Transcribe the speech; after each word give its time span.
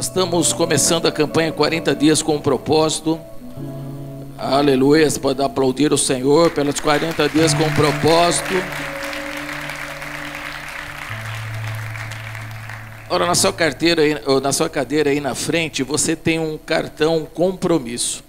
Nós 0.00 0.06
estamos 0.06 0.50
começando 0.54 1.04
a 1.04 1.12
campanha 1.12 1.52
40 1.52 1.94
dias 1.94 2.22
com 2.22 2.36
um 2.36 2.40
propósito. 2.40 3.20
Aleluia. 4.38 5.10
Você 5.10 5.20
pode 5.20 5.42
aplaudir 5.42 5.92
o 5.92 5.98
Senhor 5.98 6.50
pelos 6.52 6.80
40 6.80 7.28
dias 7.28 7.52
com 7.52 7.64
um 7.64 7.74
propósito. 7.74 8.54
Ora, 13.10 13.26
na 13.26 13.34
sua 13.34 13.52
carteira, 13.52 14.02
na 14.42 14.52
sua 14.54 14.70
cadeira 14.70 15.10
aí 15.10 15.20
na 15.20 15.34
frente, 15.34 15.82
você 15.82 16.16
tem 16.16 16.38
um 16.38 16.56
cartão 16.56 17.28
compromisso. 17.34 18.24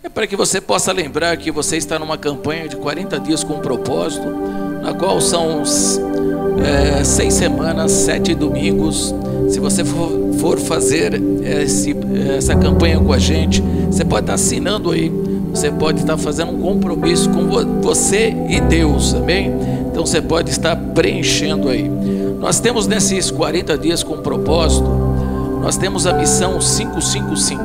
É 0.00 0.08
para 0.08 0.28
que 0.28 0.36
você 0.36 0.60
possa 0.60 0.92
lembrar 0.92 1.36
que 1.38 1.50
você 1.50 1.76
está 1.76 1.98
numa 1.98 2.16
campanha 2.16 2.68
de 2.68 2.76
40 2.76 3.18
dias 3.18 3.42
com 3.42 3.54
um 3.54 3.60
propósito, 3.60 4.28
na 4.80 4.94
qual 4.94 5.20
são 5.20 5.64
é, 6.62 7.02
seis 7.02 7.34
semanas, 7.34 7.90
sete 7.90 8.32
domingos. 8.32 9.12
Se 9.50 9.58
você 9.58 9.84
for, 9.84 10.23
for 10.44 10.58
fazer 10.58 11.18
esse, 11.42 11.96
essa 12.36 12.54
campanha 12.54 13.00
com 13.00 13.14
a 13.14 13.18
gente, 13.18 13.62
você 13.90 14.04
pode 14.04 14.24
estar 14.24 14.34
assinando 14.34 14.90
aí. 14.90 15.10
Você 15.48 15.70
pode 15.70 16.00
estar 16.00 16.18
fazendo 16.18 16.52
um 16.52 16.60
compromisso 16.60 17.30
com 17.30 17.46
você 17.80 18.36
e 18.50 18.60
Deus, 18.60 19.14
amém? 19.14 19.50
Então 19.90 20.04
você 20.04 20.20
pode 20.20 20.50
estar 20.50 20.76
preenchendo 20.76 21.70
aí. 21.70 21.90
Nós 22.38 22.60
temos 22.60 22.86
nesses 22.86 23.30
40 23.30 23.78
dias 23.78 24.02
com 24.02 24.18
propósito, 24.18 24.86
nós 25.62 25.78
temos 25.78 26.06
a 26.06 26.12
missão 26.12 26.58
555. 26.58 27.62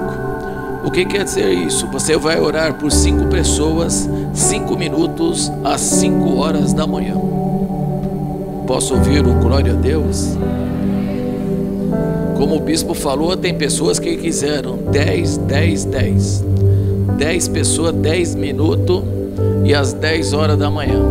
O 0.86 0.90
que 0.90 1.04
quer 1.04 1.26
dizer 1.26 1.52
isso? 1.52 1.86
Você 1.88 2.16
vai 2.16 2.40
orar 2.40 2.76
por 2.76 2.94
cinco 2.94 3.26
pessoas, 3.26 4.10
cinco 4.34 4.78
minutos 4.78 5.52
às 5.66 5.82
cinco 5.82 6.38
horas 6.38 6.72
da 6.72 6.88
manhã. 6.88 7.16
Posso 8.66 8.94
ouvir 8.94 9.28
o 9.28 9.34
glória 9.34 9.74
a 9.74 9.76
Deus? 9.76 10.38
Como 12.40 12.56
o 12.56 12.60
bispo 12.62 12.94
falou, 12.94 13.36
tem 13.36 13.54
pessoas 13.54 14.00
que 14.00 14.16
quiseram 14.16 14.78
10, 14.78 15.40
10, 15.40 15.84
10. 15.84 16.46
10 17.18 17.48
pessoas, 17.50 17.94
10 17.94 18.36
minutos 18.36 19.04
e 19.66 19.76
às 19.76 19.92
10 19.92 20.32
horas 20.32 20.58
da 20.58 20.72
manhã. 20.72 21.02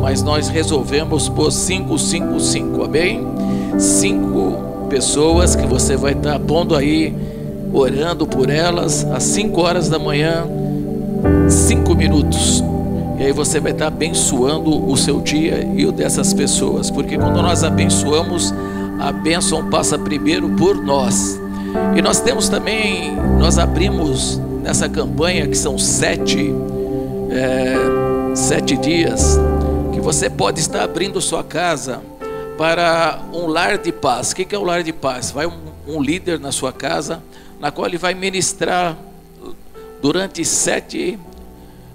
Mas 0.00 0.22
nós 0.22 0.48
resolvemos 0.48 1.28
por 1.28 1.52
5, 1.52 1.98
5, 1.98 2.40
5, 2.40 2.84
amém? 2.84 3.20
Cinco 3.78 4.86
pessoas 4.88 5.54
que 5.54 5.66
você 5.66 5.94
vai 5.94 6.14
estar 6.14 6.40
pondo 6.40 6.74
aí 6.74 7.14
orando 7.70 8.26
por 8.26 8.48
elas 8.48 9.04
às 9.12 9.24
5 9.24 9.60
horas 9.60 9.90
da 9.90 9.98
manhã, 9.98 10.46
5 11.50 11.94
minutos. 11.94 12.64
E 13.18 13.24
aí 13.24 13.32
você 13.32 13.60
vai 13.60 13.72
estar 13.72 13.88
abençoando 13.88 14.90
o 14.90 14.96
seu 14.96 15.20
dia 15.20 15.68
e 15.76 15.84
o 15.84 15.92
dessas 15.92 16.32
pessoas, 16.32 16.90
porque 16.90 17.18
quando 17.18 17.42
nós 17.42 17.62
abençoamos, 17.62 18.54
a 19.02 19.10
bênção 19.10 19.68
passa 19.68 19.98
primeiro 19.98 20.48
por 20.50 20.76
nós. 20.76 21.40
E 21.96 22.00
nós 22.00 22.20
temos 22.20 22.48
também, 22.48 23.16
nós 23.36 23.58
abrimos 23.58 24.38
nessa 24.62 24.88
campanha 24.88 25.48
que 25.48 25.56
são 25.56 25.76
sete, 25.76 26.54
é, 27.30 28.36
sete 28.36 28.76
dias, 28.76 29.40
que 29.92 30.00
você 30.00 30.30
pode 30.30 30.60
estar 30.60 30.84
abrindo 30.84 31.20
sua 31.20 31.42
casa 31.42 32.00
para 32.56 33.20
um 33.32 33.48
lar 33.48 33.76
de 33.76 33.90
paz. 33.90 34.30
O 34.30 34.36
que 34.36 34.54
é 34.54 34.58
o 34.58 34.62
lar 34.62 34.84
de 34.84 34.92
paz? 34.92 35.32
Vai 35.32 35.46
um, 35.46 35.58
um 35.88 36.00
líder 36.00 36.38
na 36.38 36.52
sua 36.52 36.72
casa 36.72 37.20
na 37.58 37.72
qual 37.72 37.88
ele 37.88 37.98
vai 37.98 38.14
ministrar 38.14 38.96
durante 40.00 40.44
sete, 40.44 41.18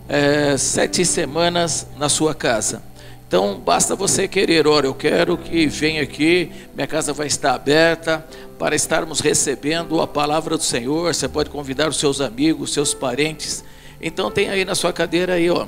é, 0.09 0.57
sete 0.57 1.05
semanas 1.05 1.87
na 1.97 2.09
sua 2.09 2.35
casa. 2.35 2.81
Então 3.27 3.59
basta 3.59 3.93
você 3.93 4.25
querer, 4.25 4.65
olha, 4.65 4.87
eu 4.87 4.95
quero 4.95 5.37
que 5.37 5.67
venha 5.67 6.01
aqui, 6.01 6.49
minha 6.73 6.87
casa 6.87 7.11
vai 7.11 7.27
estar 7.27 7.53
aberta 7.53 8.25
para 8.57 8.73
estarmos 8.73 9.19
recebendo 9.19 9.99
a 9.99 10.07
palavra 10.07 10.55
do 10.55 10.63
Senhor. 10.63 11.13
Você 11.13 11.27
pode 11.27 11.49
convidar 11.49 11.89
os 11.89 11.97
seus 11.97 12.21
amigos, 12.21 12.71
seus 12.71 12.93
parentes. 12.93 13.65
Então 14.01 14.31
tem 14.31 14.49
aí 14.49 14.63
na 14.63 14.75
sua 14.75 14.93
cadeira 14.93 15.33
aí, 15.33 15.49
ó, 15.49 15.67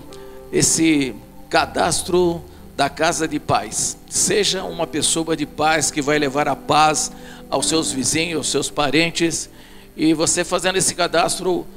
esse 0.54 1.14
cadastro 1.50 2.42
da 2.78 2.90
casa 2.90 3.28
de 3.28 3.42
paz. 3.42 3.98
Seja 4.10 4.64
uma 4.64 4.88
pessoa 4.88 5.36
de 5.36 5.46
paz 5.46 5.92
que 5.92 6.02
vai 6.02 6.18
levar 6.18 6.48
a 6.48 6.56
paz 6.56 7.12
aos 7.50 7.68
seus 7.68 7.92
vizinhos, 7.92 8.38
aos 8.38 8.50
seus 8.50 8.70
parentes. 8.70 9.50
E 9.98 10.14
você 10.14 10.46
fazendo 10.46 10.78
esse 10.78 10.96
cadastro, 10.96 11.68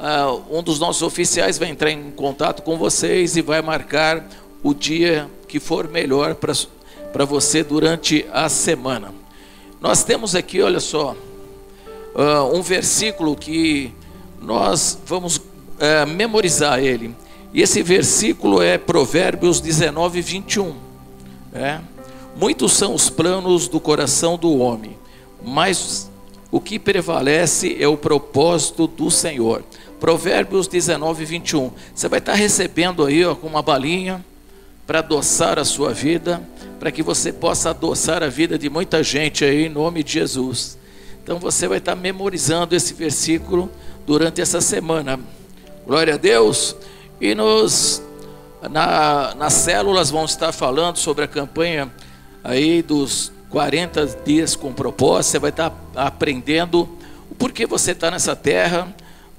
uh, 0.00 0.42
um 0.50 0.64
dos 0.64 0.80
nossos 0.80 1.02
oficiais 1.02 1.58
vai 1.58 1.68
entrar 1.68 1.92
em 1.92 2.10
contato 2.10 2.64
com 2.64 2.76
vocês 2.76 3.36
e 3.36 3.40
vai 3.40 3.62
marcar 3.62 4.26
o 4.62 4.74
dia 4.74 5.28
que 5.46 5.60
for 5.60 5.88
melhor 5.88 6.34
para 6.34 7.24
você 7.24 7.62
durante 7.62 8.26
a 8.32 8.48
semana. 8.48 9.12
Nós 9.80 10.02
temos 10.02 10.34
aqui, 10.34 10.60
olha 10.60 10.80
só, 10.80 11.16
uh, 12.14 12.56
um 12.56 12.62
versículo 12.62 13.36
que 13.36 13.92
nós 14.40 14.98
vamos 15.06 15.36
uh, 15.36 16.06
memorizar 16.06 16.80
ele. 16.80 17.14
E 17.52 17.62
esse 17.62 17.82
versículo 17.82 18.60
é 18.60 18.76
Provérbios 18.76 19.60
19, 19.60 20.20
21. 20.20 20.74
É? 21.52 21.80
Muitos 22.36 22.72
são 22.72 22.94
os 22.94 23.08
planos 23.08 23.68
do 23.68 23.80
coração 23.80 24.36
do 24.36 24.58
homem, 24.58 24.96
mas 25.42 26.10
o 26.50 26.60
que 26.60 26.78
prevalece 26.78 27.76
é 27.80 27.88
o 27.88 27.96
propósito 27.96 28.86
do 28.86 29.10
Senhor. 29.10 29.64
Provérbios 29.98 30.68
19, 30.68 31.24
21. 31.24 31.70
Você 31.94 32.08
vai 32.08 32.18
estar 32.18 32.34
recebendo 32.34 33.04
aí 33.04 33.24
ó, 33.24 33.34
com 33.34 33.46
uma 33.46 33.62
balinha 33.62 34.24
para 34.88 35.00
adoçar 35.00 35.58
a 35.58 35.66
sua 35.66 35.92
vida, 35.92 36.42
para 36.80 36.90
que 36.90 37.02
você 37.02 37.30
possa 37.30 37.68
adoçar 37.68 38.22
a 38.22 38.28
vida 38.28 38.58
de 38.58 38.70
muita 38.70 39.02
gente 39.02 39.44
aí 39.44 39.66
em 39.66 39.68
nome 39.68 40.02
de 40.02 40.14
Jesus. 40.14 40.78
Então 41.22 41.38
você 41.38 41.68
vai 41.68 41.76
estar 41.76 41.94
memorizando 41.94 42.74
esse 42.74 42.94
versículo 42.94 43.70
durante 44.06 44.40
essa 44.40 44.62
semana. 44.62 45.20
Glória 45.86 46.14
a 46.14 46.16
Deus. 46.16 46.74
E 47.20 47.34
nos 47.34 48.02
na, 48.62 49.34
nas 49.34 49.52
células 49.52 50.08
vamos 50.08 50.30
estar 50.30 50.52
falando 50.52 50.96
sobre 50.96 51.22
a 51.22 51.28
campanha 51.28 51.92
aí 52.42 52.80
dos 52.80 53.30
40 53.50 54.06
dias 54.24 54.56
com 54.56 54.72
propósito, 54.72 55.32
você 55.32 55.38
vai 55.38 55.50
estar 55.50 55.70
aprendendo 55.94 56.88
o 57.30 57.34
porquê 57.34 57.66
você 57.66 57.90
está 57.90 58.10
nessa 58.10 58.34
terra, 58.34 58.88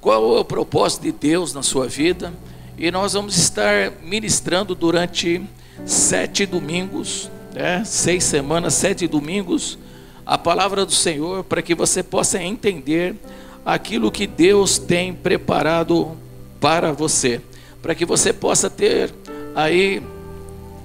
qual 0.00 0.36
é 0.36 0.40
o 0.40 0.44
propósito 0.44 1.02
de 1.02 1.10
Deus 1.10 1.52
na 1.52 1.64
sua 1.64 1.88
vida. 1.88 2.32
E 2.80 2.90
nós 2.90 3.12
vamos 3.12 3.36
estar 3.36 3.92
ministrando 4.02 4.74
durante 4.74 5.42
sete 5.84 6.46
domingos, 6.46 7.30
né? 7.54 7.84
seis 7.84 8.24
semanas, 8.24 8.72
sete 8.72 9.06
domingos, 9.06 9.78
a 10.24 10.38
palavra 10.38 10.86
do 10.86 10.92
Senhor, 10.92 11.44
para 11.44 11.60
que 11.60 11.74
você 11.74 12.02
possa 12.02 12.42
entender 12.42 13.16
aquilo 13.66 14.10
que 14.10 14.26
Deus 14.26 14.78
tem 14.78 15.12
preparado 15.12 16.16
para 16.58 16.90
você, 16.90 17.42
para 17.82 17.94
que 17.94 18.06
você 18.06 18.32
possa 18.32 18.70
ter 18.70 19.14
aí 19.54 20.02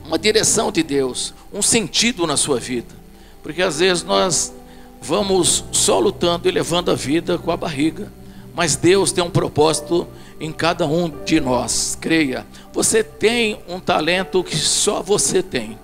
uma 0.06 0.20
direção 0.20 0.74
de 0.74 0.84
Deus, 0.84 1.34
um 1.54 1.62
sentido 1.62 2.28
na 2.28 2.36
sua 2.36 2.60
vida. 2.60 2.94
Porque 3.42 3.62
às 3.62 3.80
vezes 3.80 4.04
nós 4.04 4.54
vamos 5.02 5.64
só 5.72 5.98
lutando 5.98 6.50
e 6.50 6.52
levando 6.52 6.92
a 6.92 6.96
vida 6.96 7.38
com 7.38 7.52
a 7.52 7.58
barriga. 7.58 8.12
Mas 8.54 8.76
Deus 8.76 9.14
tem 9.14 9.24
um 9.24 9.30
propósito 9.30 10.06
em 10.40 10.52
cada 10.52 10.86
um 10.86 11.10
de 11.24 11.40
nós. 11.40 11.98
Creia. 12.00 12.46
Você 12.74 13.04
tem 13.04 13.60
um 13.68 13.80
talento 13.80 14.44
que 14.44 14.56
só 14.56 15.02
você 15.02 15.42
tem. 15.42 15.78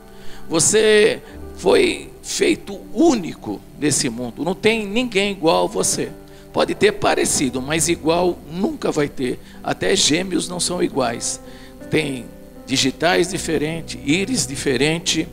Você 0.50 1.22
foi 1.56 2.10
feito 2.22 2.80
único 2.94 3.62
nesse 3.80 4.10
mundo. 4.10 4.44
Não 4.44 4.56
tem 4.56 4.86
ninguém 4.86 5.32
igual 5.32 5.66
a 5.66 5.68
você. 5.68 6.12
Pode 6.52 6.76
ter 6.76 6.92
parecido, 6.94 7.62
mas 7.62 7.88
igual 7.88 8.38
nunca 8.52 8.92
vai 8.92 9.08
ter. 9.08 9.40
Até 9.64 9.96
gêmeos 9.96 10.50
não 10.50 10.60
são 10.60 10.84
iguais. 10.84 11.40
Tem 11.90 12.26
digitais 12.66 13.30
diferentes, 13.30 14.00
íris 14.06 14.46
diferente 14.46 15.28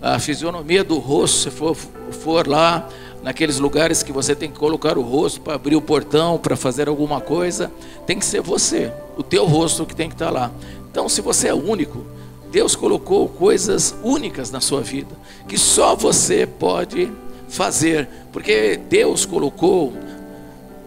a 0.00 0.18
fisionomia 0.18 0.84
do 0.84 0.98
rosto, 0.98 1.38
se 1.38 1.50
for, 1.50 1.74
for 1.74 2.46
lá 2.46 2.88
naqueles 3.26 3.58
lugares 3.58 4.04
que 4.04 4.12
você 4.12 4.36
tem 4.36 4.48
que 4.48 4.56
colocar 4.56 4.96
o 4.96 5.02
rosto 5.02 5.40
para 5.40 5.56
abrir 5.56 5.74
o 5.74 5.82
portão, 5.82 6.38
para 6.38 6.54
fazer 6.54 6.86
alguma 6.86 7.20
coisa, 7.20 7.72
tem 8.06 8.20
que 8.20 8.24
ser 8.24 8.40
você, 8.40 8.92
o 9.16 9.22
teu 9.24 9.44
rosto 9.46 9.84
que 9.84 9.96
tem 9.96 10.08
que 10.08 10.14
estar 10.14 10.30
lá. 10.30 10.52
Então, 10.88 11.08
se 11.08 11.20
você 11.20 11.48
é 11.48 11.54
único, 11.54 12.06
Deus 12.52 12.76
colocou 12.76 13.28
coisas 13.28 13.96
únicas 14.04 14.52
na 14.52 14.60
sua 14.60 14.80
vida, 14.80 15.12
que 15.48 15.58
só 15.58 15.96
você 15.96 16.46
pode 16.46 17.10
fazer, 17.48 18.08
porque 18.32 18.78
Deus 18.88 19.26
colocou, 19.26 19.92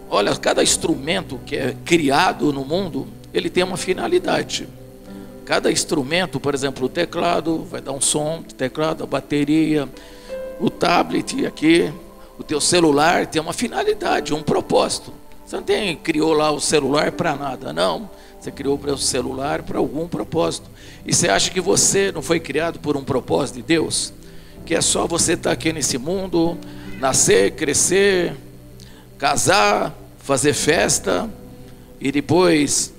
olha, 0.10 0.34
cada 0.38 0.64
instrumento 0.64 1.42
que 1.46 1.58
é 1.58 1.76
criado 1.84 2.54
no 2.54 2.64
mundo, 2.64 3.06
ele 3.34 3.50
tem 3.50 3.66
uma 3.66 3.76
finalidade. 3.76 4.66
Cada 5.44 5.70
instrumento, 5.70 6.40
por 6.40 6.56
exemplo, 6.56 6.86
o 6.86 6.90
teclado 6.90 7.66
vai 7.70 7.82
dar 7.82 7.92
um 7.92 8.00
som, 8.00 8.46
o 8.50 8.54
teclado, 8.54 9.04
a 9.04 9.08
bateria, 9.08 9.90
o 10.58 10.70
tablet 10.70 11.46
aqui, 11.46 11.92
o 12.40 12.44
teu 12.44 12.62
celular 12.62 13.28
tem 13.28 13.42
uma 13.42 13.52
finalidade, 13.52 14.34
um 14.34 14.42
propósito. 14.42 15.14
Você 15.46 15.58
não 15.58 15.64
tem, 15.64 15.98
criou 15.98 16.32
lá 16.32 16.50
o 16.50 16.62
celular 16.62 17.12
para 17.12 17.36
nada, 17.36 17.74
não. 17.74 18.10
Você 18.40 18.50
criou 18.50 18.80
o 18.82 18.98
celular 18.98 19.62
para 19.62 19.78
algum 19.78 20.08
propósito. 20.08 20.70
E 21.06 21.14
você 21.14 21.28
acha 21.28 21.52
que 21.52 21.60
você 21.60 22.14
não 22.14 22.22
foi 22.22 22.40
criado 22.40 22.80
por 22.80 22.96
um 22.96 23.04
propósito 23.04 23.58
de 23.58 23.64
Deus? 23.64 24.14
Que 24.66 24.74
é 24.74 24.80
só 24.80 25.06
você 25.06 25.34
estar 25.34 25.50
tá 25.50 25.54
aqui 25.54 25.74
nesse 25.74 25.98
mundo, 25.98 26.58
nascer, 26.98 27.52
crescer, 27.56 28.34
casar, 29.18 29.94
fazer 30.20 30.54
festa 30.54 31.30
e 32.00 32.10
depois 32.10 32.94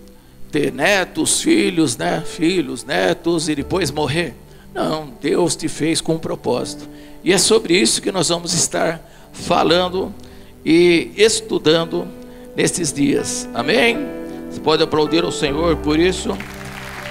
ter 0.53 0.71
netos, 0.71 1.41
filhos, 1.41 1.97
né? 1.97 2.23
Filhos, 2.27 2.85
netos 2.85 3.49
e 3.49 3.55
depois 3.55 3.91
morrer. 3.91 4.35
Não, 4.75 5.15
Deus 5.19 5.57
te 5.57 5.67
fez 5.67 6.03
com 6.03 6.17
um 6.17 6.19
propósito. 6.19 6.87
E 7.25 7.33
é 7.33 7.39
sobre 7.39 7.79
isso 7.79 8.03
que 8.03 8.13
nós 8.13 8.29
vamos 8.29 8.53
estar 8.53 9.01
falando 9.33 10.15
e 10.65 11.11
estudando 11.17 12.07
nesses 12.57 12.93
dias. 12.93 13.49
Amém? 13.55 13.99
Você 14.51 14.61
pode 14.61 14.83
aplaudir 14.83 15.25
o 15.25 15.33
Senhor 15.33 15.77
por 15.77 15.99
isso. 15.99 16.37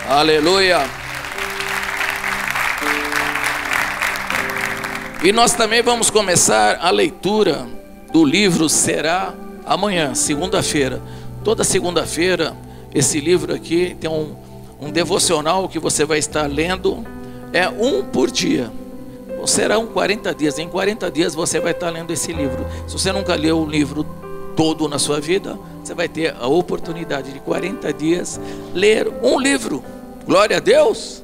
Aleluia. 0.07 0.79
E 5.23 5.31
nós 5.31 5.53
também 5.53 5.81
vamos 5.81 6.09
começar 6.09 6.79
a 6.81 6.89
leitura 6.89 7.67
do 8.11 8.23
livro 8.23 8.69
Será 8.69 9.33
amanhã, 9.65 10.15
segunda-feira. 10.15 11.01
Toda 11.43 11.63
segunda-feira, 11.63 12.55
esse 12.93 13.19
livro 13.19 13.53
aqui 13.53 13.95
tem 13.99 14.09
um, 14.09 14.35
um 14.79 14.89
devocional 14.89 15.67
que 15.67 15.77
você 15.77 16.05
vai 16.05 16.19
estar 16.19 16.47
lendo, 16.49 17.05
é 17.51 17.67
um 17.67 18.03
por 18.03 18.31
dia. 18.31 18.71
Serão 19.47 19.87
40 19.87 20.33
dias. 20.33 20.59
Em 20.59 20.67
40 20.67 21.09
dias 21.11 21.35
você 21.35 21.59
vai 21.59 21.71
estar 21.71 21.89
lendo 21.89 22.11
esse 22.11 22.31
livro. 22.31 22.65
Se 22.87 22.93
você 22.93 23.11
nunca 23.11 23.35
leu 23.35 23.59
o 23.59 23.65
livro 23.65 24.05
todo 24.55 24.87
na 24.87 24.99
sua 24.99 25.19
vida, 25.19 25.57
você 25.83 25.93
vai 25.93 26.07
ter 26.07 26.35
a 26.39 26.47
oportunidade 26.47 27.31
de 27.31 27.39
40 27.39 27.93
dias 27.93 28.39
ler 28.73 29.07
um 29.23 29.39
livro. 29.39 29.83
Glória 30.25 30.57
a 30.57 30.59
Deus! 30.59 31.23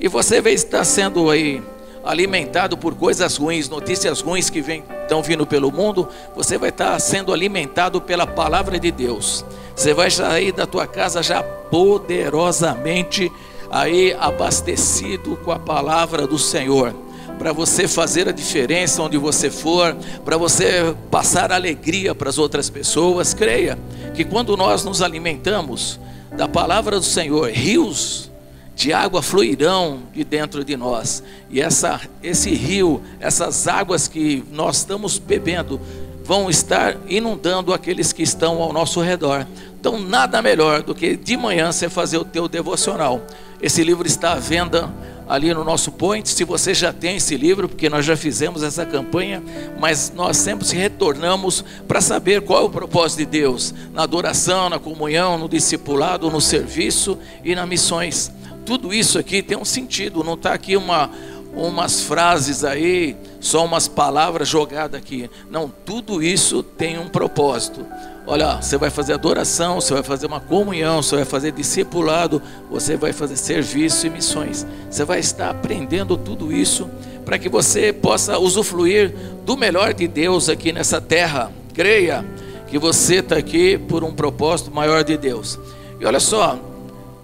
E 0.00 0.08
você 0.08 0.40
vai 0.40 0.52
estar 0.52 0.84
sendo 0.84 1.30
aí 1.30 1.62
alimentado 2.04 2.76
por 2.76 2.94
coisas 2.94 3.36
ruins, 3.36 3.68
notícias 3.68 4.20
ruins 4.20 4.48
que 4.48 4.60
vem, 4.60 4.84
estão 5.02 5.22
vindo 5.22 5.44
pelo 5.46 5.72
mundo, 5.72 6.08
você 6.34 6.56
vai 6.56 6.68
estar 6.68 6.98
sendo 7.00 7.32
alimentado 7.32 8.00
pela 8.00 8.26
palavra 8.26 8.78
de 8.78 8.90
Deus. 8.90 9.44
Você 9.74 9.92
vai 9.92 10.10
sair 10.10 10.52
da 10.52 10.66
tua 10.66 10.86
casa 10.86 11.22
já 11.22 11.42
poderosamente 11.42 13.30
aí 13.70 14.16
abastecido 14.18 15.36
com 15.44 15.50
a 15.50 15.58
palavra 15.58 16.26
do 16.26 16.38
Senhor. 16.38 16.94
Para 17.38 17.52
você 17.52 17.86
fazer 17.86 18.28
a 18.28 18.32
diferença 18.32 19.02
onde 19.02 19.18
você 19.18 19.50
for, 19.50 19.94
para 20.24 20.36
você 20.36 20.94
passar 21.10 21.52
alegria 21.52 22.14
para 22.14 22.28
as 22.28 22.38
outras 22.38 22.70
pessoas, 22.70 23.34
creia 23.34 23.78
que 24.14 24.24
quando 24.24 24.56
nós 24.56 24.84
nos 24.84 25.02
alimentamos 25.02 26.00
da 26.36 26.48
palavra 26.48 26.98
do 26.98 27.04
Senhor, 27.04 27.50
rios 27.50 28.30
de 28.74 28.92
água 28.92 29.22
fluirão 29.22 30.00
de 30.12 30.22
dentro 30.22 30.62
de 30.62 30.76
nós. 30.76 31.22
E 31.50 31.60
essa, 31.60 32.00
esse 32.22 32.50
rio, 32.50 33.02
essas 33.18 33.66
águas 33.66 34.06
que 34.06 34.44
nós 34.52 34.78
estamos 34.78 35.18
bebendo, 35.18 35.80
vão 36.22 36.50
estar 36.50 36.96
inundando 37.08 37.72
aqueles 37.72 38.12
que 38.12 38.22
estão 38.22 38.60
ao 38.60 38.72
nosso 38.72 39.00
redor. 39.00 39.46
Então, 39.78 39.98
nada 39.98 40.42
melhor 40.42 40.82
do 40.82 40.94
que 40.94 41.16
de 41.16 41.36
manhã 41.36 41.70
você 41.70 41.88
fazer 41.88 42.18
o 42.18 42.24
teu 42.24 42.48
devocional. 42.48 43.22
Esse 43.62 43.82
livro 43.82 44.06
está 44.06 44.32
à 44.32 44.34
venda 44.34 44.92
ali 45.28 45.52
no 45.52 45.64
nosso 45.64 45.92
point. 45.92 46.28
Se 46.28 46.44
você 46.44 46.74
já 46.74 46.92
tem 46.92 47.16
esse 47.16 47.36
livro, 47.36 47.68
porque 47.68 47.88
nós 47.88 48.04
já 48.04 48.16
fizemos 48.16 48.62
essa 48.62 48.86
campanha, 48.86 49.42
mas 49.78 50.12
nós 50.14 50.36
sempre 50.36 50.66
se 50.66 50.76
retornamos 50.76 51.64
para 51.86 52.00
saber 52.00 52.42
qual 52.42 52.62
é 52.62 52.64
o 52.66 52.70
propósito 52.70 53.18
de 53.18 53.26
Deus 53.26 53.74
na 53.92 54.02
adoração, 54.02 54.68
na 54.70 54.78
comunhão, 54.78 55.38
no 55.38 55.48
discipulado, 55.48 56.30
no 56.30 56.40
serviço 56.40 57.18
e 57.44 57.54
nas 57.54 57.68
missões 57.68 58.32
tudo 58.66 58.92
isso 58.92 59.16
aqui 59.16 59.42
tem 59.42 59.56
um 59.56 59.64
sentido, 59.64 60.24
não 60.24 60.34
está 60.34 60.52
aqui 60.52 60.76
uma, 60.76 61.08
umas 61.54 62.02
frases 62.02 62.64
aí, 62.64 63.16
só 63.40 63.64
umas 63.64 63.86
palavras 63.86 64.48
jogadas 64.48 65.00
aqui. 65.00 65.30
Não, 65.48 65.72
tudo 65.84 66.20
isso 66.20 66.64
tem 66.64 66.98
um 66.98 67.08
propósito. 67.08 67.86
Olha, 68.28 68.60
você 68.60 68.76
vai 68.76 68.90
fazer 68.90 69.12
adoração, 69.12 69.80
você 69.80 69.94
vai 69.94 70.02
fazer 70.02 70.26
uma 70.26 70.40
comunhão, 70.40 71.00
você 71.00 71.14
vai 71.14 71.24
fazer 71.24 71.52
discipulado, 71.52 72.42
você 72.68 72.96
vai 72.96 73.12
fazer 73.12 73.36
serviço 73.36 74.04
e 74.04 74.10
missões. 74.10 74.66
Você 74.90 75.04
vai 75.04 75.20
estar 75.20 75.50
aprendendo 75.50 76.16
tudo 76.16 76.52
isso 76.52 76.90
para 77.24 77.38
que 77.38 77.48
você 77.48 77.92
possa 77.92 78.36
usufruir 78.36 79.14
do 79.44 79.56
melhor 79.56 79.94
de 79.94 80.08
Deus 80.08 80.48
aqui 80.48 80.72
nessa 80.72 81.00
terra. 81.00 81.52
Creia 81.72 82.24
que 82.66 82.78
você 82.78 83.16
está 83.16 83.36
aqui 83.36 83.78
por 83.78 84.02
um 84.02 84.12
propósito 84.12 84.72
maior 84.72 85.04
de 85.04 85.16
Deus. 85.16 85.56
E 86.00 86.04
olha 86.04 86.18
só, 86.18 86.58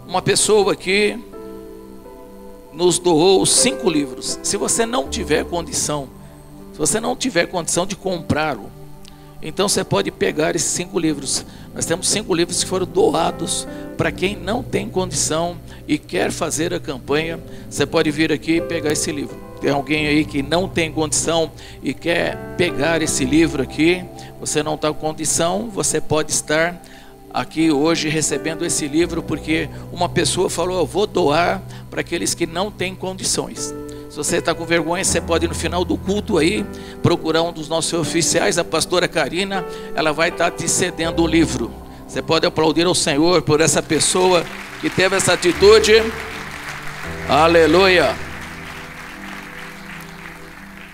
uma 0.07 0.23
pessoa 0.23 0.73
aqui 0.73 1.19
nos 2.73 3.01
doou 3.01 3.45
cinco 3.45 3.91
livros. 3.91 4.39
Se 4.43 4.57
você 4.57 4.87
não 4.87 5.09
tiver 5.09 5.45
condição, 5.45 6.09
se 6.73 6.79
você 6.79 7.01
não 7.01 7.17
tiver 7.17 7.47
condição 7.47 7.85
de 7.85 7.97
comprá-lo, 7.97 8.71
então 9.43 9.69
você 9.69 9.83
pode 9.83 10.11
pegar 10.11 10.55
esses 10.55 10.71
cinco 10.71 10.99
livros. 10.99 11.45
Nós 11.75 11.85
temos 11.85 12.09
cinco 12.09 12.33
livros 12.33 12.63
que 12.63 12.71
foram 12.71 12.87
doados 12.87 13.67
para 13.97 14.13
quem 14.13 14.37
não 14.37 14.63
tem 14.63 14.89
condição 14.89 15.57
e 15.89 15.99
quer 15.99 16.31
fazer 16.31 16.73
a 16.73 16.79
campanha. 16.79 17.41
Você 17.69 17.85
pode 17.85 18.11
vir 18.11 18.33
aqui 18.33 18.57
e 18.57 18.61
pegar 18.61 18.93
esse 18.93 19.11
livro. 19.11 19.37
Tem 19.61 19.71
alguém 19.71 20.07
aí 20.07 20.25
que 20.25 20.43
não 20.43 20.69
tem 20.69 20.93
condição 20.93 21.51
e 21.83 21.93
quer 21.93 22.37
pegar 22.57 23.03
esse 23.03 23.25
livro 23.25 23.63
aqui. 23.63 24.05
Você 24.39 24.63
não 24.63 24.75
está 24.75 24.93
com 24.93 25.01
condição, 25.01 25.69
você 25.71 26.01
pode 26.01 26.31
estar 26.31 26.81
aqui 27.33 27.71
hoje 27.71 28.09
recebendo 28.09 28.65
esse 28.65 28.87
livro 28.87 29.23
porque 29.23 29.69
uma 29.93 30.09
pessoa 30.09 30.51
falou: 30.51 30.79
Eu 30.79 30.87
vou 30.87 31.07
doar 31.07 31.63
para 31.91 32.01
aqueles 32.01 32.35
que 32.35 32.47
não 32.47 32.71
têm 32.71 32.95
condições. 32.95 33.75
Se 34.13 34.19
você 34.19 34.37
está 34.37 34.55
com 34.55 34.67
vergonha, 34.67 35.03
você 35.03 35.23
pode 35.23 35.49
no 35.49 35.55
final 35.55 35.87
do 35.87 35.97
culto 35.97 36.37
aí 36.37 36.67
procurar 37.03 37.41
um 37.45 37.51
dos 37.51 37.67
nossos 37.67 37.95
oficiais, 37.95 38.59
a 38.59 38.65
pastora 38.65 39.09
Karina, 39.09 39.65
ela 39.95 40.13
vai 40.13 40.29
estar 40.29 40.51
tá 40.51 40.57
te 40.59 40.69
cedendo 40.69 41.23
o 41.23 41.27
livro. 41.27 41.73
Você 42.07 42.21
pode 42.21 42.45
aplaudir 42.45 42.85
ao 42.85 42.95
Senhor 42.95 43.41
por 43.41 43.63
essa 43.63 43.83
pessoa 43.83 44.45
que 44.83 44.91
teve 44.91 45.17
essa 45.17 45.33
atitude. 45.33 45.95
Aleluia. 47.27 48.15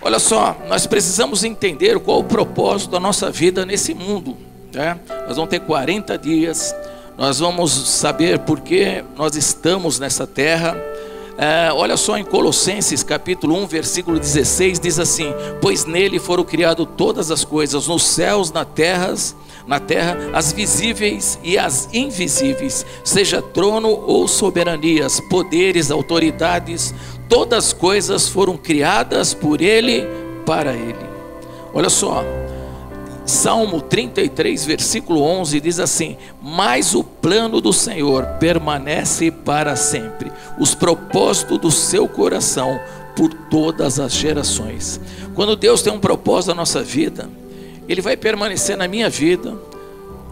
Olha 0.01 0.17
só, 0.17 0.57
nós 0.69 0.87
precisamos 0.87 1.43
entender 1.43 1.99
qual 1.99 2.19
o 2.19 2.23
propósito 2.23 2.91
da 2.91 3.01
nossa 3.01 3.29
vida 3.29 3.65
nesse 3.65 3.93
mundo. 3.93 4.37
Né? 4.73 4.97
Nós 5.27 5.35
vamos 5.35 5.49
ter 5.49 5.59
40 5.59 6.17
dias, 6.17 6.73
nós 7.17 7.39
vamos 7.39 7.69
saber 7.73 8.39
por 8.39 8.61
que 8.61 9.03
nós 9.17 9.35
estamos 9.35 9.99
nessa 9.99 10.25
terra. 10.25 10.81
É, 11.41 11.71
olha 11.71 11.95
só 11.95 12.17
em 12.17 12.25
Colossenses 12.25 13.01
capítulo 13.01 13.55
1, 13.63 13.67
versículo 13.67 14.19
16, 14.19 14.77
diz 14.77 14.99
assim: 14.99 15.33
Pois 15.61 15.85
nele 15.85 16.19
foram 16.19 16.43
criadas 16.43 16.85
todas 16.97 17.31
as 17.31 17.45
coisas, 17.45 17.87
nos 17.87 18.03
céus, 18.03 18.51
na 18.51 18.65
terra, 18.65 19.13
na 19.65 19.79
terra, 19.79 20.17
as 20.33 20.51
visíveis 20.51 21.39
e 21.41 21.57
as 21.57 21.87
invisíveis, 21.93 22.85
seja 23.05 23.41
trono 23.41 23.87
ou 23.87 24.27
soberanias, 24.27 25.21
poderes, 25.29 25.89
autoridades, 25.89 26.93
todas 27.29 27.67
as 27.67 27.73
coisas 27.73 28.27
foram 28.27 28.57
criadas 28.57 29.33
por 29.33 29.61
ele, 29.61 30.05
para 30.45 30.73
ele. 30.73 31.07
Olha 31.73 31.89
só, 31.89 32.21
Salmo 33.29 33.79
33, 33.79 34.65
versículo 34.65 35.21
11 35.21 35.61
diz 35.61 35.79
assim: 35.79 36.17
Mas 36.41 36.95
o 36.95 37.03
plano 37.03 37.61
do 37.61 37.71
Senhor 37.71 38.25
permanece 38.39 39.29
para 39.29 39.75
sempre, 39.75 40.31
os 40.59 40.73
propósitos 40.73 41.59
do 41.59 41.71
seu 41.71 42.07
coração 42.07 42.79
por 43.15 43.31
todas 43.33 43.99
as 43.99 44.13
gerações. 44.13 44.99
Quando 45.35 45.55
Deus 45.55 45.81
tem 45.81 45.93
um 45.93 45.99
propósito 45.99 46.49
na 46.49 46.55
nossa 46.55 46.81
vida, 46.81 47.29
Ele 47.87 48.01
vai 48.01 48.17
permanecer 48.17 48.75
na 48.75 48.87
minha 48.87 49.09
vida, 49.09 49.55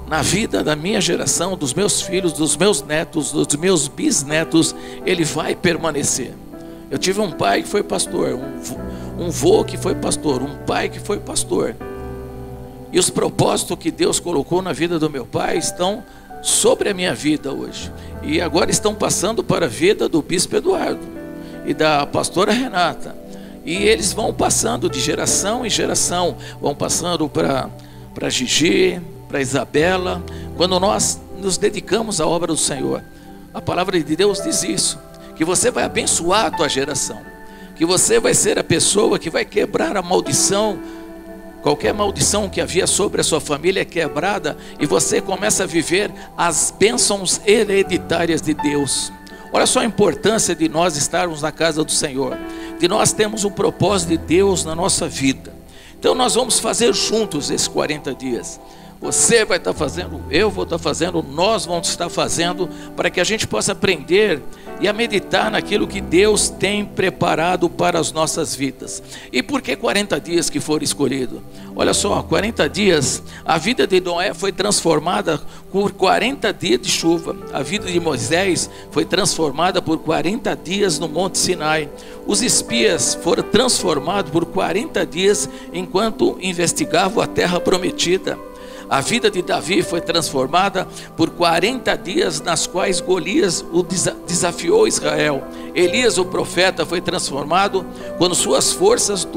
na 0.08 0.24
vida 0.24 0.64
da 0.64 0.76
minha 0.76 1.00
geração, 1.00 1.56
dos 1.56 1.74
meus 1.74 2.02
filhos, 2.02 2.34
dos 2.34 2.58
meus 2.58 2.82
netos, 2.82 3.32
dos 3.32 3.56
meus 3.56 3.88
bisnetos, 3.88 4.76
Ele 5.06 5.24
vai 5.24 5.56
permanecer. 5.56 6.34
Eu 6.90 6.98
tive 6.98 7.22
um 7.22 7.32
pai 7.32 7.62
que 7.62 7.68
foi 7.68 7.84
pastor, 7.84 8.34
um, 8.34 9.26
um 9.26 9.30
vô 9.30 9.64
que 9.64 9.78
foi 9.78 9.94
pastor, 9.94 10.42
um 10.42 10.56
pai 10.66 10.90
que 10.90 11.00
foi 11.00 11.20
pastor. 11.20 11.76
E 12.98 13.00
os 13.00 13.12
propósitos 13.12 13.78
que 13.78 13.92
Deus 13.92 14.20
colocou 14.20 14.60
na 14.60 14.74
vida 14.74 14.98
do 14.98 15.08
meu 15.08 15.24
pai 15.24 15.60
estão 15.60 16.04
sobre 16.42 16.90
a 16.90 16.96
minha 16.96 17.14
vida 17.14 17.54
hoje. 17.54 17.94
E 18.24 18.42
agora 18.42 18.72
estão 18.72 18.96
passando 18.96 19.44
para 19.44 19.68
a 19.68 19.70
vida 19.70 20.10
do 20.10 20.20
bispo 20.20 20.56
Eduardo 20.56 21.08
e 21.64 21.76
da 21.76 22.08
pastora 22.08 22.52
Renata. 22.52 23.16
E 23.64 23.76
eles 23.76 24.14
vão 24.14 24.34
passando 24.34 24.90
de 24.90 25.00
geração 25.00 25.64
em 25.64 25.70
geração, 25.70 26.38
vão 26.60 26.74
passando 26.74 27.30
para 27.30 27.70
para 28.16 28.32
Gigi, 28.32 29.00
para 29.30 29.42
Isabela, 29.42 30.24
quando 30.56 30.80
nós 30.80 31.22
nos 31.38 31.56
dedicamos 31.56 32.20
à 32.20 32.26
obra 32.26 32.48
do 32.48 32.58
Senhor. 32.58 33.04
A 33.54 33.62
palavra 33.62 34.02
de 34.02 34.16
Deus 34.16 34.42
diz 34.42 34.64
isso, 34.64 34.98
que 35.36 35.46
você 35.46 35.70
vai 35.70 35.84
abençoar 35.84 36.48
a 36.48 36.50
tua 36.50 36.68
geração, 36.68 37.22
que 37.76 37.86
você 37.86 38.20
vai 38.20 38.34
ser 38.34 38.58
a 38.58 38.64
pessoa 38.64 39.20
que 39.20 39.30
vai 39.30 39.46
quebrar 39.46 39.96
a 39.96 40.02
maldição 40.02 40.80
Qualquer 41.68 41.94
maldição 41.94 42.48
que 42.48 42.62
havia 42.62 42.88
sobre 42.88 43.20
a 43.20 43.24
sua 43.26 43.42
família 43.42 43.82
é 43.82 43.86
quebrada 43.86 44.56
e 44.80 44.86
você 44.86 45.20
começa 45.20 45.66
a 45.66 45.68
viver 45.68 46.10
as 46.38 46.74
bênçãos 46.80 47.42
hereditárias 47.46 48.42
de 48.42 48.54
Deus. 48.54 49.12
Olha 49.52 49.66
só 49.66 49.82
a 49.82 49.86
importância 49.86 50.56
de 50.56 50.70
nós 50.70 50.96
estarmos 50.96 51.42
na 51.42 51.52
casa 51.52 51.84
do 51.84 51.92
Senhor, 51.92 52.38
de 52.80 52.88
nós 52.88 53.12
termos 53.12 53.44
o 53.44 53.52
propósito 53.52 54.12
de 54.12 54.18
Deus 54.18 54.64
na 54.64 54.74
nossa 54.74 55.10
vida, 55.10 55.54
Então 56.00 56.16
nós 56.16 56.36
vamos 56.36 56.58
fazer 56.58 56.94
juntos 56.94 57.52
esses 57.52 57.68
40 57.68 58.16
dias. 58.16 58.62
Você 59.00 59.46
vai 59.46 59.58
estar 59.58 59.74
fazendo, 59.74 60.24
eu 60.32 60.50
vou 60.50 60.64
estar 60.64 60.80
fazendo, 60.80 61.22
nós 61.22 61.66
vamos 61.66 61.88
estar 61.88 62.10
fazendo, 62.10 62.68
para 62.96 63.12
que 63.12 63.20
a 63.20 63.24
gente 63.24 63.48
possa 63.48 63.74
aprender 63.74 64.42
e 64.80 64.88
a 64.88 64.94
meditar 64.94 65.52
naquilo 65.52 65.88
que 65.88 66.02
Deus 66.02 66.50
tem 66.50 66.84
preparado 66.84 67.70
para 67.70 68.00
as 68.00 68.12
nossas 68.12 68.56
vidas. 68.56 69.04
E 69.32 69.44
por 69.44 69.62
que 69.62 69.76
40 69.76 70.20
dias 70.20 70.50
que 70.50 70.60
foram 70.60 70.84
escolhidos? 70.84 71.42
Olha 71.76 71.94
só, 71.94 72.24
40 72.24 72.68
dias, 72.68 73.22
a 73.46 73.58
vida 73.60 73.86
de 73.86 74.02
Noé 74.02 74.34
foi 74.34 74.52
transformada 74.52 75.40
por 75.72 75.92
40 75.92 76.52
dias 76.52 76.82
de 76.82 76.90
chuva. 76.90 77.36
A 77.54 77.62
vida 77.62 77.86
de 77.86 78.00
Moisés 78.00 78.68
foi 78.90 79.06
transformada 79.06 79.80
por 79.80 80.00
40 80.00 80.56
dias 80.56 80.98
no 80.98 81.08
Monte 81.08 81.38
Sinai. 81.38 81.88
Os 82.26 82.42
espias 82.42 83.14
foram 83.14 83.44
transformados 83.44 84.32
por 84.32 84.46
40 84.46 85.06
dias 85.06 85.48
enquanto 85.72 86.38
investigavam 86.42 87.24
a 87.24 87.28
terra 87.28 87.60
prometida. 87.60 88.38
A 88.90 89.02
vida 89.02 89.30
de 89.30 89.42
Davi 89.42 89.84
foi 89.84 90.00
transformada 90.00 90.88
por 91.16 91.32
40 91.32 91.96
dias, 91.98 92.42
nas 92.42 92.66
quais 92.66 93.02
Golias 93.02 93.66
o 93.74 93.84
desafiou 94.26 94.88
Israel. 94.88 95.44
Elias, 95.76 96.18
o 96.18 96.26
profeta, 96.26 96.86
foi 96.86 97.02
transformado 97.02 97.86
quando 98.18 98.34
suas 98.34 98.72
forças 98.72 99.28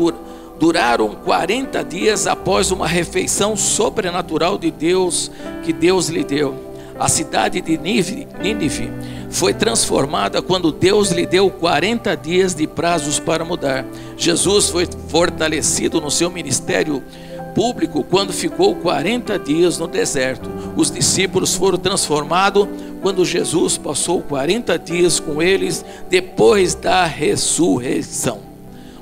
duraram 0.58 1.16
40 1.16 1.82
dias 1.82 2.26
após 2.26 2.70
uma 2.70 2.86
refeição 2.86 3.56
sobrenatural 3.56 4.56
de 4.56 4.70
Deus 4.70 5.30
que 5.64 5.72
Deus 5.72 6.08
lhe 6.08 6.22
deu. 6.22 6.70
A 6.98 7.08
cidade 7.08 7.60
de 7.62 7.78
Nínive 7.78 8.92
foi 9.30 9.54
transformada 9.54 10.42
quando 10.42 10.70
Deus 10.70 11.10
lhe 11.10 11.24
deu 11.24 11.50
40 11.50 12.14
dias 12.14 12.54
de 12.54 12.66
prazos 12.66 13.18
para 13.18 13.42
mudar. 13.44 13.86
Jesus 14.18 14.68
foi 14.68 14.86
fortalecido 15.08 15.98
no 15.98 16.10
seu 16.10 16.30
ministério 16.30 17.02
público 17.54 18.02
quando 18.02 18.32
ficou 18.32 18.74
40 18.76 19.38
dias 19.38 19.78
no 19.78 19.86
deserto. 19.86 20.50
Os 20.76 20.90
discípulos 20.90 21.54
foram 21.54 21.78
transformados 21.78 22.68
quando 23.00 23.24
Jesus 23.24 23.78
passou 23.78 24.22
40 24.22 24.78
dias 24.78 25.18
com 25.18 25.42
eles 25.42 25.84
depois 26.08 26.74
da 26.74 27.04
ressurreição. 27.04 28.40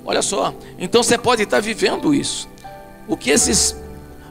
Olha 0.04 0.22
só, 0.22 0.54
então 0.78 1.02
você 1.02 1.18
pode 1.18 1.42
estar 1.42 1.60
vivendo 1.60 2.14
isso. 2.14 2.48
O 3.06 3.16
que 3.16 3.30
esses 3.30 3.76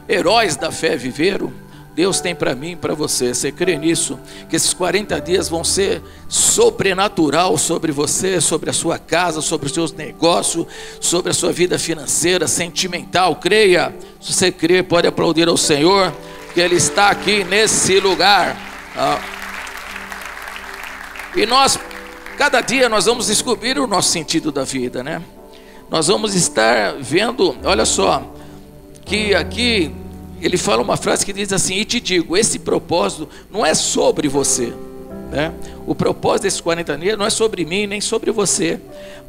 heróis 0.08 0.56
da 0.56 0.72
fé 0.72 0.96
viveram, 0.96 1.52
Deus 1.98 2.20
tem 2.20 2.32
para 2.32 2.54
mim 2.54 2.70
e 2.70 2.76
para 2.76 2.94
você. 2.94 3.34
Você 3.34 3.50
crê 3.50 3.76
nisso? 3.76 4.20
Que 4.48 4.54
esses 4.54 4.72
40 4.72 5.20
dias 5.20 5.48
vão 5.48 5.64
ser 5.64 6.00
sobrenatural 6.28 7.58
sobre 7.58 7.90
você, 7.90 8.40
sobre 8.40 8.70
a 8.70 8.72
sua 8.72 9.00
casa, 9.00 9.40
sobre 9.40 9.66
os 9.66 9.72
seus 9.72 9.92
negócios, 9.92 10.64
sobre 11.00 11.32
a 11.32 11.34
sua 11.34 11.50
vida 11.50 11.76
financeira, 11.76 12.46
sentimental. 12.46 13.34
Creia. 13.34 13.92
Se 14.20 14.32
você 14.32 14.52
crê, 14.52 14.80
pode 14.80 15.08
aplaudir 15.08 15.48
ao 15.48 15.56
Senhor, 15.56 16.14
que 16.54 16.60
Ele 16.60 16.76
está 16.76 17.10
aqui 17.10 17.42
nesse 17.42 17.98
lugar. 17.98 18.56
Ah. 18.96 19.20
E 21.34 21.46
nós, 21.46 21.80
cada 22.36 22.60
dia, 22.60 22.88
nós 22.88 23.06
vamos 23.06 23.26
descobrir 23.26 23.76
o 23.76 23.88
nosso 23.88 24.10
sentido 24.10 24.52
da 24.52 24.62
vida, 24.62 25.02
né? 25.02 25.20
Nós 25.90 26.06
vamos 26.06 26.36
estar 26.36 26.94
vendo, 27.00 27.56
olha 27.64 27.84
só, 27.84 28.22
que 29.04 29.34
aqui 29.34 29.92
ele 30.40 30.56
fala 30.56 30.82
uma 30.82 30.96
frase 30.96 31.24
que 31.24 31.32
diz 31.32 31.52
assim: 31.52 31.74
E 31.74 31.84
te 31.84 32.00
digo, 32.00 32.36
esse 32.36 32.58
propósito 32.58 33.28
não 33.50 33.64
é 33.64 33.74
sobre 33.74 34.28
você. 34.28 34.72
Né? 35.30 35.52
O 35.86 35.94
propósito 35.94 36.44
desses 36.44 36.60
40 36.60 36.96
dias 36.96 37.18
não 37.18 37.26
é 37.26 37.30
sobre 37.30 37.64
mim 37.64 37.86
nem 37.86 38.00
sobre 38.00 38.30
você. 38.30 38.80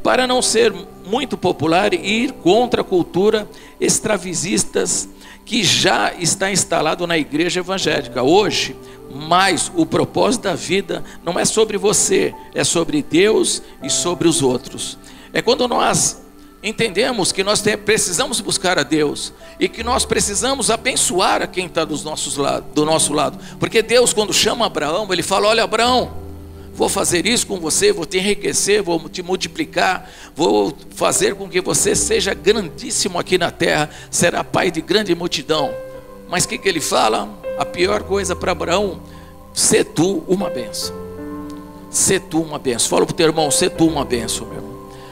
Para 0.03 0.25
não 0.25 0.41
ser 0.41 0.73
muito 1.05 1.37
popular 1.37 1.93
e 1.93 1.97
ir 1.97 2.31
contra 2.33 2.81
a 2.81 2.85
cultura 2.85 3.47
extravisistas 3.79 5.09
que 5.45 5.63
já 5.63 6.13
está 6.13 6.51
instalado 6.51 7.07
na 7.07 7.17
igreja 7.17 7.59
evangélica 7.59 8.23
hoje. 8.23 8.75
Mas 9.11 9.71
o 9.75 9.85
propósito 9.85 10.43
da 10.43 10.53
vida 10.53 11.03
não 11.23 11.39
é 11.39 11.43
sobre 11.43 11.77
você, 11.77 12.33
é 12.53 12.63
sobre 12.63 13.01
Deus 13.01 13.61
e 13.81 13.89
sobre 13.89 14.27
os 14.27 14.41
outros. 14.41 14.97
É 15.33 15.41
quando 15.41 15.67
nós 15.67 16.21
entendemos 16.61 17.31
que 17.31 17.43
nós 17.43 17.61
precisamos 17.85 18.41
buscar 18.41 18.77
a 18.77 18.83
Deus 18.83 19.33
e 19.59 19.69
que 19.69 19.83
nós 19.83 20.05
precisamos 20.05 20.69
abençoar 20.69 21.41
a 21.41 21.47
quem 21.47 21.65
está 21.65 21.85
do 21.85 22.85
nosso 22.85 23.13
lado. 23.13 23.39
Porque 23.59 23.81
Deus, 23.81 24.13
quando 24.13 24.33
chama 24.33 24.65
Abraão, 24.65 25.07
ele 25.11 25.23
fala: 25.23 25.47
Olha, 25.47 25.63
Abraão, 25.63 26.11
vou 26.73 26.89
fazer 26.89 27.25
isso 27.25 27.47
com 27.47 27.59
você, 27.59 27.91
vou 27.91 28.05
te 28.05 28.17
enriquecer, 28.17 28.83
vou 28.83 29.07
te 29.09 29.21
multiplicar, 29.21 30.09
vou 30.35 30.75
fazer 30.91 31.35
com 31.35 31.49
que 31.49 31.61
você 31.61 31.95
seja 31.95 32.33
grandíssimo 32.33 33.17
aqui 33.17 33.37
na 33.37 33.51
terra, 33.51 33.89
será 34.11 34.43
pai 34.43 34.69
de 34.69 34.81
grande 34.81 35.15
multidão. 35.15 35.73
Mas 36.29 36.43
o 36.43 36.47
que, 36.47 36.57
que 36.57 36.69
ele 36.69 36.81
fala? 36.81 37.29
A 37.57 37.65
pior 37.65 38.03
coisa 38.03 38.35
para 38.35 38.51
Abraão, 38.51 39.01
ser 39.53 39.83
tu 39.83 40.23
uma 40.27 40.49
benção. 40.49 40.95
Ser 41.89 42.19
tu 42.21 42.39
uma 42.41 42.59
benção. 42.59 42.89
Fala 42.89 43.05
para 43.05 43.13
o 43.13 43.15
teu 43.15 43.27
irmão, 43.27 43.49
ser 43.49 43.71
tu 43.71 43.87
uma 43.87 44.05
benção, 44.05 44.47
meu. 44.47 44.58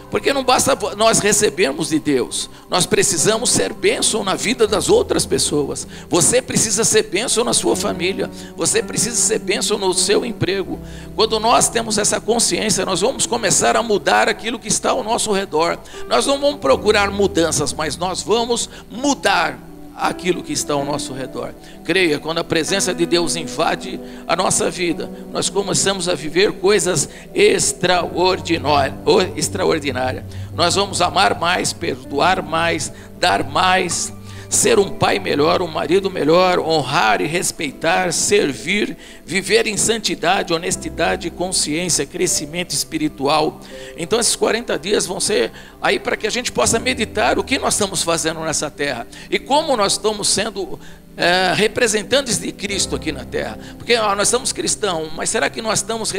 Porque 0.09 0.31
não 0.31 0.43
basta 0.43 0.77
nós 0.95 1.19
recebermos 1.19 1.89
de 1.89 1.99
Deus, 1.99 2.49
nós 2.69 2.85
precisamos 2.85 3.49
ser 3.49 3.73
bênção 3.73 4.23
na 4.23 4.35
vida 4.35 4.65
das 4.65 4.89
outras 4.89 5.25
pessoas. 5.25 5.85
Você 6.09 6.41
precisa 6.41 6.85
ser 6.85 7.03
bênção 7.03 7.43
na 7.43 7.53
sua 7.53 7.75
família, 7.75 8.29
você 8.55 8.81
precisa 8.81 9.17
ser 9.17 9.39
bênção 9.39 9.77
no 9.77 9.93
seu 9.93 10.25
emprego. 10.25 10.79
Quando 11.15 11.39
nós 11.39 11.67
temos 11.67 11.97
essa 11.97 12.21
consciência, 12.21 12.85
nós 12.85 13.01
vamos 13.01 13.25
começar 13.25 13.75
a 13.75 13.83
mudar 13.83 14.29
aquilo 14.29 14.59
que 14.59 14.69
está 14.69 14.91
ao 14.91 15.03
nosso 15.03 15.31
redor. 15.33 15.77
Nós 16.07 16.25
não 16.25 16.39
vamos 16.39 16.59
procurar 16.61 17.11
mudanças, 17.11 17.73
mas 17.73 17.97
nós 17.97 18.21
vamos 18.21 18.69
mudar 18.89 19.66
aquilo 19.97 20.43
que 20.43 20.53
está 20.53 20.73
ao 20.73 20.85
nosso 20.85 21.11
redor. 21.11 21.53
Creia, 21.83 22.19
quando 22.19 22.37
a 22.37 22.43
presença 22.43 22.93
de 22.93 23.05
Deus 23.05 23.35
invade 23.35 23.99
a 24.27 24.35
nossa 24.35 24.69
vida, 24.69 25.09
nós 25.31 25.49
começamos 25.49 26.07
a 26.07 26.13
viver 26.13 26.53
coisas 26.53 27.09
extraordinárias. 27.33 30.23
Nós 30.53 30.75
vamos 30.75 31.01
amar 31.01 31.39
mais, 31.39 31.73
perdoar 31.73 32.43
mais, 32.43 32.93
dar 33.19 33.43
mais, 33.43 34.13
ser 34.49 34.79
um 34.79 34.89
pai 34.89 35.19
melhor, 35.19 35.61
um 35.61 35.67
marido 35.67 36.09
melhor, 36.09 36.59
honrar 36.59 37.21
e 37.21 37.25
respeitar, 37.25 38.13
servir, 38.13 38.97
viver 39.25 39.67
em 39.67 39.77
santidade, 39.77 40.53
honestidade, 40.53 41.29
consciência, 41.29 42.05
crescimento 42.05 42.71
espiritual. 42.71 43.59
Então, 43.97 44.19
esses 44.19 44.35
40 44.35 44.77
dias 44.79 45.05
vão 45.05 45.19
ser 45.19 45.51
aí 45.81 45.99
para 45.99 46.15
que 46.15 46.27
a 46.27 46.29
gente 46.29 46.51
possa 46.51 46.79
meditar 46.79 47.37
o 47.37 47.43
que 47.43 47.59
nós 47.59 47.73
estamos 47.73 48.03
fazendo 48.03 48.39
nessa 48.41 48.69
terra 48.69 49.07
e 49.29 49.37
como 49.37 49.75
nós 49.75 49.93
estamos 49.93 50.29
sendo 50.29 50.79
é, 51.17 51.51
representantes 51.53 52.37
de 52.37 52.51
Cristo 52.51 52.95
aqui 52.95 53.11
na 53.11 53.25
terra. 53.25 53.57
Porque 53.77 53.95
ó, 53.95 54.15
nós 54.15 54.29
somos 54.29 54.53
cristãos, 54.53 55.11
mas 55.15 55.29
será 55.29 55.49
que 55.49 55.61
nós 55.61 55.79
estamos 55.79 56.13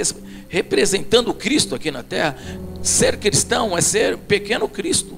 representando 0.49 1.33
Cristo 1.33 1.75
aqui 1.75 1.91
na 1.91 2.03
terra? 2.03 2.37
Ser 2.83 3.17
cristão 3.17 3.77
é 3.77 3.81
ser 3.81 4.19
pequeno 4.19 4.69
Cristo. 4.69 5.18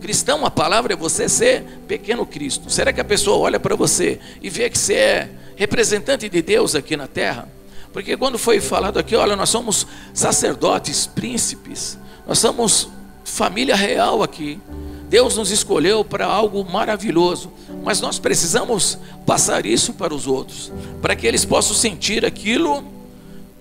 Cristão, 0.00 0.46
a 0.46 0.50
palavra 0.50 0.92
é 0.92 0.96
você 0.96 1.28
ser 1.28 1.64
pequeno 1.86 2.24
Cristo. 2.24 2.70
Será 2.70 2.92
que 2.92 3.00
a 3.00 3.04
pessoa 3.04 3.36
olha 3.38 3.60
para 3.60 3.74
você 3.74 4.20
e 4.40 4.48
vê 4.48 4.70
que 4.70 4.78
você 4.78 4.94
é 4.94 5.30
representante 5.56 6.28
de 6.28 6.40
Deus 6.42 6.74
aqui 6.74 6.96
na 6.96 7.06
terra? 7.06 7.48
Porque 7.92 8.16
quando 8.16 8.38
foi 8.38 8.60
falado 8.60 8.98
aqui, 8.98 9.16
olha, 9.16 9.34
nós 9.34 9.48
somos 9.48 9.86
sacerdotes, 10.14 11.06
príncipes, 11.06 11.98
nós 12.26 12.38
somos 12.38 12.88
família 13.24 13.74
real 13.74 14.22
aqui. 14.22 14.60
Deus 15.08 15.36
nos 15.36 15.50
escolheu 15.50 16.04
para 16.04 16.26
algo 16.26 16.64
maravilhoso, 16.64 17.50
mas 17.82 18.00
nós 18.00 18.18
precisamos 18.18 18.98
passar 19.24 19.64
isso 19.64 19.94
para 19.94 20.14
os 20.14 20.26
outros, 20.26 20.70
para 21.00 21.16
que 21.16 21.26
eles 21.26 21.44
possam 21.44 21.74
sentir 21.74 22.26
aquilo 22.26 22.84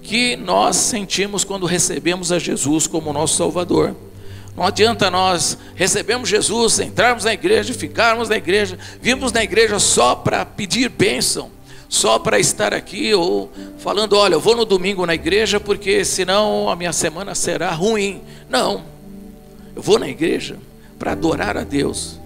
que 0.04 0.36
nós 0.36 0.76
sentimos 0.76 1.44
quando 1.44 1.66
recebemos 1.66 2.32
a 2.32 2.40
Jesus 2.40 2.86
como 2.86 3.14
nosso 3.14 3.38
Salvador. 3.38 3.96
Não 4.58 4.64
adianta 4.64 5.12
nós 5.12 5.56
recebemos 5.76 6.28
Jesus, 6.28 6.80
entrarmos 6.80 7.26
na 7.26 7.32
igreja, 7.32 7.76
ficarmos 7.76 8.28
na 8.28 8.38
igreja, 8.38 8.76
vimos 9.00 9.32
na 9.32 9.44
igreja 9.44 9.78
só 9.78 10.16
para 10.16 10.44
pedir 10.44 10.90
bênção, 10.90 11.52
só 11.88 12.18
para 12.18 12.40
estar 12.40 12.74
aqui 12.74 13.14
ou 13.14 13.52
falando, 13.78 14.18
olha, 14.18 14.34
eu 14.34 14.40
vou 14.40 14.56
no 14.56 14.66
domingo 14.66 15.06
na 15.06 15.14
igreja 15.14 15.60
porque 15.60 16.04
senão 16.04 16.72
a 16.72 16.76
minha 16.76 16.92
semana 16.92 17.36
será 17.36 17.70
ruim. 17.70 18.24
Não. 18.50 18.84
Eu 19.76 19.82
vou 19.84 20.00
na 20.00 20.10
igreja 20.10 20.58
para 20.98 21.12
adorar 21.12 21.56
a 21.56 21.64
Deus, 21.64 22.20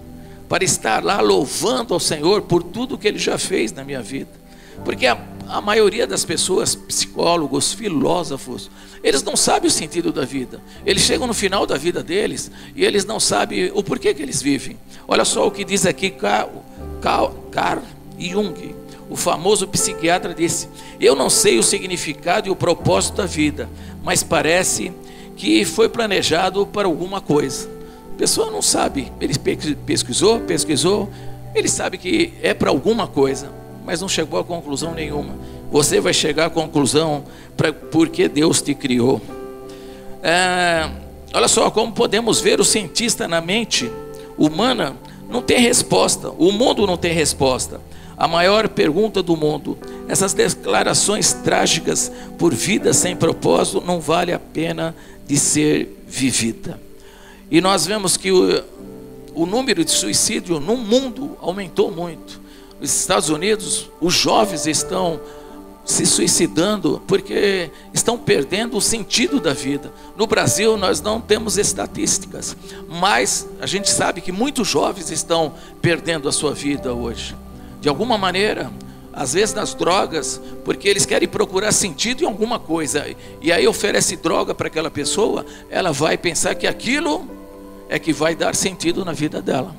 para 0.48 0.64
estar 0.64 1.04
lá 1.04 1.20
louvando 1.20 1.92
ao 1.92 2.00
Senhor 2.00 2.40
por 2.40 2.62
tudo 2.62 2.96
que 2.96 3.06
ele 3.06 3.18
já 3.18 3.36
fez 3.36 3.72
na 3.72 3.84
minha 3.84 4.00
vida. 4.00 4.41
Porque 4.84 5.06
a, 5.06 5.18
a 5.48 5.60
maioria 5.60 6.06
das 6.06 6.24
pessoas, 6.24 6.74
psicólogos, 6.74 7.72
filósofos, 7.72 8.70
eles 9.02 9.22
não 9.22 9.36
sabem 9.36 9.68
o 9.68 9.70
sentido 9.70 10.12
da 10.12 10.24
vida. 10.24 10.60
Eles 10.86 11.02
chegam 11.02 11.26
no 11.26 11.34
final 11.34 11.66
da 11.66 11.76
vida 11.76 12.02
deles 12.02 12.50
e 12.74 12.84
eles 12.84 13.04
não 13.04 13.18
sabem 13.18 13.70
o 13.74 13.82
porquê 13.82 14.14
que 14.14 14.22
eles 14.22 14.40
vivem. 14.40 14.78
Olha 15.06 15.24
só 15.24 15.46
o 15.46 15.50
que 15.50 15.64
diz 15.64 15.84
aqui 15.86 16.10
Carl, 16.10 16.50
Carl, 17.00 17.34
Carl 17.50 17.82
Jung, 18.18 18.74
o 19.10 19.16
famoso 19.16 19.68
psiquiatra 19.68 20.32
disse: 20.32 20.68
Eu 20.98 21.14
não 21.14 21.28
sei 21.28 21.58
o 21.58 21.62
significado 21.62 22.48
e 22.48 22.50
o 22.50 22.56
propósito 22.56 23.16
da 23.16 23.26
vida, 23.26 23.68
mas 24.02 24.22
parece 24.22 24.92
que 25.36 25.64
foi 25.64 25.88
planejado 25.88 26.66
para 26.66 26.86
alguma 26.86 27.20
coisa. 27.20 27.68
A 28.14 28.18
pessoa 28.18 28.50
não 28.50 28.62
sabe. 28.62 29.12
Ele 29.20 29.34
pesquisou, 29.84 30.40
pesquisou, 30.40 31.10
ele 31.54 31.68
sabe 31.68 31.98
que 31.98 32.32
é 32.42 32.54
para 32.54 32.70
alguma 32.70 33.06
coisa, 33.06 33.52
mas 33.84 34.00
não 34.00 34.08
chegou 34.08 34.38
a 34.38 34.44
conclusão 34.44 34.94
nenhuma. 34.94 35.34
Você 35.70 36.00
vai 36.00 36.12
chegar 36.12 36.46
à 36.46 36.50
conclusão 36.50 37.24
para 37.56 37.72
porque 37.72 38.28
Deus 38.28 38.60
te 38.60 38.74
criou. 38.74 39.20
É, 40.22 40.88
olha 41.32 41.48
só 41.48 41.70
como 41.70 41.92
podemos 41.92 42.40
ver 42.40 42.60
o 42.60 42.64
cientista 42.64 43.26
na 43.26 43.40
mente 43.40 43.90
humana 44.36 44.96
não 45.32 45.40
tem 45.40 45.58
resposta. 45.58 46.30
O 46.30 46.52
mundo 46.52 46.86
não 46.86 46.96
tem 46.96 47.12
resposta. 47.12 47.80
A 48.16 48.28
maior 48.28 48.68
pergunta 48.68 49.22
do 49.22 49.34
mundo. 49.34 49.78
Essas 50.06 50.34
declarações 50.34 51.32
trágicas 51.32 52.12
por 52.38 52.52
vida 52.52 52.92
sem 52.92 53.16
propósito 53.16 53.80
não 53.80 53.98
vale 53.98 54.32
a 54.32 54.38
pena 54.38 54.94
de 55.26 55.38
ser 55.38 56.04
vivida. 56.06 56.78
E 57.50 57.60
nós 57.60 57.86
vemos 57.86 58.16
que 58.18 58.30
o, 58.30 58.62
o 59.34 59.46
número 59.46 59.84
de 59.84 59.90
suicídio 59.90 60.60
no 60.60 60.76
mundo 60.76 61.36
aumentou 61.40 61.90
muito. 61.90 62.41
Nos 62.82 62.96
Estados 62.96 63.28
Unidos, 63.28 63.88
os 64.00 64.12
jovens 64.12 64.66
estão 64.66 65.20
se 65.84 66.04
suicidando 66.04 67.00
porque 67.06 67.70
estão 67.94 68.18
perdendo 68.18 68.76
o 68.76 68.80
sentido 68.80 69.38
da 69.38 69.52
vida. 69.52 69.92
No 70.16 70.26
Brasil, 70.26 70.76
nós 70.76 71.00
não 71.00 71.20
temos 71.20 71.56
estatísticas, 71.58 72.56
mas 72.88 73.46
a 73.60 73.66
gente 73.66 73.88
sabe 73.88 74.20
que 74.20 74.32
muitos 74.32 74.66
jovens 74.66 75.12
estão 75.12 75.54
perdendo 75.80 76.28
a 76.28 76.32
sua 76.32 76.52
vida 76.54 76.92
hoje. 76.92 77.36
De 77.80 77.88
alguma 77.88 78.18
maneira, 78.18 78.68
às 79.12 79.34
vezes 79.34 79.54
nas 79.54 79.74
drogas, 79.74 80.40
porque 80.64 80.88
eles 80.88 81.06
querem 81.06 81.28
procurar 81.28 81.70
sentido 81.70 82.24
em 82.24 82.26
alguma 82.26 82.58
coisa, 82.58 83.06
e 83.40 83.52
aí 83.52 83.64
oferece 83.64 84.16
droga 84.16 84.56
para 84.56 84.66
aquela 84.66 84.90
pessoa, 84.90 85.46
ela 85.70 85.92
vai 85.92 86.18
pensar 86.18 86.56
que 86.56 86.66
aquilo 86.66 87.30
é 87.88 87.96
que 87.96 88.12
vai 88.12 88.34
dar 88.34 88.56
sentido 88.56 89.04
na 89.04 89.12
vida 89.12 89.40
dela. 89.40 89.72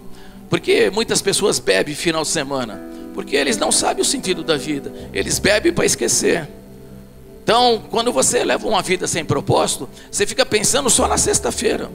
Porque 0.49 0.89
muitas 0.89 1.21
pessoas 1.21 1.57
bebem 1.59 1.95
final 1.95 2.21
de 2.21 2.29
semana, 2.29 2.92
porque 3.13 3.35
eles 3.35 3.57
não 3.57 3.71
sabem 3.71 4.01
o 4.01 4.05
sentido 4.05 4.43
da 4.43 4.57
vida, 4.57 4.91
eles 5.13 5.39
bebem 5.39 5.71
para 5.71 5.85
esquecer. 5.85 6.47
Então, 7.43 7.83
quando 7.89 8.11
você 8.11 8.43
leva 8.43 8.67
uma 8.67 8.81
vida 8.81 9.05
sem 9.05 9.25
propósito, 9.25 9.89
você 10.09 10.25
fica 10.25 10.45
pensando 10.45 10.89
só 10.89 11.07
na 11.07 11.17
sexta-feira. 11.17 11.89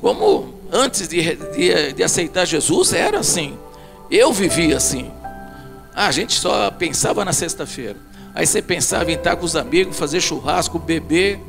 Como 0.00 0.54
antes 0.72 1.08
de, 1.08 1.34
de, 1.34 1.92
de, 1.92 2.02
aceitar 2.04 2.44
Jesus 2.44 2.92
era 2.92 3.18
assim. 3.18 3.58
Eu 4.08 4.32
vivia 4.32 4.76
assim. 4.76 5.10
Ah, 5.92 6.06
a 6.06 6.12
gente 6.12 6.34
só 6.34 6.70
pensava 6.70 7.24
na 7.24 7.32
sexta-feira. 7.32 7.96
Aí 8.32 8.46
você 8.46 8.62
pensava 8.62 9.10
em 9.10 9.14
estar 9.14 9.34
com 9.34 9.44
os 9.44 9.56
amigos, 9.56 9.96
fazer 9.96 10.20
churrasco, 10.20 10.78
beber 10.78 11.40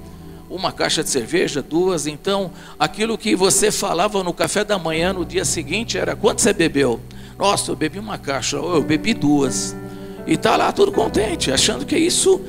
uma 0.49 0.71
caixa 0.71 1.03
de 1.03 1.09
cerveja, 1.09 1.61
duas. 1.61 2.07
Então, 2.07 2.51
aquilo 2.79 3.17
que 3.17 3.35
você 3.35 3.71
falava 3.71 4.23
no 4.23 4.33
café 4.33 4.63
da 4.63 4.79
manhã 4.79 5.13
no 5.13 5.25
dia 5.25 5.45
seguinte 5.45 5.97
era: 5.97 6.15
quanto 6.15 6.41
você 6.41 6.53
bebeu? 6.53 6.99
Nossa, 7.37 7.71
eu 7.71 7.75
bebi 7.75 7.99
uma 7.99 8.17
caixa, 8.17 8.57
eu 8.57 8.81
bebi 8.81 9.13
duas. 9.13 9.75
E 10.25 10.33
está 10.33 10.57
lá 10.57 10.71
tudo 10.71 10.91
contente, 10.91 11.51
achando 11.51 11.85
que 11.85 11.97
isso, 11.97 12.41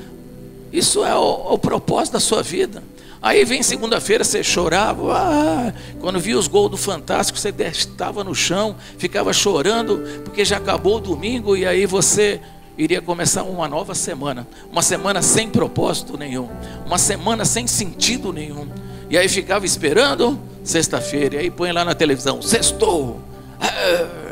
isso 0.73 1.05
é 1.05 1.15
o, 1.15 1.55
o 1.55 1.59
propósito 1.59 2.15
da 2.15 2.21
sua 2.21 2.43
vida. 2.43 2.83
Aí 3.21 3.45
vem 3.45 3.63
segunda-feira, 3.63 4.25
você 4.25 4.43
chorava, 4.43 5.13
ah, 5.13 5.73
quando 6.01 6.21
via 6.21 6.39
os 6.39 6.47
gols 6.47 6.71
do 6.71 6.77
Fantástico, 6.77 7.39
você 7.39 7.53
estava 7.73 8.23
no 8.23 8.35
chão, 8.35 8.77
ficava 8.97 9.33
chorando, 9.33 9.99
porque 10.25 10.45
já 10.45 10.57
acabou 10.57 10.97
o 10.97 11.01
domingo, 11.01 11.57
e 11.57 11.67
aí 11.67 11.85
você 11.85 12.41
iria 12.77 13.03
começar 13.03 13.43
uma 13.43 13.69
nova 13.69 13.93
semana, 13.95 14.47
uma 14.71 14.83
semana 14.83 15.21
sem 15.21 15.49
propósito 15.49 16.17
nenhum, 16.17 16.49
uma 16.87 16.97
semana 16.97 17.45
sem 17.45 17.67
sentido 17.67 18.33
nenhum. 18.33 18.69
E 19.11 19.19
aí 19.19 19.29
ficava 19.29 19.67
esperando 19.67 20.39
sexta-feira, 20.63 21.37
e 21.37 21.39
aí 21.39 21.51
põe 21.51 21.73
lá 21.73 21.85
na 21.85 21.95
televisão, 21.95 22.41
sextou. 22.41 23.21
É. 23.61 24.28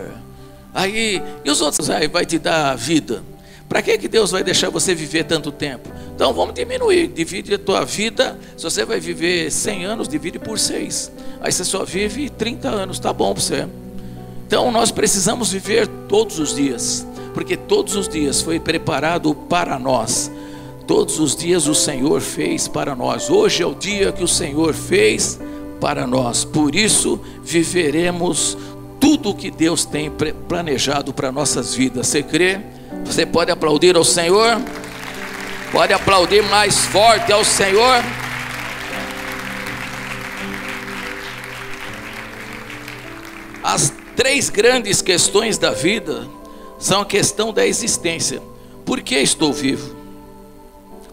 Aí, 0.77 1.23
e 1.45 1.51
os 1.51 1.61
outros 1.61 1.89
aí 1.91 2.07
vai 2.07 2.27
te 2.27 2.39
dar 2.39 2.77
vida. 2.77 3.23
Para 3.69 3.83
que, 3.83 3.99
que 3.99 4.07
Deus 4.07 4.31
vai 4.31 4.45
deixar 4.45 4.71
você 4.71 4.95
viver 4.95 5.25
tanto 5.25 5.51
tempo? 5.51 5.89
Então 6.15 6.33
vamos 6.33 6.55
diminuir, 6.55 7.09
divide 7.09 7.55
a 7.55 7.59
tua 7.59 7.85
vida. 7.85 8.39
Se 8.57 8.63
você 8.63 8.85
vai 8.85 9.01
viver 9.01 9.51
100 9.51 9.85
anos, 9.87 10.09
divide 10.09 10.39
por 10.39 10.59
6. 10.59 11.11
Aí 11.41 11.51
você 11.51 11.65
só 11.65 11.85
vive 11.85 12.31
30 12.31 12.69
anos, 12.69 13.01
tá 13.01 13.13
bom 13.13 13.33
para 13.33 13.43
você. 13.43 13.67
Então 14.47 14.71
nós 14.71 14.93
precisamos 14.93 15.51
viver 15.51 15.89
todos 16.09 16.39
os 16.39 16.55
dias 16.55 17.05
porque 17.37 17.55
todos 17.55 17.95
os 17.97 18.09
dias 18.09 18.41
foi 18.41 18.59
preparado 18.59 19.35
para 19.35 19.79
nós. 19.79 20.33
Todos 20.87 21.21
os 21.21 21.37
dias 21.37 21.67
o 21.67 21.75
Senhor 21.75 22.23
fez 22.23 22.67
para 22.67 22.97
nós. 22.97 23.29
Hoje 23.29 23.63
é 23.63 23.67
o 23.67 23.75
dia 23.75 24.11
que 24.11 24.25
o 24.25 24.29
Senhor 24.29 24.73
fez 24.73 25.39
para 25.79 26.07
nós. 26.07 26.47
Por 26.47 26.75
isso 26.75 27.21
viveremos 27.43 28.57
tudo 29.17 29.31
o 29.31 29.35
que 29.35 29.51
Deus 29.51 29.87
tem 29.87 30.13
planejado 30.47 31.13
para 31.13 31.33
nossas 31.33 31.75
vidas. 31.75 32.07
Você 32.07 32.23
crê? 32.23 32.61
Você 33.05 33.25
pode 33.25 33.51
aplaudir 33.51 33.97
ao 33.97 34.05
Senhor? 34.05 34.61
Pode 35.73 35.93
aplaudir 35.95 36.43
mais 36.43 36.85
forte 36.87 37.33
ao 37.33 37.43
Senhor? 37.43 38.03
As 43.63 43.91
três 44.15 44.51
grandes 44.51 45.01
questões 45.01 45.57
da 45.57 45.71
vida 45.71 46.29
são 46.79 47.01
a 47.01 47.07
questão 47.07 47.55
da 47.55 47.67
existência. 47.67 48.43
Por 48.85 49.01
que 49.01 49.17
estou 49.17 49.51
vivo? 49.51 49.96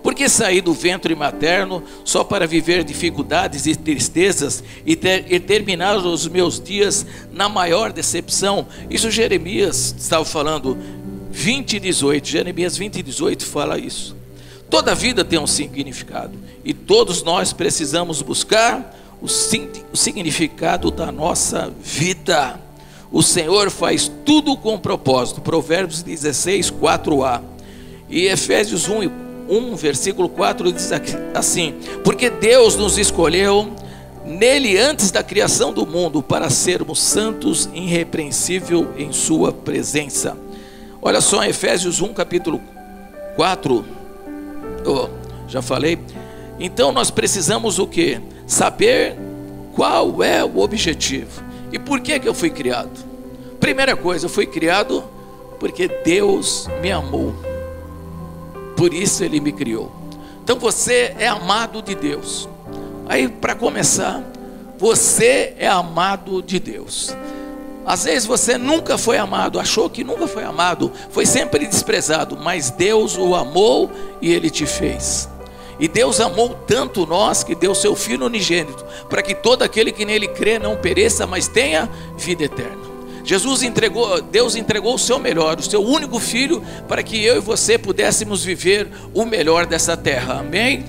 Por 0.03 0.13
que 0.13 0.27
saí 0.27 0.59
do 0.59 0.73
ventre 0.73 1.15
materno 1.15 1.81
só 2.03 2.25
para 2.25 2.45
viver 2.45 2.83
dificuldades 2.83 3.65
e 3.65 3.73
tristezas 3.73 4.61
e, 4.85 4.97
ter, 4.97 5.25
e 5.31 5.39
terminar 5.39 5.95
os 5.95 6.27
meus 6.27 6.59
dias 6.59 7.05
na 7.31 7.47
maior 7.47 7.93
decepção? 7.93 8.67
Isso 8.89 9.09
Jeremias 9.09 9.95
estava 9.97 10.25
falando 10.25 10.77
20 11.31 11.77
e 11.77 11.79
18. 11.79 12.27
Jeremias 12.27 12.77
20 12.77 12.97
e 12.97 13.03
18 13.03 13.45
fala 13.45 13.79
isso. 13.79 14.13
Toda 14.69 14.93
vida 14.93 15.23
tem 15.23 15.39
um 15.39 15.47
significado 15.47 16.37
e 16.65 16.73
todos 16.73 17.23
nós 17.23 17.53
precisamos 17.53 18.21
buscar 18.21 18.93
o, 19.21 19.25
o 19.25 19.97
significado 19.97 20.91
da 20.91 21.13
nossa 21.13 21.71
vida. 21.81 22.59
O 23.09 23.23
Senhor 23.23 23.69
faz 23.69 24.11
tudo 24.25 24.57
com 24.57 24.77
propósito. 24.77 25.39
Provérbios 25.39 26.01
16, 26.01 26.71
4a. 26.71 27.41
E 28.09 28.25
Efésios 28.25 28.89
1, 28.89 29.03
1 29.49 29.75
versículo 29.75 30.29
4 30.29 30.71
diz 30.71 30.91
assim: 31.33 31.75
Porque 32.03 32.29
Deus 32.29 32.75
nos 32.75 32.97
escolheu 32.97 33.73
nele 34.25 34.77
antes 34.77 35.11
da 35.11 35.21
criação 35.21 35.73
do 35.73 35.85
mundo 35.85 36.21
para 36.21 36.49
sermos 36.49 37.01
santos, 37.01 37.69
irrepreensível 37.73 38.93
em 38.97 39.11
Sua 39.11 39.51
presença. 39.51 40.37
Olha 41.01 41.19
só, 41.19 41.43
Efésios 41.43 42.01
1, 42.01 42.13
capítulo 42.13 42.61
4. 43.35 43.85
Oh, 44.85 45.09
já 45.47 45.61
falei. 45.61 45.99
Então 46.59 46.91
nós 46.91 47.11
precisamos 47.11 47.79
o 47.79 47.87
que? 47.87 48.21
Saber 48.47 49.17
qual 49.75 50.23
é 50.23 50.43
o 50.43 50.59
objetivo. 50.59 51.43
E 51.71 51.79
por 51.79 51.99
que, 51.99 52.19
que 52.19 52.27
eu 52.27 52.33
fui 52.33 52.49
criado? 52.49 52.91
Primeira 53.59 53.95
coisa, 53.95 54.25
eu 54.25 54.29
fui 54.29 54.45
criado 54.45 55.03
porque 55.59 55.87
Deus 55.87 56.67
me 56.81 56.91
amou. 56.91 57.52
Por 58.83 58.93
isso 58.93 59.23
Ele 59.23 59.39
me 59.39 59.53
criou. 59.53 59.89
Então 60.43 60.59
você 60.59 61.15
é 61.17 61.25
amado 61.25 61.81
de 61.81 61.95
Deus. 61.95 62.49
Aí, 63.07 63.29
para 63.29 63.55
começar, 63.55 64.21
você 64.77 65.53
é 65.57 65.69
amado 65.69 66.43
de 66.43 66.59
Deus. 66.59 67.15
Às 67.85 68.03
vezes 68.03 68.25
você 68.25 68.57
nunca 68.57 68.97
foi 68.97 69.17
amado, 69.17 69.57
achou 69.57 69.89
que 69.89 70.03
nunca 70.03 70.27
foi 70.27 70.43
amado, 70.43 70.91
foi 71.11 71.25
sempre 71.25 71.65
desprezado, 71.65 72.35
mas 72.35 72.71
Deus 72.71 73.17
o 73.17 73.33
amou 73.35 73.89
e 74.21 74.33
ele 74.33 74.49
te 74.49 74.65
fez. 74.65 75.29
E 75.79 75.87
Deus 75.87 76.19
amou 76.19 76.49
tanto 76.67 77.05
nós 77.05 77.41
que 77.41 77.55
deu 77.55 77.73
seu 77.73 77.95
Filho 77.95 78.25
unigênito, 78.25 78.83
para 79.07 79.21
que 79.21 79.33
todo 79.33 79.63
aquele 79.63 79.93
que 79.93 80.03
nele 80.03 80.27
crê 80.27 80.59
não 80.59 80.75
pereça, 80.75 81.25
mas 81.25 81.47
tenha 81.47 81.89
vida 82.17 82.43
eterna. 82.43 82.82
Jesus 83.23 83.63
entregou, 83.63 84.21
Deus 84.21 84.55
entregou 84.55 84.95
o 84.95 84.99
seu 84.99 85.17
melhor, 85.17 85.57
o 85.57 85.63
seu 85.63 85.81
único 85.81 86.19
filho, 86.19 86.63
para 86.87 87.01
que 87.01 87.23
eu 87.23 87.37
e 87.37 87.39
você 87.39 87.77
pudéssemos 87.77 88.43
viver 88.43 88.89
o 89.13 89.25
melhor 89.25 89.65
dessa 89.65 89.95
terra. 89.95 90.39
Amém? 90.39 90.83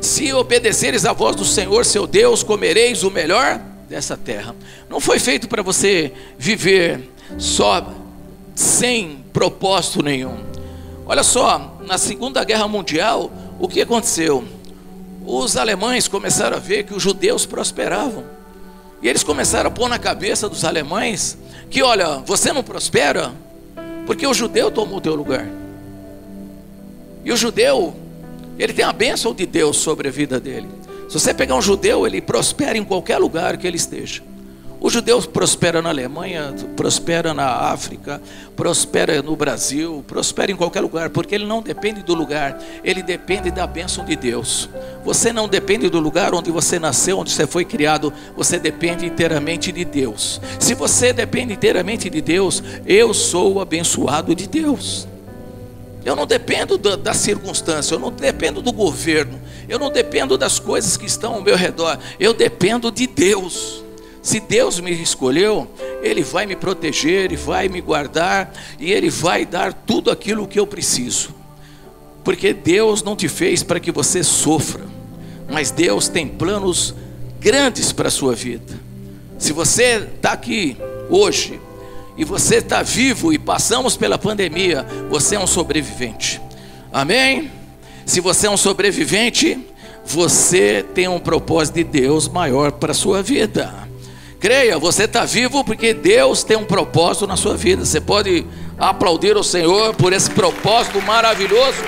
Se 0.00 0.32
obedeceres 0.32 1.06
à 1.06 1.12
voz 1.12 1.36
do 1.36 1.44
Senhor, 1.44 1.84
seu 1.84 2.06
Deus, 2.06 2.42
comereis 2.42 3.02
o 3.02 3.10
melhor 3.10 3.60
dessa 3.88 4.16
terra. 4.16 4.54
Não 4.88 5.00
foi 5.00 5.18
feito 5.18 5.48
para 5.48 5.62
você 5.62 6.12
viver 6.36 7.08
só 7.38 7.92
sem 8.54 9.24
propósito 9.32 10.02
nenhum. 10.02 10.38
Olha 11.06 11.22
só, 11.22 11.78
na 11.86 11.98
Segunda 11.98 12.42
Guerra 12.42 12.66
Mundial, 12.66 13.30
o 13.60 13.68
que 13.68 13.80
aconteceu? 13.80 14.44
Os 15.24 15.56
alemães 15.56 16.08
começaram 16.08 16.56
a 16.56 16.60
ver 16.60 16.84
que 16.84 16.94
os 16.94 17.02
judeus 17.02 17.46
prosperavam. 17.46 18.35
E 19.02 19.08
eles 19.08 19.22
começaram 19.22 19.68
a 19.68 19.70
pôr 19.70 19.88
na 19.88 19.98
cabeça 19.98 20.48
dos 20.48 20.64
alemães 20.64 21.36
que, 21.70 21.82
olha, 21.82 22.18
você 22.18 22.52
não 22.52 22.62
prospera 22.62 23.32
porque 24.06 24.26
o 24.26 24.32
judeu 24.32 24.70
tomou 24.70 24.98
o 24.98 25.00
teu 25.00 25.14
lugar. 25.14 25.46
E 27.24 27.32
o 27.32 27.36
judeu, 27.36 27.94
ele 28.58 28.72
tem 28.72 28.84
a 28.84 28.92
bênção 28.92 29.34
de 29.34 29.44
Deus 29.44 29.76
sobre 29.78 30.08
a 30.08 30.10
vida 30.10 30.38
dele. 30.38 30.68
Se 31.08 31.18
você 31.18 31.34
pegar 31.34 31.56
um 31.56 31.62
judeu, 31.62 32.06
ele 32.06 32.20
prospera 32.20 32.78
em 32.78 32.84
qualquer 32.84 33.18
lugar 33.18 33.56
que 33.56 33.66
ele 33.66 33.76
esteja. 33.76 34.22
O 34.78 34.90
judeu 34.90 35.20
prospera 35.22 35.80
na 35.80 35.88
Alemanha, 35.88 36.54
prospera 36.76 37.32
na 37.32 37.46
África, 37.46 38.20
prospera 38.54 39.22
no 39.22 39.34
Brasil, 39.34 40.04
prospera 40.06 40.52
em 40.52 40.56
qualquer 40.56 40.80
lugar, 40.80 41.08
porque 41.10 41.34
ele 41.34 41.46
não 41.46 41.62
depende 41.62 42.02
do 42.02 42.14
lugar, 42.14 42.60
ele 42.84 43.02
depende 43.02 43.50
da 43.50 43.66
bênção 43.66 44.04
de 44.04 44.14
Deus. 44.14 44.68
Você 45.02 45.32
não 45.32 45.48
depende 45.48 45.88
do 45.88 45.98
lugar 45.98 46.34
onde 46.34 46.50
você 46.50 46.78
nasceu, 46.78 47.18
onde 47.18 47.30
você 47.30 47.46
foi 47.46 47.64
criado, 47.64 48.12
você 48.36 48.58
depende 48.58 49.06
inteiramente 49.06 49.72
de 49.72 49.84
Deus. 49.84 50.40
Se 50.60 50.74
você 50.74 51.12
depende 51.12 51.54
inteiramente 51.54 52.10
de 52.10 52.20
Deus, 52.20 52.62
eu 52.84 53.14
sou 53.14 53.60
abençoado 53.60 54.34
de 54.34 54.46
Deus. 54.46 55.08
Eu 56.04 56.14
não 56.14 56.26
dependo 56.26 56.78
da, 56.78 56.94
da, 56.94 57.14
circunstância, 57.14 57.94
eu 57.94 57.98
não 57.98 58.12
dependo 58.12 58.62
do 58.62 58.72
governo, 58.72 59.40
eu 59.68 59.76
não 59.78 59.90
dependo 59.90 60.38
das 60.38 60.60
coisas 60.60 60.96
que 60.96 61.06
estão 61.06 61.34
ao 61.34 61.42
meu 61.42 61.56
redor, 61.56 61.98
eu 62.20 62.32
dependo 62.32 62.92
de 62.92 63.08
Deus. 63.08 63.85
Se 64.26 64.40
Deus 64.40 64.80
me 64.80 64.90
escolheu, 64.90 65.70
Ele 66.02 66.24
vai 66.24 66.46
me 66.46 66.56
proteger, 66.56 67.26
Ele 67.26 67.36
vai 67.36 67.68
me 67.68 67.80
guardar 67.80 68.52
e 68.76 68.90
Ele 68.90 69.08
vai 69.08 69.46
dar 69.46 69.72
tudo 69.72 70.10
aquilo 70.10 70.48
que 70.48 70.58
eu 70.58 70.66
preciso. 70.66 71.32
Porque 72.24 72.52
Deus 72.52 73.04
não 73.04 73.14
te 73.14 73.28
fez 73.28 73.62
para 73.62 73.78
que 73.78 73.92
você 73.92 74.24
sofra, 74.24 74.82
mas 75.48 75.70
Deus 75.70 76.08
tem 76.08 76.26
planos 76.26 76.92
grandes 77.38 77.92
para 77.92 78.08
a 78.08 78.10
sua 78.10 78.34
vida. 78.34 78.74
Se 79.38 79.52
você 79.52 80.08
está 80.16 80.32
aqui 80.32 80.76
hoje 81.08 81.60
e 82.16 82.24
você 82.24 82.56
está 82.56 82.82
vivo 82.82 83.32
e 83.32 83.38
passamos 83.38 83.96
pela 83.96 84.18
pandemia, 84.18 84.84
você 85.08 85.36
é 85.36 85.38
um 85.38 85.46
sobrevivente. 85.46 86.40
Amém? 86.92 87.48
Se 88.04 88.18
você 88.20 88.48
é 88.48 88.50
um 88.50 88.56
sobrevivente, 88.56 89.56
você 90.04 90.84
tem 90.96 91.06
um 91.06 91.20
propósito 91.20 91.76
de 91.76 91.84
Deus 91.84 92.26
maior 92.26 92.72
para 92.72 92.90
a 92.90 92.94
sua 92.94 93.22
vida. 93.22 93.85
Creia, 94.38 94.78
você 94.78 95.04
está 95.04 95.24
vivo 95.24 95.64
porque 95.64 95.94
Deus 95.94 96.44
tem 96.44 96.56
um 96.56 96.64
propósito 96.64 97.26
na 97.26 97.36
sua 97.36 97.56
vida. 97.56 97.84
Você 97.84 98.00
pode 98.00 98.46
aplaudir 98.78 99.36
o 99.36 99.42
Senhor 99.42 99.94
por 99.94 100.12
esse 100.12 100.30
propósito 100.30 101.00
maravilhoso. 101.00 101.78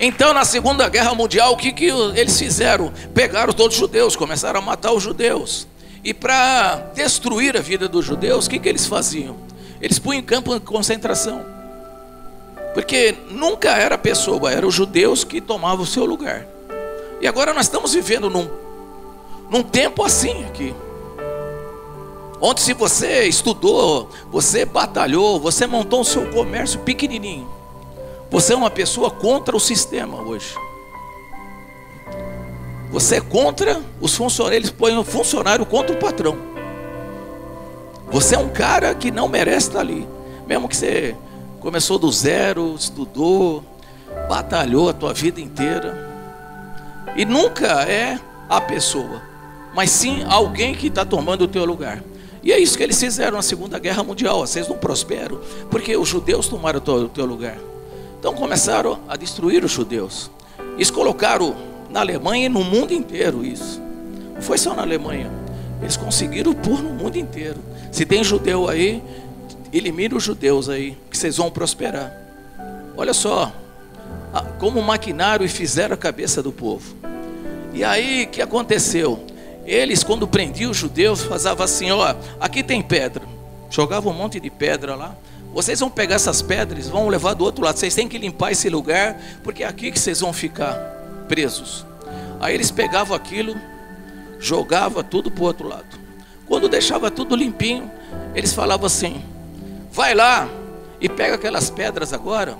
Então, 0.00 0.32
na 0.32 0.44
Segunda 0.44 0.88
Guerra 0.88 1.12
Mundial, 1.12 1.52
o 1.52 1.56
que, 1.56 1.72
que 1.72 1.86
eles 1.86 2.38
fizeram? 2.38 2.92
Pegaram 3.12 3.52
todos 3.52 3.74
os 3.74 3.80
judeus, 3.80 4.14
começaram 4.14 4.60
a 4.60 4.62
matar 4.62 4.92
os 4.92 5.02
judeus. 5.02 5.66
E 6.04 6.14
para 6.14 6.76
destruir 6.94 7.56
a 7.56 7.60
vida 7.60 7.88
dos 7.88 8.04
judeus, 8.04 8.46
o 8.46 8.50
que, 8.50 8.60
que 8.60 8.68
eles 8.68 8.86
faziam? 8.86 9.36
Eles 9.80 9.98
punham 9.98 10.20
em 10.20 10.24
campo 10.24 10.54
de 10.54 10.60
concentração. 10.60 11.44
Porque 12.74 13.16
nunca 13.28 13.70
era 13.70 13.96
a 13.96 13.98
pessoa, 13.98 14.52
eram 14.52 14.68
os 14.68 14.74
judeus 14.74 15.24
que 15.24 15.40
tomavam 15.40 15.82
o 15.82 15.86
seu 15.86 16.04
lugar. 16.04 16.46
E 17.20 17.26
agora 17.26 17.52
nós 17.52 17.66
estamos 17.66 17.92
vivendo 17.92 18.30
num, 18.30 18.48
num 19.50 19.62
tempo 19.62 20.04
assim 20.04 20.44
aqui. 20.44 20.74
Onde 22.40 22.60
se 22.60 22.72
você 22.72 23.24
estudou, 23.24 24.08
você 24.30 24.64
batalhou, 24.64 25.40
você 25.40 25.66
montou 25.66 26.02
o 26.02 26.04
seu 26.04 26.30
comércio 26.30 26.78
pequenininho. 26.80 27.48
Você 28.30 28.52
é 28.52 28.56
uma 28.56 28.70
pessoa 28.70 29.10
contra 29.10 29.56
o 29.56 29.60
sistema 29.60 30.22
hoje. 30.22 30.54
Você 32.92 33.16
é 33.16 33.20
contra 33.20 33.82
os 34.00 34.14
funcionários, 34.14 34.56
eles 34.56 34.70
põem 34.70 34.96
o 34.96 35.04
funcionário 35.04 35.66
contra 35.66 35.94
o 35.94 35.98
patrão. 35.98 36.38
Você 38.10 38.34
é 38.34 38.38
um 38.38 38.48
cara 38.48 38.94
que 38.94 39.10
não 39.10 39.28
merece 39.28 39.68
estar 39.68 39.80
ali. 39.80 40.06
Mesmo 40.46 40.68
que 40.68 40.76
você 40.76 41.16
começou 41.60 41.98
do 41.98 42.10
zero, 42.10 42.74
estudou, 42.78 43.62
batalhou 44.28 44.88
a 44.88 44.92
tua 44.92 45.12
vida 45.12 45.40
inteira. 45.40 46.07
E 47.18 47.24
nunca 47.24 47.82
é 47.82 48.16
a 48.48 48.60
pessoa, 48.60 49.20
mas 49.74 49.90
sim 49.90 50.22
alguém 50.28 50.72
que 50.72 50.86
está 50.86 51.04
tomando 51.04 51.42
o 51.42 51.48
teu 51.48 51.64
lugar. 51.64 52.00
E 52.44 52.52
é 52.52 52.60
isso 52.60 52.78
que 52.78 52.82
eles 52.84 53.00
fizeram 53.00 53.38
na 53.38 53.42
Segunda 53.42 53.76
Guerra 53.76 54.04
Mundial. 54.04 54.38
Vocês 54.38 54.68
não 54.68 54.78
prosperam, 54.78 55.40
porque 55.68 55.96
os 55.96 56.08
judeus 56.08 56.46
tomaram 56.46 56.78
o 56.78 57.08
teu 57.08 57.26
lugar. 57.26 57.58
Então 58.20 58.34
começaram 58.34 59.00
a 59.08 59.16
destruir 59.16 59.64
os 59.64 59.72
judeus. 59.72 60.30
Eles 60.76 60.92
colocaram 60.92 61.56
na 61.90 61.98
Alemanha 61.98 62.46
e 62.46 62.48
no 62.48 62.62
mundo 62.62 62.92
inteiro 62.92 63.44
isso. 63.44 63.82
Não 64.34 64.40
foi 64.40 64.56
só 64.56 64.72
na 64.72 64.82
Alemanha. 64.82 65.28
Eles 65.80 65.96
conseguiram 65.96 66.54
pôr 66.54 66.80
no 66.80 66.90
mundo 66.90 67.16
inteiro. 67.16 67.58
Se 67.90 68.06
tem 68.06 68.22
judeu 68.22 68.68
aí, 68.68 69.02
elimine 69.72 70.14
os 70.14 70.22
judeus 70.22 70.68
aí, 70.68 70.96
que 71.10 71.18
vocês 71.18 71.36
vão 71.36 71.50
prosperar. 71.50 72.12
Olha 72.96 73.12
só, 73.12 73.52
como 74.60 74.80
maquinaram 74.80 75.44
e 75.44 75.48
fizeram 75.48 75.94
a 75.94 75.98
cabeça 75.98 76.40
do 76.40 76.52
povo. 76.52 77.07
E 77.78 77.84
aí, 77.84 78.24
o 78.24 78.26
que 78.26 78.42
aconteceu? 78.42 79.24
Eles, 79.64 80.02
quando 80.02 80.26
prendiam 80.26 80.72
os 80.72 80.76
judeus, 80.76 81.22
faziam 81.22 81.54
assim: 81.62 81.92
ó, 81.92 82.12
aqui 82.40 82.60
tem 82.60 82.82
pedra. 82.82 83.22
Jogavam 83.70 84.12
um 84.12 84.16
monte 84.16 84.40
de 84.40 84.50
pedra 84.50 84.96
lá. 84.96 85.14
Vocês 85.54 85.78
vão 85.78 85.88
pegar 85.88 86.16
essas 86.16 86.42
pedras, 86.42 86.88
vão 86.88 87.06
levar 87.06 87.34
do 87.34 87.44
outro 87.44 87.64
lado. 87.64 87.78
Vocês 87.78 87.94
têm 87.94 88.08
que 88.08 88.18
limpar 88.18 88.50
esse 88.50 88.68
lugar, 88.68 89.16
porque 89.44 89.62
é 89.62 89.68
aqui 89.68 89.92
que 89.92 90.00
vocês 90.00 90.18
vão 90.18 90.32
ficar 90.32 90.74
presos. 91.28 91.86
Aí 92.40 92.52
eles 92.52 92.72
pegavam 92.72 93.16
aquilo, 93.16 93.54
jogavam 94.40 95.04
tudo 95.04 95.30
para 95.30 95.44
o 95.44 95.46
outro 95.46 95.68
lado. 95.68 96.00
Quando 96.48 96.68
deixava 96.68 97.12
tudo 97.12 97.36
limpinho, 97.36 97.88
eles 98.34 98.52
falavam 98.52 98.86
assim: 98.86 99.22
vai 99.92 100.16
lá 100.16 100.48
e 101.00 101.08
pega 101.08 101.36
aquelas 101.36 101.70
pedras 101.70 102.12
agora 102.12 102.58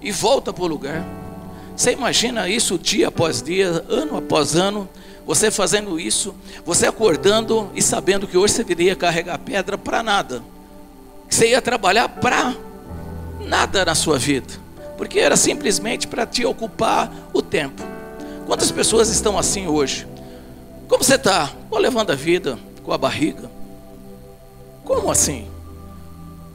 e 0.00 0.12
volta 0.12 0.52
para 0.52 0.62
o 0.62 0.68
lugar. 0.68 1.21
Você 1.76 1.92
imagina 1.92 2.48
isso 2.48 2.78
dia 2.78 3.08
após 3.08 3.42
dia, 3.42 3.84
ano 3.88 4.18
após 4.18 4.54
ano, 4.54 4.88
você 5.26 5.50
fazendo 5.50 5.98
isso, 5.98 6.34
você 6.64 6.86
acordando 6.86 7.70
e 7.74 7.82
sabendo 7.82 8.26
que 8.26 8.36
hoje 8.36 8.54
você 8.54 8.64
viria 8.64 8.96
carregar 8.96 9.38
pedra 9.38 9.78
para 9.78 10.02
nada, 10.02 10.42
que 11.28 11.34
você 11.34 11.50
ia 11.50 11.62
trabalhar 11.62 12.08
para 12.08 12.54
nada 13.40 13.84
na 13.84 13.94
sua 13.94 14.18
vida, 14.18 14.52
porque 14.96 15.18
era 15.18 15.36
simplesmente 15.36 16.06
para 16.06 16.26
te 16.26 16.44
ocupar 16.44 17.12
o 17.32 17.40
tempo. 17.40 17.82
Quantas 18.46 18.70
pessoas 18.70 19.08
estão 19.08 19.38
assim 19.38 19.66
hoje? 19.66 20.06
Como 20.88 21.02
você 21.02 21.14
está? 21.14 21.50
Ou 21.70 21.78
levando 21.78 22.10
a 22.10 22.14
vida 22.14 22.58
com 22.82 22.92
a 22.92 22.98
barriga? 22.98 23.50
Como 24.84 25.10
assim? 25.10 25.48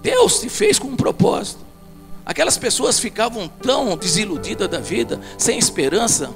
Deus 0.02 0.40
te 0.42 0.50
fez 0.50 0.78
com 0.78 0.90
um 0.90 0.96
propósito. 0.96 1.67
Aquelas 2.28 2.58
pessoas 2.58 3.00
ficavam 3.00 3.48
tão 3.48 3.96
desiludidas 3.96 4.68
da 4.68 4.80
vida, 4.80 5.18
sem 5.38 5.58
esperança. 5.58 6.30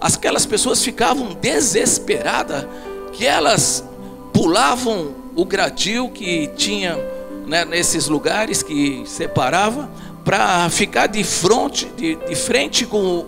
Aquelas 0.00 0.46
pessoas 0.46 0.82
ficavam 0.82 1.34
desesperadas, 1.34 2.64
que 3.12 3.26
elas 3.26 3.84
pulavam 4.32 5.14
o 5.36 5.44
gradil 5.44 6.08
que 6.08 6.46
tinha 6.56 6.96
né, 7.46 7.62
nesses 7.62 8.08
lugares 8.08 8.62
que 8.62 9.04
separava, 9.04 9.90
para 10.24 10.70
ficar 10.70 11.08
de 11.08 11.22
frente, 11.22 11.84
de, 11.94 12.14
de 12.14 12.34
frente 12.34 12.86
com, 12.86 13.26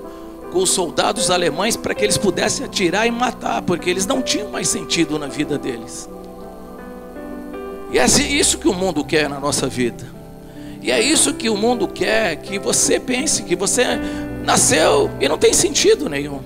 com 0.50 0.60
os 0.60 0.70
soldados 0.70 1.30
alemães, 1.30 1.76
para 1.76 1.94
que 1.94 2.02
eles 2.02 2.16
pudessem 2.16 2.64
atirar 2.64 3.06
e 3.06 3.10
matar, 3.10 3.60
porque 3.60 3.90
eles 3.90 4.06
não 4.06 4.22
tinham 4.22 4.48
mais 4.48 4.68
sentido 4.68 5.18
na 5.18 5.26
vida 5.26 5.58
deles. 5.58 6.08
E 7.92 7.98
é 7.98 8.06
isso 8.06 8.56
que 8.56 8.68
o 8.68 8.72
mundo 8.72 9.04
quer 9.04 9.28
na 9.28 9.38
nossa 9.38 9.66
vida. 9.66 10.13
E 10.84 10.90
é 10.90 11.00
isso 11.00 11.32
que 11.32 11.48
o 11.48 11.56
mundo 11.56 11.88
quer, 11.88 12.36
que 12.36 12.58
você 12.58 13.00
pense 13.00 13.42
que 13.42 13.56
você 13.56 13.84
nasceu 14.44 15.10
e 15.18 15.26
não 15.26 15.38
tem 15.38 15.54
sentido 15.54 16.10
nenhum. 16.10 16.42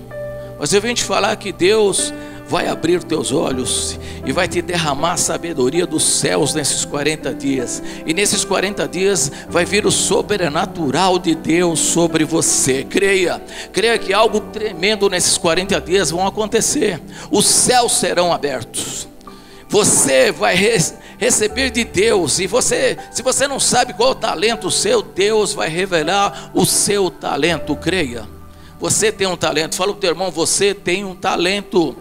Mas 0.57 0.73
eu 0.73 0.79
venho 0.79 0.95
te 0.95 1.03
falar 1.03 1.35
que 1.35 1.51
Deus 1.51 2.13
vai 2.47 2.69
abrir 2.69 3.03
teus 3.03 3.33
olhos 3.33 3.99
e 4.25 4.31
vai 4.31 4.47
te 4.47 4.61
derramar 4.61 5.11
a 5.11 5.17
sabedoria 5.17 5.85
dos 5.85 6.05
céus 6.05 6.53
nesses 6.53 6.85
40 6.85 7.33
dias. 7.33 7.83
E 8.05 8.13
nesses 8.13 8.45
40 8.45 8.87
dias 8.87 9.29
vai 9.49 9.65
vir 9.65 9.85
o 9.85 9.91
sobrenatural 9.91 11.19
de 11.19 11.35
Deus 11.35 11.81
sobre 11.81 12.23
você. 12.23 12.85
Creia, 12.85 13.41
creia 13.73 13.99
que 13.99 14.13
algo 14.13 14.39
tremendo 14.39 15.09
nesses 15.09 15.37
40 15.37 15.81
dias 15.81 16.11
vão 16.11 16.25
acontecer. 16.25 17.01
Os 17.29 17.45
céus 17.45 17.91
serão 17.91 18.31
abertos. 18.31 19.05
Você 19.67 20.31
vai 20.31 20.55
receber 21.19 21.69
de 21.69 21.83
Deus. 21.83 22.39
E 22.39 22.47
você, 22.47 22.97
se 23.11 23.21
você 23.21 23.47
não 23.47 23.59
sabe 23.59 23.93
qual 23.93 24.11
o 24.11 24.15
talento 24.15 24.71
seu, 24.71 25.03
Deus 25.03 25.53
vai 25.53 25.69
revelar 25.69 26.49
o 26.55 26.65
seu 26.65 27.11
talento, 27.11 27.75
creia. 27.75 28.27
Você 28.79 29.11
tem 29.11 29.27
um 29.27 29.35
talento. 29.35 29.75
Fala 29.75 29.91
para 29.91 29.97
o 29.97 29.99
teu 29.99 30.09
irmão, 30.11 30.31
você 30.31 30.73
tem 30.73 31.03
um 31.03 31.13
talento 31.13 31.95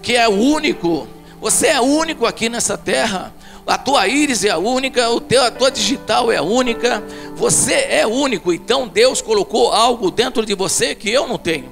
que 0.00 0.16
é 0.16 0.26
único. 0.26 1.06
Você 1.40 1.66
é 1.66 1.80
único 1.80 2.24
aqui 2.24 2.48
nessa 2.48 2.78
terra. 2.78 3.32
A 3.66 3.78
tua 3.78 4.08
íris 4.08 4.44
é 4.44 4.50
a 4.50 4.58
única, 4.58 5.08
o 5.10 5.20
teu, 5.20 5.42
a 5.44 5.50
tua 5.50 5.70
digital 5.70 6.32
é 6.32 6.38
a 6.38 6.42
única. 6.42 7.04
Você 7.36 7.74
é 7.74 8.06
único. 8.06 8.52
Então 8.52 8.88
Deus 8.88 9.20
colocou 9.20 9.70
algo 9.70 10.10
dentro 10.10 10.44
de 10.46 10.54
você 10.54 10.94
que 10.94 11.10
eu 11.10 11.28
não 11.28 11.36
tenho. 11.36 11.70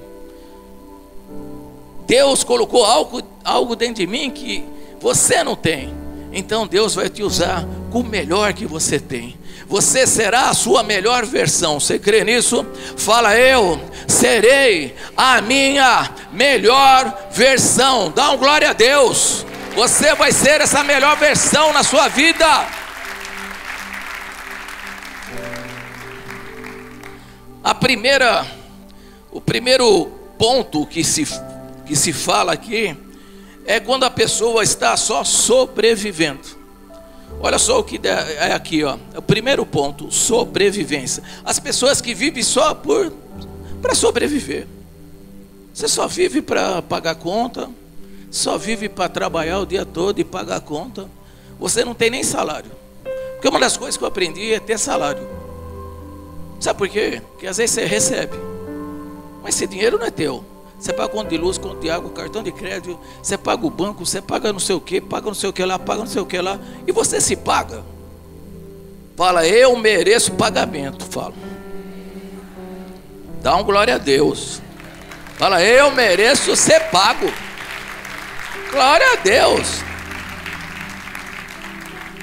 Deus 2.06 2.44
colocou 2.44 2.84
algo, 2.84 3.22
algo 3.42 3.74
dentro 3.74 3.94
de 3.94 4.06
mim 4.06 4.30
que 4.30 4.64
você 5.00 5.42
não 5.42 5.56
tem. 5.56 5.99
Então 6.32 6.66
Deus 6.66 6.94
vai 6.94 7.08
te 7.08 7.22
usar 7.22 7.66
com 7.90 8.00
o 8.00 8.04
melhor 8.04 8.52
que 8.52 8.66
você 8.66 8.98
tem. 8.98 9.38
Você 9.66 10.06
será 10.06 10.48
a 10.48 10.54
sua 10.54 10.82
melhor 10.82 11.24
versão. 11.24 11.78
Você 11.78 11.98
crê 11.98 12.24
nisso? 12.24 12.66
Fala 12.96 13.36
eu 13.36 13.80
serei 14.06 14.94
a 15.16 15.40
minha 15.40 16.10
melhor 16.32 17.30
versão. 17.32 18.10
Dá 18.10 18.30
um 18.30 18.36
glória 18.36 18.70
a 18.70 18.72
Deus. 18.72 19.46
Você 19.74 20.14
vai 20.14 20.32
ser 20.32 20.60
essa 20.60 20.82
melhor 20.82 21.16
versão 21.16 21.72
na 21.72 21.82
sua 21.82 22.08
vida. 22.08 22.66
A 27.62 27.74
primeira, 27.74 28.46
o 29.30 29.40
primeiro 29.40 30.06
ponto 30.38 30.86
que 30.86 31.04
se, 31.04 31.26
que 31.86 31.94
se 31.94 32.12
fala 32.12 32.52
aqui 32.52 32.96
é 33.70 33.78
quando 33.78 34.02
a 34.02 34.10
pessoa 34.10 34.64
está 34.64 34.96
só 34.96 35.22
sobrevivendo. 35.22 36.58
Olha 37.40 37.56
só 37.56 37.78
o 37.78 37.84
que 37.84 38.00
é 38.04 38.52
aqui, 38.52 38.82
ó. 38.82 38.98
O 39.14 39.22
primeiro 39.22 39.64
ponto, 39.64 40.10
sobrevivência. 40.10 41.22
As 41.44 41.60
pessoas 41.60 42.00
que 42.00 42.12
vivem 42.12 42.42
só 42.42 42.74
por 42.74 43.12
para 43.80 43.94
sobreviver. 43.94 44.66
Você 45.72 45.86
só 45.86 46.08
vive 46.08 46.42
para 46.42 46.82
pagar 46.82 47.14
conta, 47.14 47.70
só 48.28 48.58
vive 48.58 48.88
para 48.88 49.08
trabalhar 49.08 49.60
o 49.60 49.66
dia 49.66 49.86
todo 49.86 50.18
e 50.18 50.24
pagar 50.24 50.60
conta. 50.62 51.08
Você 51.60 51.84
não 51.84 51.94
tem 51.94 52.10
nem 52.10 52.24
salário. 52.24 52.72
Porque 53.34 53.48
uma 53.48 53.60
das 53.60 53.76
coisas 53.76 53.96
que 53.96 54.02
eu 54.02 54.08
aprendi 54.08 54.52
é 54.52 54.58
ter 54.58 54.78
salário. 54.78 55.26
Sabe 56.58 56.76
por 56.76 56.88
quê? 56.88 57.22
Porque 57.30 57.46
às 57.46 57.56
vezes 57.56 57.70
você 57.70 57.84
recebe, 57.84 58.36
mas 59.44 59.54
esse 59.54 59.68
dinheiro 59.68 59.96
não 59.96 60.06
é 60.06 60.10
teu. 60.10 60.44
Você 60.80 60.94
paga 60.94 61.10
conta 61.10 61.28
de 61.28 61.36
luz, 61.36 61.58
conta 61.58 61.78
de 61.78 61.90
água, 61.90 62.10
cartão 62.10 62.42
de 62.42 62.50
crédito, 62.50 62.98
você 63.22 63.36
paga 63.36 63.66
o 63.66 63.70
banco, 63.70 64.06
você 64.06 64.22
paga 64.22 64.50
não 64.50 64.58
sei 64.58 64.74
o 64.74 64.80
que, 64.80 64.98
paga 64.98 65.26
não 65.26 65.34
sei 65.34 65.50
o 65.50 65.52
que 65.52 65.62
lá, 65.62 65.78
paga 65.78 66.00
não 66.00 66.06
sei 66.06 66.22
o 66.22 66.26
que 66.26 66.40
lá, 66.40 66.58
e 66.86 66.90
você 66.90 67.20
se 67.20 67.36
paga. 67.36 67.84
Fala, 69.14 69.46
eu 69.46 69.76
mereço 69.76 70.32
pagamento, 70.32 71.04
fala. 71.04 71.34
Dá 73.42 73.54
um 73.56 73.62
glória 73.62 73.96
a 73.96 73.98
Deus. 73.98 74.62
Fala, 75.36 75.62
eu 75.62 75.90
mereço 75.90 76.56
ser 76.56 76.80
pago. 76.90 77.30
Glória 78.70 79.06
a 79.12 79.16
Deus. 79.16 79.82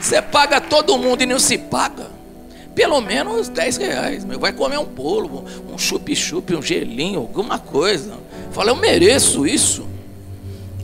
Você 0.01 0.19
paga 0.19 0.59
todo 0.59 0.97
mundo 0.97 1.21
e 1.21 1.27
não 1.27 1.37
se 1.37 1.59
paga 1.59 2.17
pelo 2.77 3.01
menos 3.01 3.49
10 3.49 3.77
reais. 3.77 4.23
Meu. 4.23 4.39
Vai 4.39 4.53
comer 4.53 4.77
um 4.77 4.85
bolo, 4.85 5.43
um 5.67 5.79
chup-chup, 5.79 6.55
um 6.55 6.61
gelinho, 6.61 7.21
alguma 7.21 7.57
coisa. 7.57 8.19
Fala, 8.51 8.71
eu 8.71 8.75
mereço 8.75 9.45
isso. 9.45 9.87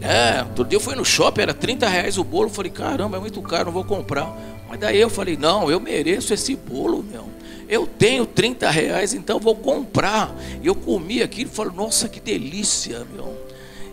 É, 0.02 0.44
outro 0.44 0.66
dia 0.66 0.76
eu 0.76 0.82
fui 0.82 0.96
no 0.96 1.06
shopping, 1.06 1.42
era 1.42 1.54
30 1.54 1.88
reais 1.88 2.18
o 2.18 2.24
bolo. 2.24 2.50
Falei, 2.50 2.72
caramba, 2.72 3.18
é 3.18 3.20
muito 3.20 3.42
caro, 3.42 3.66
não 3.66 3.72
vou 3.72 3.86
comprar. 3.86 4.36
Mas 4.70 4.80
daí 4.80 5.00
eu 5.00 5.10
falei, 5.10 5.38
não, 5.38 5.72
eu 5.72 5.80
mereço 5.80 6.34
esse 6.34 6.56
bolo, 6.56 7.04
meu. 7.04 7.30
Eu 7.70 7.88
tenho 7.88 8.26
30 8.26 8.70
reais, 8.70 9.14
então 9.14 9.40
vou 9.40 9.56
comprar. 9.56 10.36
E 10.62 10.68
eu 10.68 10.76
comi 10.76 11.22
aquilo 11.22 11.50
e 11.52 11.56
falei, 11.56 11.74
nossa, 11.74 12.10
que 12.10 12.20
delícia, 12.20 13.06
meu. 13.14 13.38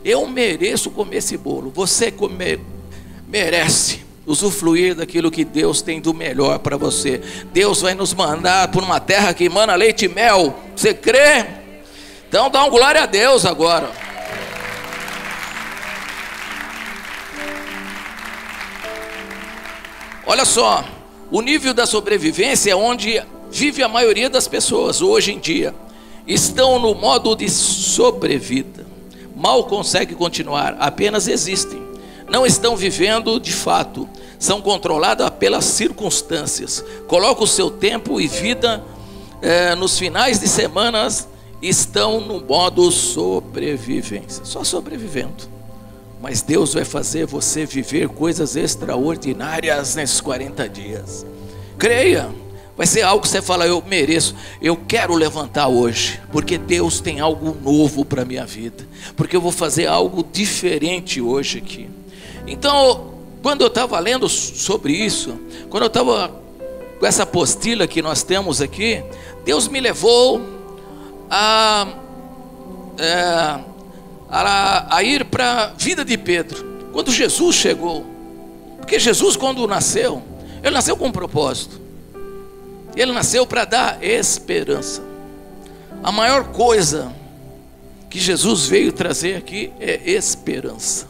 Eu 0.05 0.27
mereço 0.27 0.91
comer 0.91 1.19
esse 1.19 1.37
bolo. 1.37 1.71
Você 1.75 2.11
comer, 2.11 2.61
merece 3.29 4.01
usufruir 4.27 4.95
daquilo 4.95 5.31
que 5.31 5.45
Deus 5.45 5.83
tem 5.83 6.01
do 6.01 6.15
melhor 6.15 6.59
para 6.59 6.77
você. 6.77 7.21
Deus 7.53 7.83
vai 7.83 7.95
nos 7.95 8.15
mandar 8.15 8.69
por 8.69 8.83
uma 8.83 9.01
terra 9.01 9.35
que 9.35 9.45
emana 9.45 9.75
leite 9.75 10.07
e 10.07 10.09
mel. 10.09 10.59
Você 10.75 10.95
crê? 10.95 11.60
Então 12.31 12.49
dá 12.49 12.65
um 12.65 12.71
glória 12.71 13.03
a 13.03 13.07
Deus 13.07 13.45
agora. 13.45 13.91
Olha 20.25 20.45
só, 20.45 20.85
o 21.29 21.43
nível 21.43 21.75
da 21.75 21.87
sobrevivência 21.87 22.71
é 22.71 22.77
onde 22.77 23.21
vive 23.51 23.83
a 23.83 23.89
maioria 23.89 24.31
das 24.31 24.47
pessoas 24.47 25.03
hoje 25.03 25.33
em 25.33 25.41
dia. 25.41 25.75
Estão 26.25 26.79
no 26.79 26.95
modo 26.95 27.35
de 27.35 27.51
sobrevida. 27.51 28.87
Mal 29.35 29.65
conseguem 29.65 30.17
continuar, 30.17 30.77
apenas 30.79 31.27
existem 31.27 31.91
não 32.29 32.47
estão 32.47 32.77
vivendo 32.77 33.41
de 33.41 33.53
fato, 33.53 34.09
são 34.39 34.63
controladas 34.63 35.29
pelas 35.31 35.65
circunstâncias. 35.65 36.85
Coloca 37.09 37.43
o 37.43 37.47
seu 37.47 37.69
tempo 37.69 38.21
e 38.21 38.29
vida 38.29 38.85
é, 39.43 39.75
nos 39.75 39.99
finais 39.99 40.39
de 40.39 40.47
semanas 40.47 41.29
estão 41.63 42.21
no 42.21 42.41
modo 42.41 42.91
sobrevivência, 42.91 44.45
só 44.45 44.65
sobrevivendo. 44.65 45.49
Mas 46.21 46.43
Deus 46.43 46.75
vai 46.75 46.85
fazer 46.85 47.27
você 47.27 47.65
viver 47.65 48.09
coisas 48.09 48.57
extraordinárias 48.57 49.95
nesses 49.95 50.21
40 50.21 50.69
dias. 50.69 51.27
Creia, 51.79 52.29
vai 52.77 52.87
ser 52.87 53.03
algo 53.03 53.23
que 53.23 53.29
você 53.29 53.41
fala, 53.41 53.67
eu 53.67 53.83
mereço, 53.87 54.35
eu 54.61 54.77
quero 54.77 55.15
levantar 55.15 55.69
hoje, 55.69 56.21
porque 56.31 56.59
Deus 56.59 57.01
tem 57.01 57.21
algo 57.21 57.57
novo 57.63 58.05
para 58.05 58.23
a 58.23 58.25
minha 58.25 58.45
vida, 58.45 58.87
porque 59.17 59.35
eu 59.35 59.41
vou 59.41 59.53
fazer 59.53 59.87
algo 59.87 60.23
diferente 60.23 61.21
hoje 61.21 61.59
aqui. 61.59 61.89
Então, 62.47 63.15
quando 63.43 63.63
eu 63.63 63.69
estava 63.69 63.99
lendo 63.99 64.29
sobre 64.29 64.93
isso, 64.93 65.39
quando 65.71 65.85
eu 65.85 65.89
estava 65.89 66.31
com 66.99 67.07
essa 67.07 67.23
apostila 67.23 67.87
que 67.87 68.03
nós 68.03 68.23
temos 68.23 68.61
aqui, 68.61 69.03
Deus 69.43 69.69
me 69.69 69.81
levou 69.81 70.60
a, 71.31 71.87
é, 72.99 73.61
a, 74.29 74.97
a 74.97 75.03
ir 75.03 75.25
para 75.27 75.53
a 75.53 75.67
vida 75.69 76.05
de 76.05 76.19
Pedro. 76.19 76.91
Quando 76.93 77.13
Jesus 77.13 77.55
chegou, 77.55 78.05
porque 78.79 78.99
Jesus, 78.99 79.37
quando 79.37 79.67
nasceu, 79.69 80.23
ele 80.63 80.75
nasceu 80.75 80.97
com 80.97 81.07
um 81.07 81.13
propósito. 81.13 81.81
Ele 82.97 83.13
nasceu 83.13 83.47
para 83.47 83.65
dar 83.65 84.03
esperança. 84.03 85.03
A 86.03 86.11
maior 86.11 86.45
coisa 86.47 87.13
que 88.09 88.19
Jesus 88.19 88.67
veio 88.67 88.93
trazer 88.93 89.37
aqui 89.37 89.73
é 89.79 90.11
esperança. 90.11 91.09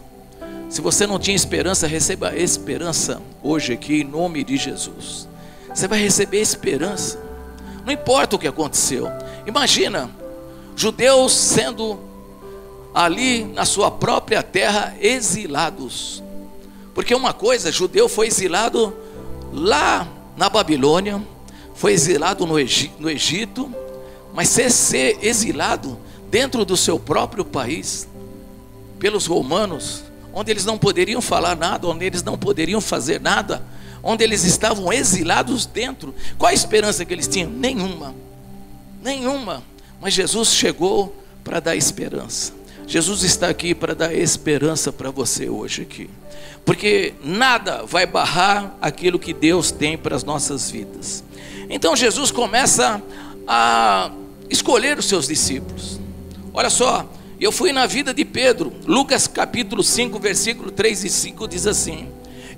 Se 0.68 0.80
você 0.80 1.06
não 1.06 1.18
tinha 1.18 1.34
esperança, 1.34 1.86
receba 1.86 2.36
esperança 2.36 3.20
hoje 3.42 3.72
aqui 3.72 4.02
em 4.02 4.04
nome 4.04 4.44
de 4.44 4.56
Jesus. 4.56 5.26
Você 5.74 5.88
vai 5.88 6.00
receber 6.00 6.40
esperança. 6.40 7.18
Não 7.84 7.92
importa 7.92 8.36
o 8.36 8.38
que 8.38 8.46
aconteceu. 8.46 9.08
Imagina 9.46 10.10
judeus 10.76 11.32
sendo 11.32 11.98
ali 12.94 13.44
na 13.44 13.64
sua 13.64 13.90
própria 13.90 14.42
terra 14.42 14.94
exilados. 15.00 16.22
Porque 16.94 17.14
uma 17.14 17.32
coisa, 17.32 17.70
judeu 17.70 18.08
foi 18.08 18.26
exilado 18.26 18.94
lá 19.52 20.06
na 20.36 20.48
Babilônia, 20.48 21.22
foi 21.74 21.92
exilado 21.92 22.46
no 22.46 22.58
Egito, 23.10 23.72
mas 24.34 24.48
ser, 24.48 24.70
ser 24.70 25.18
exilado 25.22 25.98
dentro 26.30 26.64
do 26.64 26.76
seu 26.76 26.98
próprio 26.98 27.44
país 27.44 28.08
pelos 28.98 29.26
romanos 29.26 30.04
onde 30.32 30.50
eles 30.50 30.64
não 30.64 30.78
poderiam 30.78 31.20
falar 31.20 31.56
nada, 31.56 31.86
onde 31.88 32.04
eles 32.04 32.22
não 32.22 32.38
poderiam 32.38 32.80
fazer 32.80 33.20
nada, 33.20 33.62
onde 34.02 34.24
eles 34.24 34.44
estavam 34.44 34.92
exilados 34.92 35.66
dentro. 35.66 36.14
Qual 36.38 36.50
a 36.50 36.54
esperança 36.54 37.04
que 37.04 37.12
eles 37.12 37.26
tinham? 37.26 37.50
Nenhuma. 37.50 38.14
Nenhuma. 39.02 39.62
Mas 40.00 40.14
Jesus 40.14 40.52
chegou 40.54 41.14
para 41.42 41.60
dar 41.60 41.76
esperança. 41.76 42.52
Jesus 42.86 43.22
está 43.22 43.48
aqui 43.48 43.74
para 43.74 43.94
dar 43.94 44.12
esperança 44.14 44.92
para 44.92 45.10
você 45.10 45.48
hoje 45.48 45.82
aqui. 45.82 46.10
Porque 46.64 47.14
nada 47.22 47.84
vai 47.84 48.04
barrar 48.04 48.76
aquilo 48.80 49.18
que 49.18 49.32
Deus 49.32 49.70
tem 49.70 49.96
para 49.96 50.16
as 50.16 50.24
nossas 50.24 50.70
vidas. 50.70 51.22
Então 51.68 51.94
Jesus 51.94 52.30
começa 52.30 53.00
a 53.46 54.10
escolher 54.48 54.98
os 54.98 55.06
seus 55.06 55.28
discípulos. 55.28 56.00
Olha 56.52 56.68
só, 56.68 57.08
eu 57.40 57.52
fui 57.52 57.72
na 57.72 57.86
vida 57.86 58.12
de 58.12 58.24
Pedro, 58.24 58.72
Lucas 58.86 59.26
capítulo 59.26 59.82
5, 59.82 60.18
versículo 60.18 60.70
3 60.70 61.04
e 61.04 61.08
5 61.08 61.48
diz 61.48 61.66
assim: 61.66 62.08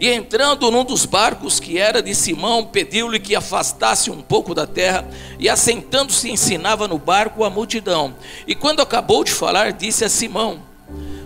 E 0.03 0.11
entrando 0.11 0.69
num 0.69 0.85
dos 0.85 1.07
barcos 1.07 1.61
que 1.61 1.79
era 1.79 2.03
de 2.03 2.13
Simão, 2.13 2.65
pediu-lhe 2.65 3.21
que 3.21 3.37
afastasse 3.37 4.11
um 4.11 4.21
pouco 4.21 4.53
da 4.53 4.67
terra, 4.67 5.09
e 5.39 5.49
assentando-se 5.49 6.29
ensinava 6.29 6.89
no 6.89 6.99
barco 6.99 7.45
a 7.45 7.49
multidão. 7.49 8.13
E 8.45 8.53
quando 8.53 8.83
acabou 8.83 9.23
de 9.23 9.31
falar, 9.31 9.71
disse 9.71 10.05
a 10.05 10.09
Simão: 10.09 10.61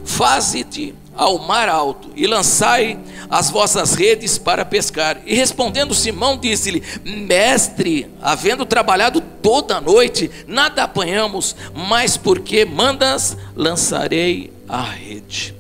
Faze-te 0.05 0.95
ao 1.17 1.39
mar 1.39 1.71
alto 1.71 2.11
e 2.15 2.27
lançai 2.27 2.99
as 3.31 3.49
vossas 3.49 3.95
redes 3.95 4.37
para 4.37 4.63
pescar. 4.63 5.23
E 5.25 5.35
respondendo 5.35 5.95
Simão, 5.95 6.37
disse-lhe: 6.37 6.83
Mestre, 7.03 8.13
havendo 8.21 8.67
trabalhado 8.67 9.23
toda 9.41 9.79
a 9.79 9.81
noite, 9.81 10.31
nada 10.47 10.83
apanhamos, 10.83 11.57
mas 11.75 12.19
porque 12.19 12.67
mandas, 12.67 13.39
lançarei 13.55 14.53
a 14.69 14.83
rede. 14.83 15.55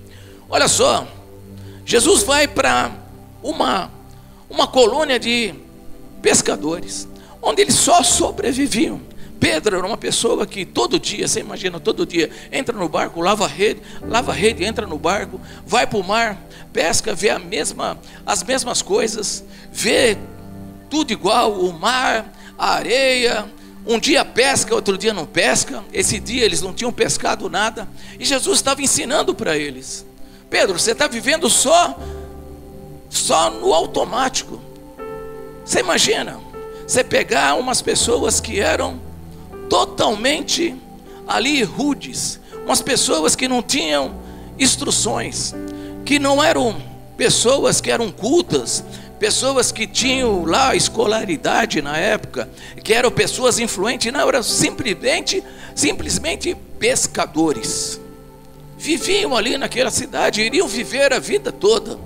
Olha 0.50 0.68
só, 0.68 1.08
Jesus 1.86 2.22
vai 2.22 2.46
para 2.46 3.05
uma, 3.50 3.90
uma 4.48 4.66
colônia 4.66 5.18
de 5.18 5.54
pescadores, 6.22 7.08
onde 7.40 7.62
eles 7.62 7.74
só 7.74 8.02
sobreviviam 8.02 9.00
Pedro 9.38 9.76
era 9.76 9.86
uma 9.86 9.96
pessoa 9.96 10.46
que 10.46 10.64
todo 10.64 10.98
dia, 10.98 11.28
você 11.28 11.40
imagina, 11.40 11.78
todo 11.78 12.06
dia, 12.06 12.30
entra 12.50 12.76
no 12.76 12.88
barco, 12.88 13.20
lava 13.20 13.44
a 13.44 13.48
rede, 13.48 13.82
lava 14.02 14.32
a 14.32 14.34
rede, 14.34 14.64
entra 14.64 14.86
no 14.86 14.98
barco, 14.98 15.40
vai 15.66 15.86
para 15.86 15.98
o 15.98 16.04
mar, 16.04 16.40
pesca, 16.72 17.14
vê 17.14 17.30
a 17.30 17.38
mesma, 17.38 17.98
as 18.24 18.42
mesmas 18.42 18.80
coisas, 18.80 19.44
vê 19.70 20.16
tudo 20.88 21.12
igual, 21.12 21.52
o 21.52 21.72
mar, 21.72 22.32
a 22.56 22.74
areia, 22.74 23.46
um 23.86 23.98
dia 23.98 24.24
pesca, 24.24 24.74
outro 24.74 24.96
dia 24.96 25.12
não 25.12 25.26
pesca. 25.26 25.84
Esse 25.92 26.18
dia 26.18 26.44
eles 26.44 26.62
não 26.62 26.72
tinham 26.72 26.92
pescado 26.92 27.48
nada. 27.48 27.88
E 28.18 28.24
Jesus 28.24 28.58
estava 28.58 28.82
ensinando 28.82 29.32
para 29.34 29.56
eles: 29.56 30.04
Pedro, 30.50 30.78
você 30.78 30.90
está 30.90 31.06
vivendo 31.06 31.48
só, 31.48 31.96
só 33.16 33.50
no 33.50 33.72
automático. 33.72 34.60
Você 35.64 35.80
imagina, 35.80 36.38
você 36.86 37.02
pegar 37.02 37.54
umas 37.56 37.82
pessoas 37.82 38.40
que 38.40 38.60
eram 38.60 39.00
totalmente 39.68 40.74
ali 41.26 41.62
rudes, 41.62 42.38
umas 42.64 42.80
pessoas 42.80 43.34
que 43.34 43.48
não 43.48 43.62
tinham 43.62 44.14
instruções, 44.58 45.54
que 46.04 46.18
não 46.18 46.42
eram 46.42 46.80
pessoas 47.16 47.80
que 47.80 47.90
eram 47.90 48.10
cultas, 48.12 48.84
pessoas 49.18 49.72
que 49.72 49.86
tinham 49.86 50.44
lá 50.44 50.76
escolaridade 50.76 51.82
na 51.82 51.96
época, 51.96 52.48
que 52.84 52.92
eram 52.92 53.10
pessoas 53.10 53.58
influentes, 53.58 54.12
não 54.12 54.28
eram 54.28 54.42
simplesmente, 54.42 55.42
simplesmente 55.74 56.54
pescadores. 56.78 58.00
Viviam 58.78 59.34
ali 59.34 59.56
naquela 59.56 59.90
cidade, 59.90 60.42
iriam 60.42 60.68
viver 60.68 61.12
a 61.12 61.18
vida 61.18 61.50
toda. 61.50 61.98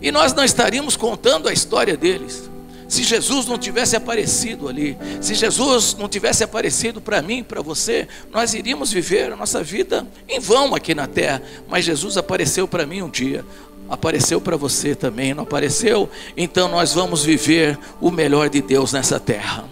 E 0.00 0.10
nós 0.10 0.32
não 0.32 0.44
estaríamos 0.44 0.96
contando 0.96 1.48
a 1.48 1.52
história 1.52 1.96
deles. 1.96 2.50
Se 2.88 3.02
Jesus 3.02 3.46
não 3.46 3.58
tivesse 3.58 3.96
aparecido 3.96 4.68
ali, 4.68 4.96
se 5.20 5.34
Jesus 5.34 5.96
não 5.98 6.08
tivesse 6.08 6.44
aparecido 6.44 7.00
para 7.00 7.20
mim, 7.20 7.42
para 7.42 7.60
você, 7.60 8.06
nós 8.32 8.54
iríamos 8.54 8.92
viver 8.92 9.32
a 9.32 9.36
nossa 9.36 9.62
vida 9.62 10.06
em 10.28 10.38
vão 10.38 10.74
aqui 10.74 10.94
na 10.94 11.06
terra. 11.06 11.42
Mas 11.68 11.84
Jesus 11.84 12.16
apareceu 12.16 12.68
para 12.68 12.86
mim 12.86 13.02
um 13.02 13.10
dia, 13.10 13.44
apareceu 13.88 14.40
para 14.40 14.56
você 14.56 14.94
também, 14.94 15.34
não 15.34 15.42
apareceu? 15.42 16.08
Então 16.36 16.68
nós 16.68 16.92
vamos 16.92 17.24
viver 17.24 17.76
o 18.00 18.10
melhor 18.10 18.48
de 18.48 18.62
Deus 18.62 18.92
nessa 18.92 19.18
terra. 19.18 19.64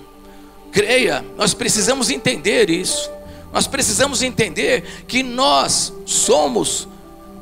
Creia, 0.73 1.25
nós 1.37 1.55
precisamos 1.55 2.11
entender 2.11 2.69
isso. 2.69 3.09
Nós 3.53 3.69
precisamos 3.69 4.23
entender 4.25 5.05
que 5.07 5.23
nós 5.23 5.93
somos 6.05 6.89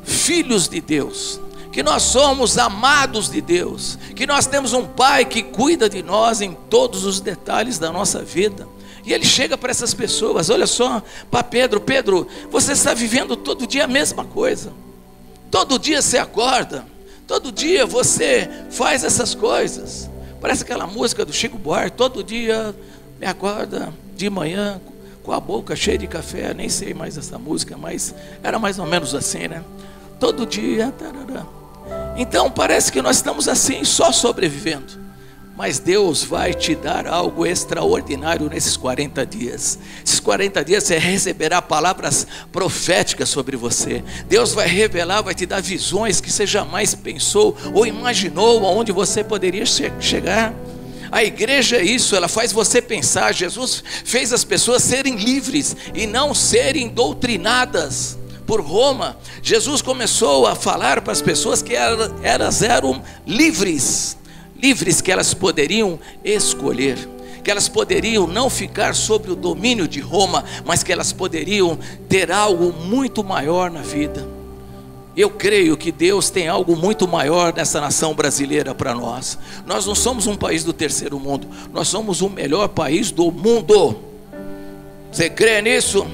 filhos 0.05 0.69
de 0.69 0.83
Deus 0.83 1.41
que 1.73 1.83
nós 1.83 2.03
somos 2.03 2.59
amados 2.59 3.31
de 3.31 3.41
Deus, 3.41 3.99
que 4.15 4.27
nós 4.27 4.47
temos 4.47 4.75
um 4.75 4.85
Pai 4.85 5.25
que 5.25 5.43
cuida 5.43 5.89
de 5.89 6.03
nós 6.03 6.43
em 6.43 6.53
todos 6.53 7.05
os 7.05 7.19
detalhes 7.19 7.79
da 7.79 7.91
nossa 7.91 8.23
vida. 8.23 8.69
E 9.05 9.13
ele 9.13 9.25
chega 9.25 9.57
para 9.57 9.71
essas 9.71 9.95
pessoas, 9.95 10.51
olha 10.51 10.67
só, 10.67 11.03
para 11.31 11.43
Pedro, 11.43 11.81
Pedro, 11.81 12.29
você 12.51 12.73
está 12.73 12.93
vivendo 12.93 13.37
todo 13.37 13.67
dia 13.67 13.85
a 13.85 13.89
mesma 13.89 14.25
coisa. 14.25 14.73
Todo 15.51 15.79
dia 15.79 16.01
você 16.01 16.19
acorda, 16.19 16.87
todo 17.27 17.51
dia 17.51 17.85
você 17.87 18.49
faz 18.71 19.03
essas 19.03 19.35
coisas. 19.35 20.09
Parece 20.41 20.63
aquela 20.63 20.87
música 20.87 21.25
do 21.25 21.33
Chico 21.33 21.57
Buarque, 21.57 21.97
todo 21.97 22.23
dia 22.23 22.75
me 23.19 23.27
acorda 23.27 23.93
de 24.15 24.29
manhã 24.29 24.81
com 25.23 25.33
a 25.33 25.41
boca 25.41 25.75
cheia 25.75 25.99
de 25.99 26.07
café, 26.07 26.53
nem 26.53 26.69
sei 26.69 26.93
mais 26.93 27.17
essa 27.17 27.39
música, 27.39 27.77
mas 27.77 28.15
era 28.43 28.59
mais 28.59 28.79
ou 28.79 28.87
menos 28.87 29.15
assim, 29.15 29.49
né? 29.49 29.65
Todo 30.21 30.47
dia. 30.47 30.93
Então 32.17 32.51
parece 32.51 32.93
que 32.93 33.03
nós 33.03 33.17
estamos 33.17 33.49
assim, 33.49 33.85
só 33.85 34.13
sobrevivendo. 34.13 35.03
Mas 35.57 35.79
Deus 35.79 36.25
vai 36.25 36.55
te 36.55 36.75
dar 36.75 37.07
algo 37.07 37.45
extraordinário 37.45 38.49
nesses 38.49 38.77
40 38.77 39.25
dias. 39.27 39.79
Esses 40.05 40.19
40 40.19 40.65
dias 40.65 40.85
você 40.85 40.99
receberá 40.99 41.61
palavras 41.61 42.27
proféticas 42.51 43.29
sobre 43.29 43.57
você. 43.57 44.03
Deus 44.29 44.55
vai 44.55 44.67
revelar, 44.67 45.21
vai 45.21 45.35
te 45.35 45.45
dar 45.45 45.61
visões 45.61 46.21
que 46.21 46.33
você 46.33 46.47
jamais 46.47 46.95
pensou 46.95 47.57
ou 47.75 47.87
imaginou 47.87 48.67
aonde 48.67 48.93
você 48.93 49.23
poderia 49.23 49.65
chegar. 49.67 50.55
A 51.11 51.23
igreja 51.23 51.77
é 51.77 51.85
isso, 51.85 52.17
ela 52.17 52.29
faz 52.29 52.53
você 52.53 52.81
pensar. 52.81 53.35
Jesus 53.35 53.85
fez 54.05 54.33
as 54.33 54.45
pessoas 54.45 54.83
serem 54.83 55.17
livres 55.17 55.77
e 55.95 56.07
não 56.07 56.33
serem 56.33 56.89
doutrinadas 56.89 58.19
por 58.47 58.61
Roma, 58.61 59.17
Jesus 59.43 59.83
começou 59.83 60.47
a 60.47 60.55
falar 60.55 61.01
para 61.01 61.13
as 61.13 61.23
pessoas 61.23 61.63
que 61.63 61.75
elas 61.75 62.63
eram 62.63 63.03
livres, 63.27 64.17
livres 64.61 65.01
que 65.01 65.11
elas 65.11 65.35
poderiam 65.35 65.99
escolher, 66.25 66.97
que 67.43 67.51
elas 67.51 67.69
poderiam 67.69 68.27
não 68.27 68.49
ficar 68.49 68.95
sob 68.95 69.31
o 69.31 69.37
domínio 69.37 69.89
de 69.89 70.01
Roma, 70.01 70.45
mas 70.65 70.83
que 70.83 70.93
elas 70.93 71.13
poderiam 71.13 71.79
ter 72.09 72.31
algo 72.31 72.73
muito 72.73 73.25
maior 73.25 73.71
na 73.71 73.83
vida. 73.83 74.29
Eu 75.15 75.29
creio 75.29 75.77
que 75.77 75.93
Deus 75.93 76.31
tem 76.31 76.49
algo 76.49 76.75
muito 76.75 77.07
maior 77.07 77.53
nessa 77.53 77.81
nação 77.81 78.15
brasileira 78.15 78.75
para 78.75 78.95
nós. 78.95 79.39
Nós 79.67 79.85
não 79.85 79.95
somos 79.95 80.27
um 80.27 80.35
país 80.35 80.65
do 80.65 80.73
terceiro 80.73 81.21
mundo, 81.21 81.47
nós 81.73 81.89
somos 81.89 82.23
o 82.23 82.31
melhor 82.31 82.69
país 82.69 83.11
do 83.11 83.31
mundo. 83.31 83.97
Você 85.11 85.29
crê 85.29 85.61
nisso? 85.61 86.07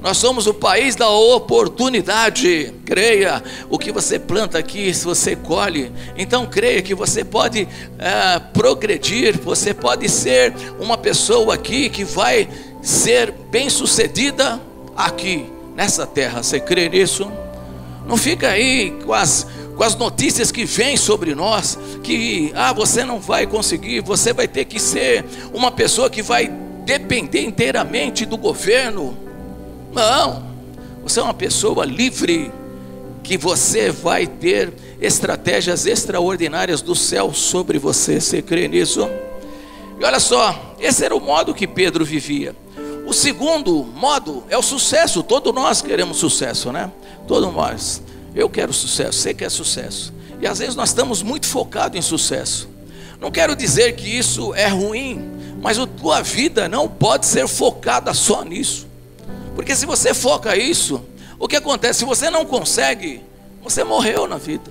Nós 0.00 0.18
somos 0.18 0.46
o 0.46 0.54
país 0.54 0.94
da 0.94 1.08
oportunidade. 1.08 2.72
Creia, 2.84 3.42
o 3.68 3.78
que 3.78 3.90
você 3.90 4.18
planta 4.18 4.58
aqui, 4.58 4.92
se 4.94 5.04
você 5.04 5.34
colhe. 5.34 5.90
Então 6.16 6.46
creia 6.46 6.82
que 6.82 6.94
você 6.94 7.24
pode 7.24 7.66
é, 7.98 8.38
progredir, 8.52 9.38
você 9.38 9.72
pode 9.74 10.08
ser 10.08 10.52
uma 10.78 10.96
pessoa 10.96 11.54
aqui 11.54 11.88
que 11.88 12.04
vai 12.04 12.48
ser 12.82 13.32
bem 13.50 13.68
sucedida 13.68 14.60
aqui, 14.96 15.46
nessa 15.74 16.06
terra. 16.06 16.42
Você 16.42 16.60
crê 16.60 16.88
nisso? 16.88 17.30
Não 18.06 18.16
fica 18.16 18.50
aí 18.50 18.92
com 19.04 19.12
as, 19.12 19.46
com 19.76 19.82
as 19.82 19.96
notícias 19.96 20.52
que 20.52 20.64
vêm 20.64 20.96
sobre 20.96 21.34
nós, 21.34 21.76
que 22.02 22.52
ah, 22.54 22.72
você 22.72 23.04
não 23.04 23.18
vai 23.18 23.46
conseguir, 23.46 24.00
você 24.00 24.32
vai 24.32 24.46
ter 24.46 24.64
que 24.64 24.78
ser 24.78 25.24
uma 25.52 25.72
pessoa 25.72 26.08
que 26.08 26.22
vai 26.22 26.46
depender 26.84 27.40
inteiramente 27.40 28.24
do 28.24 28.36
governo. 28.36 29.25
Não, 29.96 30.42
você 31.02 31.20
é 31.20 31.22
uma 31.22 31.32
pessoa 31.32 31.86
livre, 31.86 32.52
que 33.24 33.38
você 33.38 33.90
vai 33.90 34.26
ter 34.26 34.70
estratégias 35.00 35.86
extraordinárias 35.86 36.82
do 36.82 36.94
céu 36.94 37.32
sobre 37.32 37.78
você. 37.78 38.20
Você 38.20 38.42
crê 38.42 38.68
nisso? 38.68 39.08
E 39.98 40.04
olha 40.04 40.20
só, 40.20 40.74
esse 40.78 41.02
era 41.02 41.16
o 41.16 41.20
modo 41.20 41.54
que 41.54 41.66
Pedro 41.66 42.04
vivia. 42.04 42.54
O 43.06 43.14
segundo 43.14 43.84
modo 43.84 44.44
é 44.50 44.58
o 44.58 44.62
sucesso. 44.62 45.22
Todos 45.22 45.54
nós 45.54 45.80
queremos 45.80 46.18
sucesso, 46.18 46.70
né? 46.70 46.92
Todos 47.26 47.50
nós. 47.54 48.02
Eu 48.34 48.50
quero 48.50 48.74
sucesso, 48.74 49.18
você 49.18 49.32
quer 49.32 49.50
sucesso. 49.50 50.12
E 50.42 50.46
às 50.46 50.58
vezes 50.58 50.76
nós 50.76 50.90
estamos 50.90 51.22
muito 51.22 51.46
focados 51.46 51.98
em 51.98 52.02
sucesso. 52.02 52.68
Não 53.18 53.30
quero 53.30 53.56
dizer 53.56 53.96
que 53.96 54.06
isso 54.06 54.54
é 54.54 54.68
ruim, 54.68 55.26
mas 55.62 55.78
a 55.78 55.86
tua 55.86 56.20
vida 56.20 56.68
não 56.68 56.86
pode 56.86 57.24
ser 57.24 57.48
focada 57.48 58.12
só 58.12 58.44
nisso. 58.44 58.86
Porque 59.56 59.74
se 59.74 59.86
você 59.86 60.12
foca 60.12 60.54
isso, 60.54 61.02
o 61.38 61.48
que 61.48 61.56
acontece? 61.56 62.00
Se 62.00 62.04
você 62.04 62.28
não 62.28 62.44
consegue, 62.44 63.24
você 63.62 63.82
morreu 63.82 64.28
na 64.28 64.36
vida. 64.36 64.70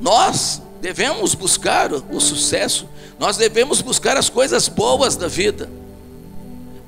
Nós 0.00 0.62
devemos 0.80 1.34
buscar 1.34 1.92
o 1.92 2.18
sucesso, 2.18 2.88
nós 3.18 3.36
devemos 3.36 3.82
buscar 3.82 4.16
as 4.16 4.30
coisas 4.30 4.68
boas 4.68 5.16
da 5.16 5.28
vida. 5.28 5.70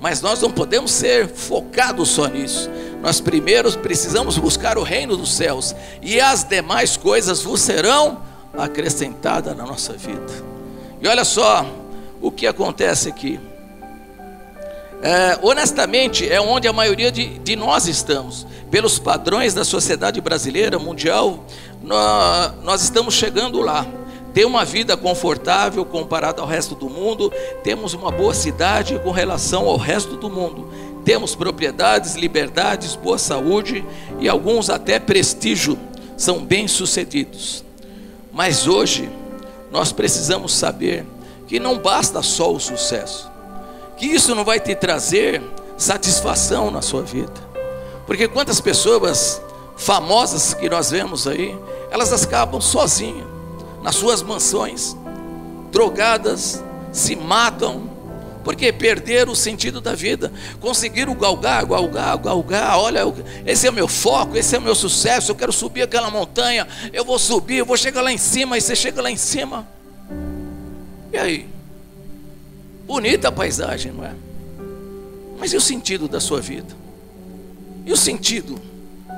Mas 0.00 0.22
nós 0.22 0.40
não 0.40 0.50
podemos 0.50 0.90
ser 0.90 1.28
focados 1.28 2.08
só 2.08 2.26
nisso. 2.26 2.70
Nós 3.02 3.20
primeiro 3.20 3.70
precisamos 3.78 4.38
buscar 4.38 4.78
o 4.78 4.82
reino 4.82 5.16
dos 5.16 5.34
céus, 5.34 5.74
e 6.00 6.18
as 6.18 6.44
demais 6.44 6.96
coisas 6.96 7.42
vos 7.42 7.60
serão 7.60 8.22
acrescentadas 8.56 9.54
na 9.54 9.66
nossa 9.66 9.92
vida. 9.92 10.32
E 11.00 11.06
olha 11.06 11.24
só 11.24 11.66
o 12.20 12.30
que 12.30 12.46
acontece 12.46 13.08
aqui. 13.08 13.38
É, 15.00 15.38
honestamente, 15.42 16.28
é 16.28 16.40
onde 16.40 16.66
a 16.66 16.72
maioria 16.72 17.10
de, 17.12 17.38
de, 17.38 17.54
nós 17.54 17.86
estamos. 17.86 18.46
Pelos 18.70 18.98
padrões 18.98 19.54
da 19.54 19.64
sociedade 19.64 20.20
brasileira, 20.20 20.78
mundial, 20.78 21.44
nós, 21.82 22.54
nós 22.62 22.82
estamos 22.82 23.14
chegando 23.14 23.60
lá. 23.60 23.86
Ter 24.34 24.44
uma 24.44 24.64
vida 24.64 24.96
confortável 24.96 25.84
comparado 25.84 26.42
ao 26.42 26.46
resto 26.46 26.74
do 26.74 26.90
mundo, 26.90 27.32
temos 27.62 27.94
uma 27.94 28.10
boa 28.10 28.34
cidade 28.34 28.98
com 29.02 29.10
relação 29.10 29.66
ao 29.66 29.76
resto 29.76 30.16
do 30.16 30.28
mundo. 30.28 30.68
Temos 31.04 31.34
propriedades, 31.34 32.14
liberdades, 32.14 32.94
boa 32.94 33.18
saúde 33.18 33.84
e 34.20 34.28
alguns 34.28 34.68
até 34.68 34.98
prestígio, 34.98 35.78
são 36.16 36.44
bem-sucedidos. 36.44 37.64
Mas 38.32 38.66
hoje, 38.66 39.08
nós 39.70 39.92
precisamos 39.92 40.52
saber 40.52 41.06
que 41.46 41.58
não 41.58 41.78
basta 41.78 42.20
só 42.20 42.52
o 42.52 42.60
sucesso 42.60 43.37
que 43.98 44.06
isso 44.06 44.34
não 44.34 44.44
vai 44.44 44.60
te 44.60 44.74
trazer 44.74 45.42
satisfação 45.76 46.70
na 46.70 46.80
sua 46.80 47.02
vida. 47.02 47.32
Porque 48.06 48.26
quantas 48.28 48.60
pessoas 48.60 49.42
famosas 49.76 50.54
que 50.54 50.68
nós 50.68 50.90
vemos 50.90 51.26
aí, 51.26 51.56
elas 51.90 52.12
acabam 52.12 52.60
sozinhas, 52.60 53.26
nas 53.82 53.94
suas 53.94 54.22
mansões, 54.22 54.96
drogadas, 55.70 56.62
se 56.92 57.14
matam, 57.14 57.88
Porque 58.44 58.72
perder 58.72 59.28
o 59.28 59.36
sentido 59.36 59.78
da 59.78 59.94
vida, 59.94 60.32
conseguiram 60.58 61.14
galgar, 61.14 61.66
galgar, 61.66 62.16
galgar. 62.16 62.78
Olha, 62.78 63.00
esse 63.44 63.66
é 63.66 63.70
o 63.70 63.72
meu 63.74 63.86
foco, 63.86 64.38
esse 64.38 64.56
é 64.56 64.58
o 64.58 64.62
meu 64.62 64.74
sucesso. 64.74 65.32
Eu 65.32 65.36
quero 65.36 65.52
subir 65.52 65.82
aquela 65.82 66.10
montanha, 66.10 66.66
eu 66.90 67.04
vou 67.04 67.18
subir, 67.18 67.58
eu 67.58 67.66
vou 67.66 67.76
chegar 67.76 68.00
lá 68.00 68.10
em 68.10 68.16
cima. 68.16 68.56
E 68.56 68.60
você 68.62 68.74
chega 68.74 69.02
lá 69.02 69.10
em 69.10 69.18
cima, 69.18 69.68
e 71.12 71.18
aí? 71.18 71.57
Bonita 72.88 73.28
a 73.28 73.32
paisagem, 73.32 73.92
não 73.92 74.02
é? 74.02 74.14
Mas 75.38 75.52
e 75.52 75.56
o 75.58 75.60
sentido 75.60 76.08
da 76.08 76.18
sua 76.18 76.40
vida? 76.40 76.74
E 77.84 77.92
o 77.92 77.96
sentido? 77.96 78.58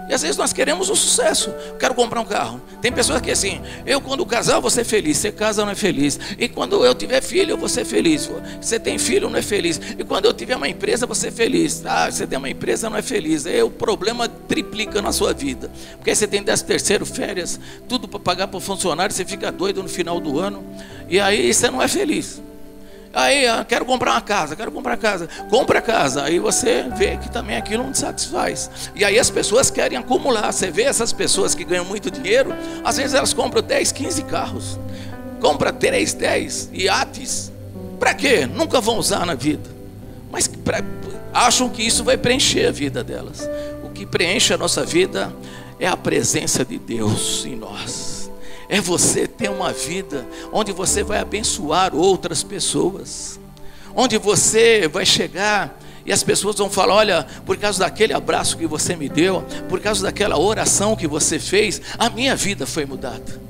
E 0.09 0.13
às 0.13 0.23
vezes 0.23 0.37
nós 0.37 0.53
queremos 0.53 0.91
o 0.91 0.97
sucesso. 0.97 1.55
Quero 1.79 1.95
comprar 1.95 2.21
um 2.21 2.25
carro. 2.25 2.61
Tem 2.83 2.91
pessoas 2.91 3.21
que 3.21 3.31
assim, 3.31 3.61
eu 3.87 4.01
quando 4.01 4.27
casar 4.27 4.59
vou 4.59 4.71
ser 4.71 4.83
feliz. 4.83 5.19
Você 5.19 5.31
casa 5.31 5.65
não 5.65 5.71
é 5.71 5.77
feliz. 5.77 6.19
E 6.37 6.49
quando 6.49 6.85
eu 6.85 6.93
tiver 6.97 7.23
filho 7.23 7.53
eu 7.53 7.57
vou 7.57 7.69
ser 7.69 7.85
feliz. 7.85 8.29
Você 8.61 8.81
tem 8.81 8.99
filho 8.99 9.31
não 9.31 9.39
é 9.39 9.43
feliz. 9.43 9.81
E 9.97 10.03
quando 10.03 10.25
eu 10.25 10.35
tiver 10.35 10.57
uma 10.57 10.69
empresa 10.69 11.07
vou 11.07 11.15
ser 11.15 11.31
feliz. 11.31 11.87
Ah, 11.87 12.11
você 12.11 12.27
tem 12.27 12.37
uma 12.37 12.51
empresa 12.51 12.91
não 12.91 12.97
é 12.97 13.03
feliz. 13.03 13.47
Aí 13.47 13.63
o 13.63 13.71
problema 13.71 14.29
triplica 14.29 15.01
na 15.01 15.13
sua 15.13 15.33
vida. 15.33 15.71
Porque 15.93 16.11
aí 16.11 16.17
você 16.17 16.27
tem 16.27 16.43
10 16.43 16.63
terceiro, 16.63 17.07
férias, 17.07 17.61
tudo 17.89 18.09
para 18.09 18.19
pagar 18.19 18.49
para 18.49 18.59
o 18.59 18.61
funcionário. 18.61 19.15
Você 19.15 19.25
fica 19.25 19.53
doido 19.53 19.81
no 19.81 19.89
final 19.89 20.19
do 20.19 20.41
ano. 20.41 20.65
E 21.09 21.21
aí 21.21 21.55
você 21.55 21.71
não 21.71 21.81
é 21.81 21.87
feliz. 21.87 22.43
Aí, 23.13 23.45
quero 23.67 23.85
comprar 23.85 24.13
uma 24.13 24.21
casa, 24.21 24.55
quero 24.55 24.71
comprar 24.71 24.97
casa. 24.97 25.29
Compra 25.49 25.83
casa. 25.83 26.23
Aí 26.23 26.39
você 26.39 26.85
vê 26.97 27.17
que 27.17 27.31
também 27.31 27.57
aquilo 27.57 27.83
não 27.83 27.93
te 27.93 27.99
satisfaz. 27.99 28.71
E 28.95 29.05
aí 29.05 29.19
as 29.19 29.29
pessoas 29.29 29.71
querem 29.71 29.99
acumular. 29.99 30.53
Você 30.53 30.71
vê 30.71 30.83
essas 30.83 31.13
pessoas 31.13 31.55
que 31.55 31.65
ganham 31.65 31.85
muito 31.85 32.11
dinheiro, 32.11 32.55
às 32.85 32.97
vezes 32.97 33.15
elas 33.15 33.33
compram 33.33 33.63
10, 33.63 33.91
15 33.93 34.23
carros. 34.25 34.79
Compra 35.41 35.73
3, 35.73 36.15
10 36.15 36.71
iates. 36.73 37.53
Para 37.99 38.15
quê? 38.15 38.47
Nunca 38.47 38.81
vão 38.81 38.99
usar 38.99 39.27
na 39.27 39.35
vida. 39.35 39.69
Mas 40.31 40.47
pra, 40.47 40.81
acham 41.33 41.69
que 41.69 41.83
isso 41.83 42.05
vai 42.05 42.17
preencher 42.17 42.67
a 42.67 42.71
vida 42.71 43.03
delas. 43.03 43.49
O 43.83 43.91
que 43.91 44.07
preenche 44.07 44.55
a 44.55 44.59
nossa 44.59 44.85
vida 44.85 45.33
é 45.81 45.89
a 45.89 45.97
presença 45.97 46.65
de 46.65 46.79
Deus 46.79 47.45
em 47.45 47.57
nós 47.57 48.20
é 48.71 48.81
você 48.81 49.27
ter 49.27 49.51
uma 49.51 49.73
vida 49.73 50.25
onde 50.53 50.71
você 50.71 51.03
vai 51.03 51.19
abençoar 51.19 51.93
outras 51.93 52.45
pessoas, 52.45 53.41
onde 53.97 54.17
você 54.17 54.87
vai 54.87 55.05
chegar 55.05 55.77
e 56.07 56.13
as 56.13 56.23
pessoas 56.23 56.57
vão 56.57 56.71
falar: 56.71 56.95
olha, 56.95 57.27
por 57.45 57.57
causa 57.57 57.81
daquele 57.81 58.13
abraço 58.13 58.57
que 58.57 58.69
você 58.69 58.95
me 58.95 59.09
deu, 59.09 59.45
por 59.69 59.81
causa 59.81 60.05
daquela 60.05 60.39
oração 60.39 60.95
que 60.95 61.09
você 61.09 61.41
fez, 61.41 61.83
a 61.99 62.09
minha 62.09 62.37
vida 62.37 62.65
foi 62.65 62.87
mudada. 62.87 63.41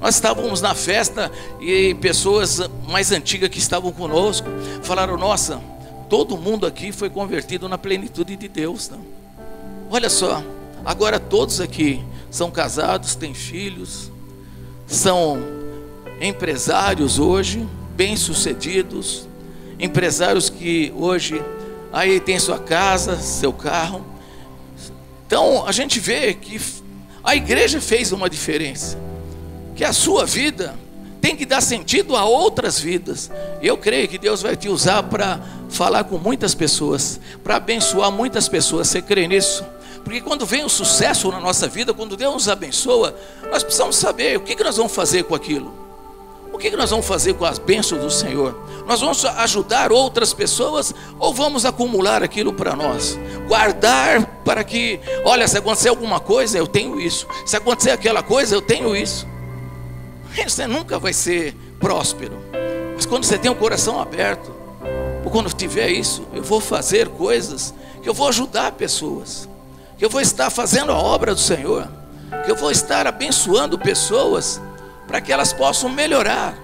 Nós 0.00 0.14
estávamos 0.14 0.62
na 0.62 0.74
festa 0.74 1.30
e 1.60 1.94
pessoas 1.94 2.60
mais 2.88 3.12
antigas 3.12 3.50
que 3.50 3.58
estavam 3.58 3.92
conosco 3.92 4.48
falaram: 4.82 5.18
nossa, 5.18 5.60
todo 6.08 6.38
mundo 6.38 6.66
aqui 6.66 6.90
foi 6.90 7.10
convertido 7.10 7.68
na 7.68 7.76
plenitude 7.76 8.34
de 8.34 8.48
Deus. 8.48 8.88
Não? 8.88 9.00
Olha 9.90 10.08
só, 10.08 10.42
agora 10.86 11.20
todos 11.20 11.60
aqui 11.60 12.02
são 12.30 12.50
casados, 12.50 13.14
têm 13.14 13.34
filhos, 13.34 14.10
são 14.86 15.38
empresários 16.20 17.18
hoje, 17.18 17.66
bem-sucedidos, 17.96 19.28
empresários 19.78 20.48
que 20.48 20.92
hoje 20.96 21.42
aí 21.92 22.20
tem 22.20 22.38
sua 22.38 22.58
casa, 22.58 23.18
seu 23.18 23.52
carro. 23.52 24.04
Então 25.26 25.66
a 25.66 25.72
gente 25.72 26.00
vê 26.00 26.34
que 26.34 26.60
a 27.22 27.34
igreja 27.34 27.80
fez 27.80 28.12
uma 28.12 28.28
diferença, 28.28 28.98
que 29.74 29.84
a 29.84 29.92
sua 29.92 30.26
vida 30.26 30.74
tem 31.20 31.34
que 31.34 31.46
dar 31.46 31.62
sentido 31.62 32.16
a 32.16 32.24
outras 32.26 32.78
vidas. 32.78 33.30
Eu 33.62 33.78
creio 33.78 34.06
que 34.06 34.18
Deus 34.18 34.42
vai 34.42 34.54
te 34.54 34.68
usar 34.68 35.04
para 35.04 35.40
falar 35.70 36.04
com 36.04 36.18
muitas 36.18 36.54
pessoas, 36.54 37.18
para 37.42 37.56
abençoar 37.56 38.12
muitas 38.12 38.46
pessoas. 38.46 38.88
Você 38.88 39.00
crê 39.00 39.26
nisso? 39.26 39.64
Porque 40.04 40.20
quando 40.20 40.44
vem 40.44 40.62
o 40.64 40.68
sucesso 40.68 41.30
na 41.32 41.40
nossa 41.40 41.66
vida, 41.66 41.94
quando 41.94 42.16
Deus 42.16 42.34
nos 42.34 42.48
abençoa, 42.48 43.16
nós 43.50 43.62
precisamos 43.62 43.96
saber 43.96 44.36
o 44.36 44.42
que, 44.42 44.62
nós 44.62 44.76
vamos 44.76 44.94
fazer 44.94 45.24
com 45.24 45.34
aquilo. 45.34 45.72
O 46.52 46.58
que, 46.58 46.70
que 46.70 46.76
nós 46.76 46.90
vamos 46.90 47.06
fazer 47.06 47.34
com 47.34 47.44
as 47.44 47.58
bênçãos 47.58 48.00
do 48.00 48.10
Senhor? 48.10 48.54
Nós 48.86 49.00
vamos 49.00 49.24
ajudar 49.24 49.90
outras 49.90 50.32
pessoas 50.32 50.94
ou 51.18 51.34
vamos 51.34 51.64
acumular 51.64 52.22
aquilo 52.22 52.52
para 52.52 52.76
nós? 52.76 53.18
Guardar 53.48 54.24
para 54.44 54.62
que, 54.62 55.00
olha, 55.24 55.48
se 55.48 55.58
acontecer 55.58 55.88
alguma 55.88 56.20
coisa, 56.20 56.58
eu 56.58 56.66
tenho 56.66 57.00
isso. 57.00 57.26
Se 57.44 57.56
acontecer 57.56 57.90
aquela 57.90 58.22
coisa, 58.22 58.54
eu 58.54 58.62
tenho 58.62 58.94
isso. 58.94 59.26
Você 60.46 60.66
nunca 60.66 60.98
vai 60.98 61.12
ser 61.12 61.56
próspero. 61.80 62.38
Mas 62.94 63.06
quando 63.06 63.24
você 63.24 63.38
tem 63.38 63.50
o 63.50 63.56
coração 63.56 64.00
aberto, 64.00 64.52
ou 65.24 65.30
quando 65.30 65.52
tiver 65.52 65.88
isso, 65.88 66.24
eu 66.32 66.42
vou 66.42 66.60
fazer 66.60 67.08
coisas 67.08 67.74
que 68.02 68.08
eu 68.08 68.14
vou 68.14 68.28
ajudar 68.28 68.72
pessoas 68.72 69.48
que 69.96 70.04
eu 70.04 70.10
vou 70.10 70.20
estar 70.20 70.50
fazendo 70.50 70.92
a 70.92 70.98
obra 70.98 71.34
do 71.34 71.40
Senhor, 71.40 71.88
que 72.44 72.50
eu 72.50 72.56
vou 72.56 72.70
estar 72.70 73.06
abençoando 73.06 73.78
pessoas 73.78 74.60
para 75.06 75.20
que 75.20 75.32
elas 75.32 75.52
possam 75.52 75.88
melhorar. 75.88 76.54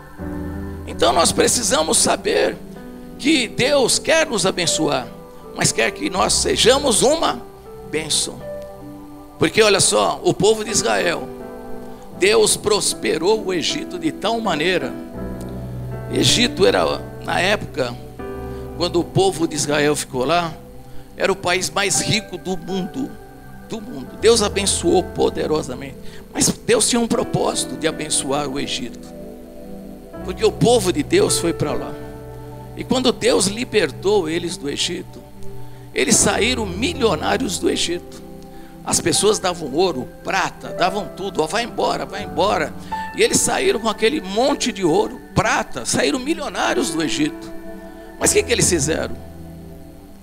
Então 0.87 1.13
nós 1.13 1.33
precisamos 1.33 1.99
saber 1.99 2.57
que 3.19 3.47
Deus 3.47 3.99
quer 3.99 4.27
nos 4.27 4.47
abençoar, 4.47 5.07
mas 5.55 5.71
quer 5.73 5.91
que 5.93 6.11
nós 6.11 6.33
sejamos 6.33 7.03
uma 7.03 7.41
bênção. 7.91 8.41
Porque 9.39 9.63
olha 9.63 9.81
só, 9.81 10.21
o 10.23 10.35
povo 10.35 10.65
de 10.65 10.71
Israel, 10.71 11.29
Deus 12.19 12.57
prosperou 12.57 13.47
o 13.47 13.55
Egito 13.55 13.99
de 13.99 14.13
tal 14.13 14.41
maneira. 14.41 14.93
Egito 16.13 16.67
era 16.67 17.01
na 17.25 17.41
época 17.41 17.97
quando 18.77 19.01
o 19.01 19.05
povo 19.05 19.47
de 19.47 19.55
Israel 19.55 19.95
ficou 19.95 20.25
lá, 20.25 20.53
era 21.21 21.31
o 21.31 21.37
país 21.37 21.69
mais 21.69 22.01
rico 22.01 22.39
do 22.39 22.57
mundo. 22.57 23.11
Do 23.69 23.79
mundo. 23.79 24.17
Deus 24.23 24.43
abençoou 24.43 25.03
poderosamente. 25.03 25.97
Mas 26.33 26.49
Deus 26.49 26.89
tinha 26.89 26.99
um 26.99 27.07
propósito 27.07 27.77
de 27.77 27.87
abençoar 27.87 28.49
o 28.49 28.59
Egito. 28.59 29.07
Porque 30.25 30.43
o 30.43 30.51
povo 30.51 30.91
de 30.91 31.03
Deus 31.03 31.39
foi 31.39 31.53
para 31.53 31.75
lá. 31.75 31.93
E 32.75 32.83
quando 32.83 33.13
Deus 33.13 33.47
libertou 33.49 34.31
eles 34.31 34.57
do 34.57 34.71
Egito, 34.71 35.23
eles 35.95 36.17
saíram 36.17 36.65
milionários 36.65 37.59
do 37.59 37.69
Egito. 37.69 38.23
As 38.83 38.99
pessoas 38.99 39.39
davam 39.39 39.75
ouro, 39.75 40.09
prata, 40.25 40.71
davam 40.71 41.07
tudo, 41.15 41.43
ó, 41.43 41.47
vai 41.47 41.65
embora, 41.65 42.07
vai 42.07 42.25
embora. 42.25 42.73
E 43.15 43.23
eles 43.23 43.39
saíram 43.39 43.79
com 43.79 43.91
aquele 43.91 44.23
monte 44.23 44.73
de 44.73 44.85
ouro, 44.85 45.21
prata, 45.35 45.85
saíram 45.85 46.19
milionários 46.19 46.91
do 46.91 47.03
Egito. 47.03 47.53
Mas 48.19 48.31
o 48.31 48.35
que, 48.35 48.43
que 48.43 48.53
eles 48.53 48.71
fizeram? 48.71 49.30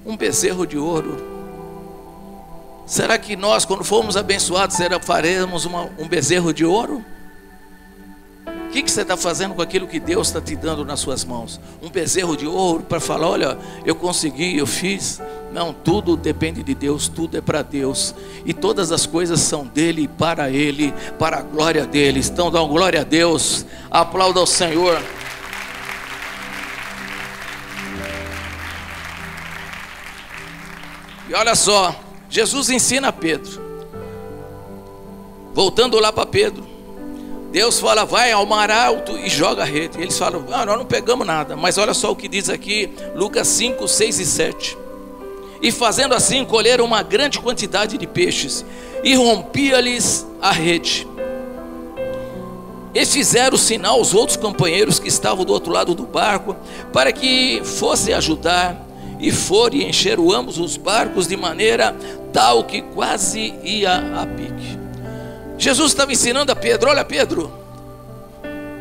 Um 0.07 0.15
bezerro 0.15 0.65
de 0.65 0.77
ouro. 0.77 1.17
Será 2.85 3.17
que 3.17 3.35
nós, 3.35 3.65
quando 3.65 3.83
formos 3.83 4.15
abençoados, 4.15 4.77
será, 4.77 4.97
faremos 5.01 5.65
uma, 5.65 5.89
um 5.99 6.07
bezerro 6.07 6.53
de 6.53 6.63
ouro? 6.63 7.03
O 8.45 8.69
que, 8.69 8.81
que 8.81 8.89
você 8.89 9.01
está 9.01 9.17
fazendo 9.17 9.53
com 9.53 9.61
aquilo 9.61 9.87
que 9.87 9.99
Deus 9.99 10.27
está 10.27 10.39
te 10.39 10.55
dando 10.55 10.85
nas 10.85 11.01
suas 11.01 11.25
mãos? 11.25 11.59
Um 11.81 11.89
bezerro 11.89 12.37
de 12.37 12.47
ouro 12.47 12.83
para 12.83 13.01
falar: 13.01 13.27
olha, 13.27 13.57
eu 13.85 13.95
consegui, 13.95 14.57
eu 14.57 14.65
fiz. 14.65 15.21
Não, 15.51 15.73
tudo 15.73 16.15
depende 16.15 16.63
de 16.63 16.73
Deus, 16.73 17.07
tudo 17.07 17.37
é 17.37 17.41
para 17.41 17.61
Deus. 17.61 18.15
E 18.45 18.53
todas 18.53 18.91
as 18.91 19.05
coisas 19.05 19.41
são 19.41 19.65
dele 19.65 20.07
para 20.07 20.49
ele, 20.49 20.93
para 21.19 21.39
a 21.39 21.41
glória 21.41 21.85
dele. 21.85 22.21
Então, 22.23 22.51
dá 22.51 22.61
glória 22.61 23.01
a 23.01 23.03
Deus, 23.03 23.65
aplauda 23.91 24.39
ao 24.39 24.47
Senhor. 24.47 25.01
E 31.29 31.33
olha 31.33 31.55
só, 31.55 31.93
Jesus 32.29 32.69
ensina 32.69 33.11
Pedro. 33.11 33.61
Voltando 35.53 35.99
lá 35.99 36.11
para 36.11 36.25
Pedro. 36.25 36.65
Deus 37.51 37.79
fala, 37.79 38.05
vai 38.05 38.31
ao 38.31 38.45
mar 38.45 38.69
alto 38.69 39.17
e 39.17 39.29
joga 39.29 39.63
a 39.63 39.65
rede. 39.65 39.97
E 39.97 40.03
eles 40.03 40.17
falam, 40.17 40.45
ah, 40.51 40.65
nós 40.65 40.77
não 40.77 40.85
pegamos 40.85 41.25
nada. 41.25 41.55
Mas 41.55 41.77
olha 41.77 41.93
só 41.93 42.11
o 42.11 42.15
que 42.15 42.27
diz 42.27 42.49
aqui, 42.49 42.89
Lucas 43.15 43.47
5, 43.47 43.87
6 43.87 44.19
e 44.19 44.25
7. 44.25 44.77
E 45.61 45.71
fazendo 45.71 46.13
assim, 46.13 46.45
colheram 46.45 46.85
uma 46.85 47.01
grande 47.01 47.39
quantidade 47.39 47.97
de 47.97 48.05
peixes, 48.05 48.63
e 49.03 49.15
rompia-lhes 49.15 50.25
a 50.41 50.51
rede. 50.51 51.07
E 52.93 53.05
fizeram 53.05 53.57
sinal 53.57 53.97
aos 53.97 54.13
outros 54.13 54.37
companheiros 54.37 54.99
que 54.99 55.07
estavam 55.07 55.43
do 55.43 55.53
outro 55.53 55.71
lado 55.71 55.95
do 55.95 56.05
barco, 56.05 56.55
para 56.93 57.11
que 57.11 57.61
fossem 57.63 58.13
ajudar 58.13 58.86
e 59.19 59.31
foram 59.31 59.75
e 59.75 59.85
encheram 59.85 60.31
ambos 60.31 60.57
os 60.57 60.77
barcos 60.77 61.27
de 61.27 61.35
maneira 61.35 61.95
tal 62.31 62.63
que 62.63 62.81
quase 62.81 63.53
ia 63.63 64.21
a 64.21 64.25
pique. 64.25 64.77
Jesus 65.57 65.91
estava 65.91 66.11
ensinando 66.11 66.51
a 66.51 66.55
Pedro: 66.55 66.89
Olha, 66.89 67.03
Pedro, 67.03 67.51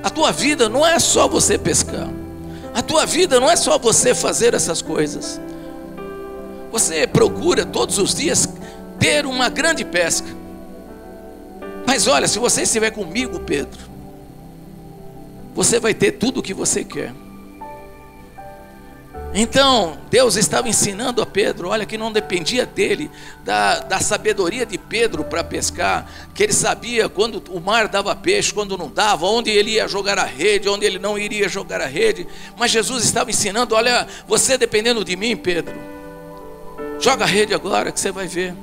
a 0.02 0.10
tua 0.10 0.30
vida 0.30 0.68
não 0.68 0.86
é 0.86 0.98
só 0.98 1.26
você 1.26 1.56
pescar, 1.56 2.08
a 2.74 2.82
tua 2.82 3.06
vida 3.06 3.40
não 3.40 3.50
é 3.50 3.56
só 3.56 3.78
você 3.78 4.14
fazer 4.14 4.54
essas 4.54 4.82
coisas. 4.82 5.40
Você 6.70 7.06
procura 7.06 7.64
todos 7.64 7.98
os 7.98 8.14
dias 8.14 8.48
ter 8.98 9.24
uma 9.24 9.48
grande 9.48 9.84
pesca. 9.84 10.28
Mas 11.86 12.06
olha, 12.06 12.28
se 12.28 12.38
você 12.38 12.62
estiver 12.62 12.90
comigo, 12.90 13.40
Pedro, 13.40 13.80
você 15.54 15.80
vai 15.80 15.94
ter 15.94 16.12
tudo 16.12 16.40
o 16.40 16.42
que 16.42 16.52
você 16.52 16.84
quer. 16.84 17.14
Então, 19.38 19.98
Deus 20.08 20.34
estava 20.34 20.66
ensinando 20.66 21.20
a 21.20 21.26
Pedro, 21.26 21.68
olha, 21.68 21.84
que 21.84 21.98
não 21.98 22.10
dependia 22.10 22.64
dele, 22.64 23.10
da, 23.44 23.80
da 23.80 24.00
sabedoria 24.00 24.64
de 24.64 24.78
Pedro 24.78 25.24
para 25.24 25.44
pescar, 25.44 26.10
que 26.34 26.42
ele 26.42 26.54
sabia 26.54 27.06
quando 27.06 27.44
o 27.50 27.60
mar 27.60 27.86
dava 27.86 28.16
peixe, 28.16 28.50
quando 28.50 28.78
não 28.78 28.90
dava, 28.90 29.26
onde 29.26 29.50
ele 29.50 29.72
ia 29.72 29.86
jogar 29.86 30.18
a 30.18 30.24
rede, 30.24 30.70
onde 30.70 30.86
ele 30.86 30.98
não 30.98 31.18
iria 31.18 31.50
jogar 31.50 31.82
a 31.82 31.86
rede. 31.86 32.26
Mas 32.56 32.70
Jesus 32.70 33.04
estava 33.04 33.28
ensinando: 33.28 33.74
olha, 33.74 34.06
você 34.26 34.56
dependendo 34.56 35.04
de 35.04 35.14
mim, 35.16 35.36
Pedro, 35.36 35.74
joga 36.98 37.24
a 37.24 37.28
rede 37.28 37.52
agora 37.52 37.92
que 37.92 38.00
você 38.00 38.10
vai 38.10 38.26
ver. 38.26 38.54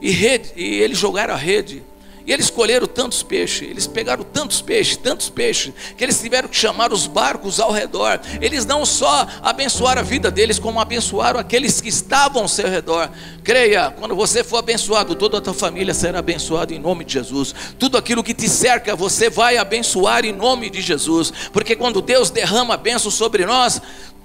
E, 0.00 0.10
rede, 0.12 0.50
e 0.56 0.80
eles 0.80 0.96
jogaram 0.96 1.34
a 1.34 1.36
rede. 1.36 1.82
E 2.26 2.32
eles 2.32 2.50
colheram 2.50 2.86
tantos 2.86 3.22
peixes, 3.22 3.68
eles 3.68 3.86
pegaram 3.86 4.22
tantos 4.22 4.60
peixes, 4.60 4.96
tantos 4.96 5.28
peixes, 5.28 5.72
que 5.96 6.04
eles 6.04 6.20
tiveram 6.20 6.48
que 6.48 6.56
chamar 6.56 6.92
os 6.92 7.06
barcos 7.06 7.58
ao 7.58 7.72
redor. 7.72 8.20
Eles 8.40 8.66
não 8.66 8.84
só 8.84 9.26
abençoaram 9.42 10.00
a 10.00 10.04
vida 10.04 10.30
deles, 10.30 10.58
como 10.58 10.80
abençoaram 10.80 11.40
aqueles 11.40 11.80
que 11.80 11.88
estavam 11.88 12.42
ao 12.42 12.48
seu 12.48 12.68
redor. 12.68 13.10
Creia, 13.42 13.90
quando 13.98 14.14
você 14.14 14.44
for 14.44 14.58
abençoado, 14.58 15.14
toda 15.14 15.38
a 15.38 15.40
tua 15.40 15.54
família 15.54 15.94
será 15.94 16.18
abençoada 16.18 16.74
em 16.74 16.78
nome 16.78 17.04
de 17.04 17.14
Jesus. 17.14 17.54
Tudo 17.78 17.96
aquilo 17.96 18.22
que 18.22 18.34
te 18.34 18.48
cerca, 18.48 18.94
você 18.94 19.30
vai 19.30 19.56
abençoar 19.56 20.24
em 20.24 20.32
nome 20.32 20.68
de 20.68 20.80
Jesus. 20.82 21.32
Porque 21.52 21.74
quando 21.74 22.02
Deus 22.02 22.30
derrama 22.30 22.74
a 22.74 22.76
bênção 22.76 23.10
sobre 23.10 23.46
nós, 23.46 23.80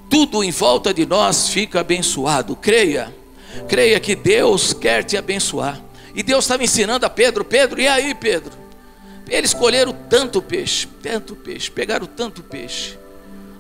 tudo 0.10 0.44
em 0.44 0.52
volta 0.52 0.94
de 0.94 1.06
nós 1.06 1.50
fica 1.50 1.80
abençoado. 1.80 2.56
Creia, 2.56 3.14
creia 3.68 4.00
que 4.00 4.16
Deus 4.16 4.74
quer 4.74 5.04
te 5.04 5.18
abençoar. 5.18 5.85
E 6.16 6.24
Deus 6.24 6.46
estava 6.46 6.64
ensinando 6.64 7.06
a 7.06 7.10
Pedro: 7.10 7.44
Pedro, 7.44 7.80
e 7.80 7.88
aí, 7.88 8.16
Pedro? 8.16 8.54
Eles 9.28 9.54
colheram 9.54 9.94
tanto 10.10 10.42
peixe, 10.42 10.88
tanto 11.02 11.36
peixe, 11.36 11.70
pegaram 11.70 12.06
tanto 12.06 12.42
peixe. 12.42 12.98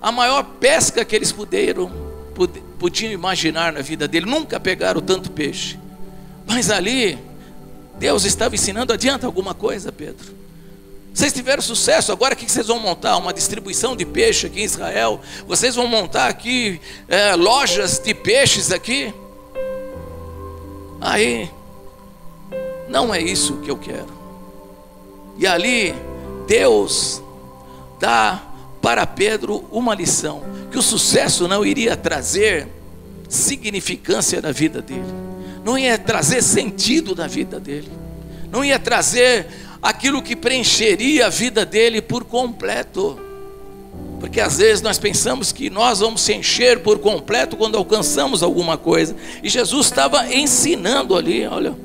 A 0.01 0.12
maior 0.12 0.43
pesca 0.60 1.03
que 1.03 1.16
eles 1.16 1.32
puderam, 1.32 1.91
podiam 2.80 3.12
imaginar 3.12 3.74
na 3.74 3.82
vida 3.82 4.08
dele, 4.08 4.26
nunca 4.26 4.60
pegaram 4.60 5.01
tanto 5.01 5.32
peixe. 5.32 5.80
Mas 6.45 6.70
ali, 6.70 7.18
Deus 7.97 8.24
estava 8.24 8.56
ensinando: 8.56 8.93
adianta 8.93 9.26
alguma 9.26 9.53
coisa, 9.53 9.91
Pedro? 9.91 10.34
Vocês 11.14 11.32
tiveram 11.32 11.62
sucesso, 11.62 12.12
agora 12.12 12.34
o 12.34 12.38
que 12.38 12.49
vocês 12.49 12.68
vão 12.68 12.78
montar? 12.78 13.16
Uma 13.18 13.34
distribuição 13.34 13.95
de 13.95 14.06
peixe 14.06 14.47
aqui 14.47 14.60
em 14.60 14.66
Israel? 14.66 15.22
Vocês 15.47 15.76
vão 15.76 15.88
montar 15.88 16.28
aqui 16.28 16.80
é, 17.08 17.36
lojas 17.36 17.99
de 17.99 18.14
peixes 18.14 18.70
aqui? 18.70 19.14
Aí 20.99 21.49
não 22.96 23.14
é 23.14 23.22
isso 23.22 23.58
que 23.58 23.70
eu 23.70 23.76
quero. 23.76 24.08
E 25.38 25.46
ali, 25.46 25.93
Deus 26.48 27.22
dá 28.00 28.41
para 28.82 29.06
Pedro 29.06 29.66
uma 29.70 29.93
lição: 29.93 30.41
que 30.72 30.80
o 30.80 30.82
sucesso 30.82 31.46
não 31.46 31.66
iria 31.66 31.98
trazer 31.98 32.70
significância 33.28 34.41
na 34.41 34.54
vida 34.54 34.82
dele, 34.82 35.14
não 35.62 35.78
ia 35.78 35.98
trazer 35.98 36.41
sentido 36.41 37.14
na 37.14 37.28
vida 37.28 37.60
dele, 37.60 37.91
não 38.50 38.64
ia 38.64 38.80
trazer 38.80 39.46
aquilo 39.82 40.22
que 40.22 40.34
preencheria 40.34 41.26
a 41.26 41.30
vida 41.30 41.66
dele 41.66 42.02
por 42.02 42.24
completo. 42.24 43.20
Porque 44.22 44.39
às 44.39 44.58
vezes 44.58 44.82
nós 44.82 44.98
pensamos 44.98 45.52
que 45.52 45.70
nós 45.70 46.00
vamos 46.00 46.22
se 46.22 46.34
encher 46.34 46.80
por 46.80 47.00
completo 47.00 47.58
quando 47.58 47.78
alcançamos 47.78 48.41
alguma 48.41 48.78
coisa. 48.78 49.18
E 49.43 49.50
Jesus 49.50 49.88
estava 49.88 50.34
ensinando 50.34 51.16
ali, 51.16 51.46
olha, 51.46 51.76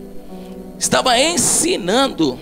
estava 0.80 1.18
ensinando, 1.20 2.40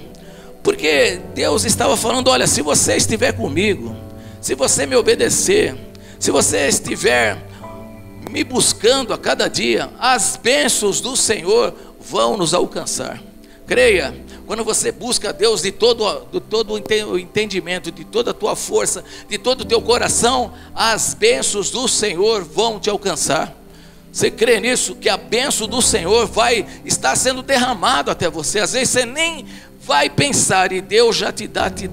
porque 0.63 1.21
Deus 1.35 1.65
estava 1.65 1.97
falando: 1.97 2.29
olha, 2.29 2.47
se 2.47 2.63
você 2.63 2.97
estiver 2.97 3.33
comigo, 3.33 3.95
se 4.41 4.55
você 4.55 4.87
me 4.87 4.95
obedecer, 4.95 5.77
se 6.21 6.31
você 6.31 6.69
estiver 6.69 7.37
me 8.31 8.45
buscando 8.45 9.13
a 9.13 9.19
cada 9.19 9.49
dia, 9.49 9.91
as 9.99 10.39
bênçãos 10.41 11.01
do 11.01 11.17
Senhor 11.17 11.75
vão 12.01 12.37
nos 12.37 12.55
alcançar. 12.55 13.21
Creia, 13.67 14.15
quando 14.47 14.65
você 14.65 14.93
busca 14.93 15.33
Deus 15.33 15.63
de 15.63 15.73
todo, 15.73 16.27
de 16.33 16.41
todo 16.41 16.75
o 16.75 17.19
entendimento, 17.19 17.91
de 17.91 18.05
toda 18.05 18.31
a 18.31 18.35
tua 18.35 18.55
força, 18.55 19.05
de 19.29 19.37
todo 19.37 19.63
o 19.63 19.65
teu 19.65 19.83
coração, 19.83 20.53
as 20.75 21.13
bênçãos 21.13 21.71
do 21.71 21.89
Senhor 21.89 22.45
vão 22.45 22.79
te 22.79 22.89
alcançar. 22.89 23.58
Você 24.19 24.33
crê 24.33 24.59
nisso? 24.59 24.97
Que 24.97 25.09
a 25.09 25.17
benção 25.17 25.69
do 25.69 25.81
Senhor 25.81 26.27
vai 26.27 26.67
estar 26.85 27.15
sendo 27.15 27.41
derramado 27.41 28.11
até 28.11 28.29
você. 28.29 28.59
Às 28.59 28.73
vezes 28.73 28.91
você 28.91 29.07
nem 29.07 29.47
vai 29.81 30.11
pensar 30.11 30.73
e 30.73 30.81
Deus 30.81 31.15
já 31.15 31.31
te 31.31 31.47
dá, 31.47 31.71
te, 31.71 31.89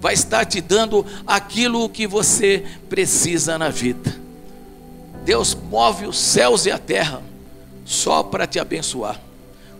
vai 0.00 0.14
estar 0.14 0.44
te 0.44 0.60
dando 0.60 1.06
aquilo 1.24 1.88
que 1.88 2.08
você 2.08 2.64
precisa 2.88 3.56
na 3.56 3.68
vida. 3.68 4.12
Deus 5.24 5.54
move 5.54 6.06
os 6.06 6.18
céus 6.18 6.66
e 6.66 6.72
a 6.72 6.78
terra 6.78 7.22
só 7.84 8.24
para 8.24 8.48
te 8.48 8.58
abençoar. 8.58 9.20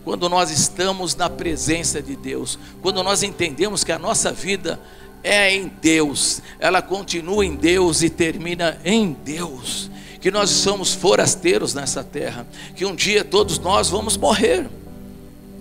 Quando 0.05 0.29
nós 0.29 0.49
estamos 0.53 1.17
na 1.17 1.29
presença 1.29 2.01
de 2.01 2.15
Deus, 2.15 2.57
quando 2.81 3.03
nós 3.03 3.25
entendemos 3.25 3.83
que 3.83 3.91
a 3.91 3.99
nossa 3.99 4.31
vida 4.31 4.79
é 5.25 5.53
em 5.53 5.67
Deus, 5.83 6.41
ela 6.61 6.81
continua 6.81 7.45
em 7.45 7.57
Deus 7.57 8.01
e 8.01 8.09
termina 8.09 8.79
em 8.85 9.13
Deus 9.13 9.90
que 10.21 10.31
nós 10.31 10.51
somos 10.51 10.93
forasteiros 10.93 11.75
nessa 11.75 12.05
terra, 12.05 12.47
que 12.77 12.85
um 12.85 12.95
dia 12.95 13.25
todos 13.25 13.59
nós 13.59 13.89
vamos 13.89 14.17
morrer. 14.17 14.69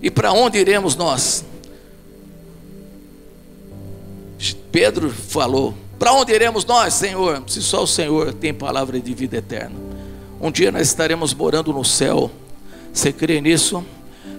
E 0.02 0.10
para 0.10 0.32
onde 0.32 0.58
iremos 0.58 0.96
nós? 0.96 1.44
Pedro 4.70 5.10
falou: 5.10 5.74
Para 5.98 6.12
onde 6.12 6.32
iremos 6.32 6.64
nós, 6.64 6.94
Senhor? 6.94 7.42
Se 7.46 7.62
só 7.62 7.82
o 7.82 7.86
Senhor 7.86 8.32
tem 8.34 8.54
palavra 8.54 9.00
de 9.00 9.14
vida 9.14 9.36
eterna. 9.36 9.76
Um 10.40 10.50
dia 10.50 10.72
nós 10.72 10.88
estaremos 10.88 11.34
morando 11.34 11.72
no 11.72 11.84
céu. 11.84 12.30
Você 12.92 13.12
crê 13.12 13.40
nisso? 13.40 13.84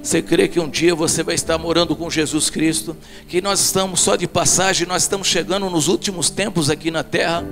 Você 0.01 0.21
crê 0.21 0.47
que 0.47 0.59
um 0.59 0.67
dia 0.67 0.95
você 0.95 1.21
vai 1.21 1.35
estar 1.35 1.59
morando 1.59 1.95
com 1.95 2.09
Jesus 2.09 2.49
Cristo? 2.49 2.97
Que 3.27 3.39
nós 3.39 3.59
estamos 3.59 4.01
só 4.01 4.15
de 4.15 4.27
passagem, 4.27 4.87
nós 4.87 5.03
estamos 5.03 5.27
chegando 5.27 5.69
nos 5.69 5.87
últimos 5.87 6.31
tempos 6.31 6.71
aqui 6.71 6.89
na 6.89 7.03
terra? 7.03 7.45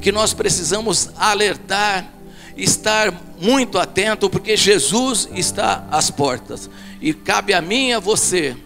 Que 0.00 0.10
nós 0.10 0.32
precisamos 0.32 1.10
alertar, 1.16 2.12
estar 2.56 3.12
muito 3.40 3.78
atento, 3.78 4.28
porque 4.28 4.56
Jesus 4.56 5.28
está 5.34 5.86
às 5.90 6.10
portas. 6.10 6.70
E 7.00 7.12
cabe 7.12 7.54
a 7.54 7.60
mim 7.60 7.88
e 7.88 7.92
a 7.92 8.00
você 8.00 8.56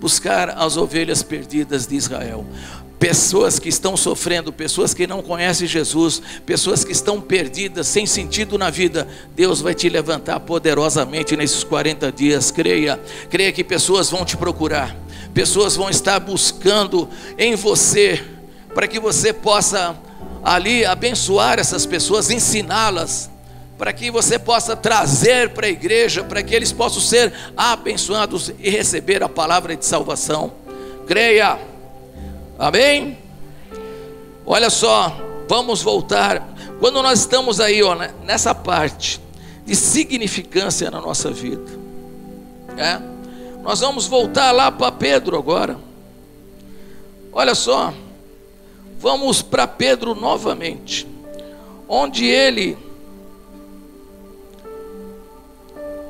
buscar 0.00 0.50
as 0.50 0.76
ovelhas 0.76 1.22
perdidas 1.22 1.86
de 1.86 1.96
Israel. 1.96 2.46
Pessoas 2.98 3.58
que 3.58 3.68
estão 3.68 3.96
sofrendo, 3.96 4.52
pessoas 4.52 4.94
que 4.94 5.06
não 5.06 5.22
conhecem 5.22 5.66
Jesus, 5.66 6.22
pessoas 6.46 6.84
que 6.84 6.92
estão 6.92 7.20
perdidas, 7.20 7.86
sem 7.86 8.06
sentido 8.06 8.56
na 8.56 8.70
vida, 8.70 9.06
Deus 9.34 9.60
vai 9.60 9.74
te 9.74 9.88
levantar 9.88 10.40
poderosamente 10.40 11.36
nesses 11.36 11.64
40 11.64 12.10
dias. 12.12 12.50
Creia, 12.50 12.98
creia 13.28 13.52
que 13.52 13.64
pessoas 13.64 14.08
vão 14.08 14.24
te 14.24 14.36
procurar, 14.36 14.96
pessoas 15.34 15.76
vão 15.76 15.90
estar 15.90 16.18
buscando 16.20 17.08
em 17.36 17.54
você, 17.56 18.24
para 18.74 18.88
que 18.88 18.98
você 18.98 19.32
possa 19.32 19.94
ali 20.44 20.84
abençoar 20.84 21.58
essas 21.58 21.86
pessoas, 21.86 22.30
ensiná-las, 22.30 23.30
para 23.78 23.92
que 23.92 24.10
você 24.10 24.38
possa 24.38 24.76
trazer 24.76 25.50
para 25.50 25.66
a 25.66 25.70
igreja, 25.70 26.22
para 26.22 26.42
que 26.42 26.54
eles 26.54 26.70
possam 26.70 27.00
ser 27.00 27.32
abençoados 27.56 28.52
e 28.58 28.68
receber 28.68 29.22
a 29.22 29.28
palavra 29.28 29.74
de 29.74 29.84
salvação. 29.84 30.52
Creia, 31.06 31.58
amém? 32.58 33.18
Olha 34.46 34.68
só, 34.68 35.16
vamos 35.48 35.82
voltar. 35.82 36.46
Quando 36.78 37.02
nós 37.02 37.20
estamos 37.20 37.58
aí, 37.58 37.82
ó, 37.82 37.94
né, 37.94 38.10
nessa 38.22 38.54
parte 38.54 39.20
de 39.64 39.74
significância 39.74 40.90
na 40.90 41.00
nossa 41.00 41.30
vida, 41.30 41.72
é? 42.76 43.00
Nós 43.62 43.80
vamos 43.80 44.06
voltar 44.06 44.52
lá 44.52 44.70
para 44.70 44.92
Pedro 44.92 45.38
agora. 45.38 45.78
Olha 47.32 47.54
só, 47.54 47.94
Vamos 49.04 49.42
para 49.42 49.66
Pedro 49.66 50.14
novamente, 50.14 51.06
onde 51.86 52.24
ele, 52.24 52.74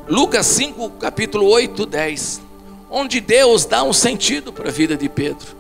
Lucas 0.09 0.47
5, 0.47 0.91
capítulo 1.01 1.45
8, 1.49 1.87
10, 1.87 2.41
onde 2.89 3.21
Deus 3.21 3.65
dá 3.65 3.83
um 3.83 3.93
sentido 3.93 4.53
para 4.53 4.69
a 4.69 4.73
vida 4.73 4.97
de 4.97 5.09
Pedro. 5.09 5.57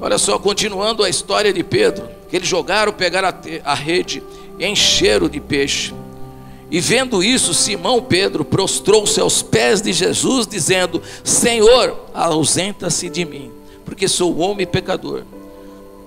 Olha 0.00 0.18
só, 0.18 0.40
continuando 0.40 1.04
a 1.04 1.08
história 1.08 1.52
de 1.52 1.62
Pedro, 1.62 2.08
que 2.28 2.34
eles 2.34 2.48
jogaram, 2.48 2.92
pegaram 2.92 3.32
a, 3.64 3.74
rede 3.74 4.24
encheram 4.58 5.28
de 5.28 5.38
peixe. 5.38 5.94
E 6.68 6.80
vendo 6.80 7.22
isso, 7.22 7.54
Simão 7.54 8.02
Pedro 8.02 8.44
prostrou-se 8.44 9.20
aos 9.20 9.40
pés 9.40 9.80
de 9.80 9.92
Jesus, 9.92 10.48
dizendo: 10.48 11.00
Senhor, 11.22 11.96
ausenta-se 12.12 13.08
de 13.08 13.24
mim, 13.24 13.52
porque 13.84 14.08
sou 14.08 14.36
homem 14.40 14.66
pecador 14.66 15.22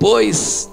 pois 0.03 0.69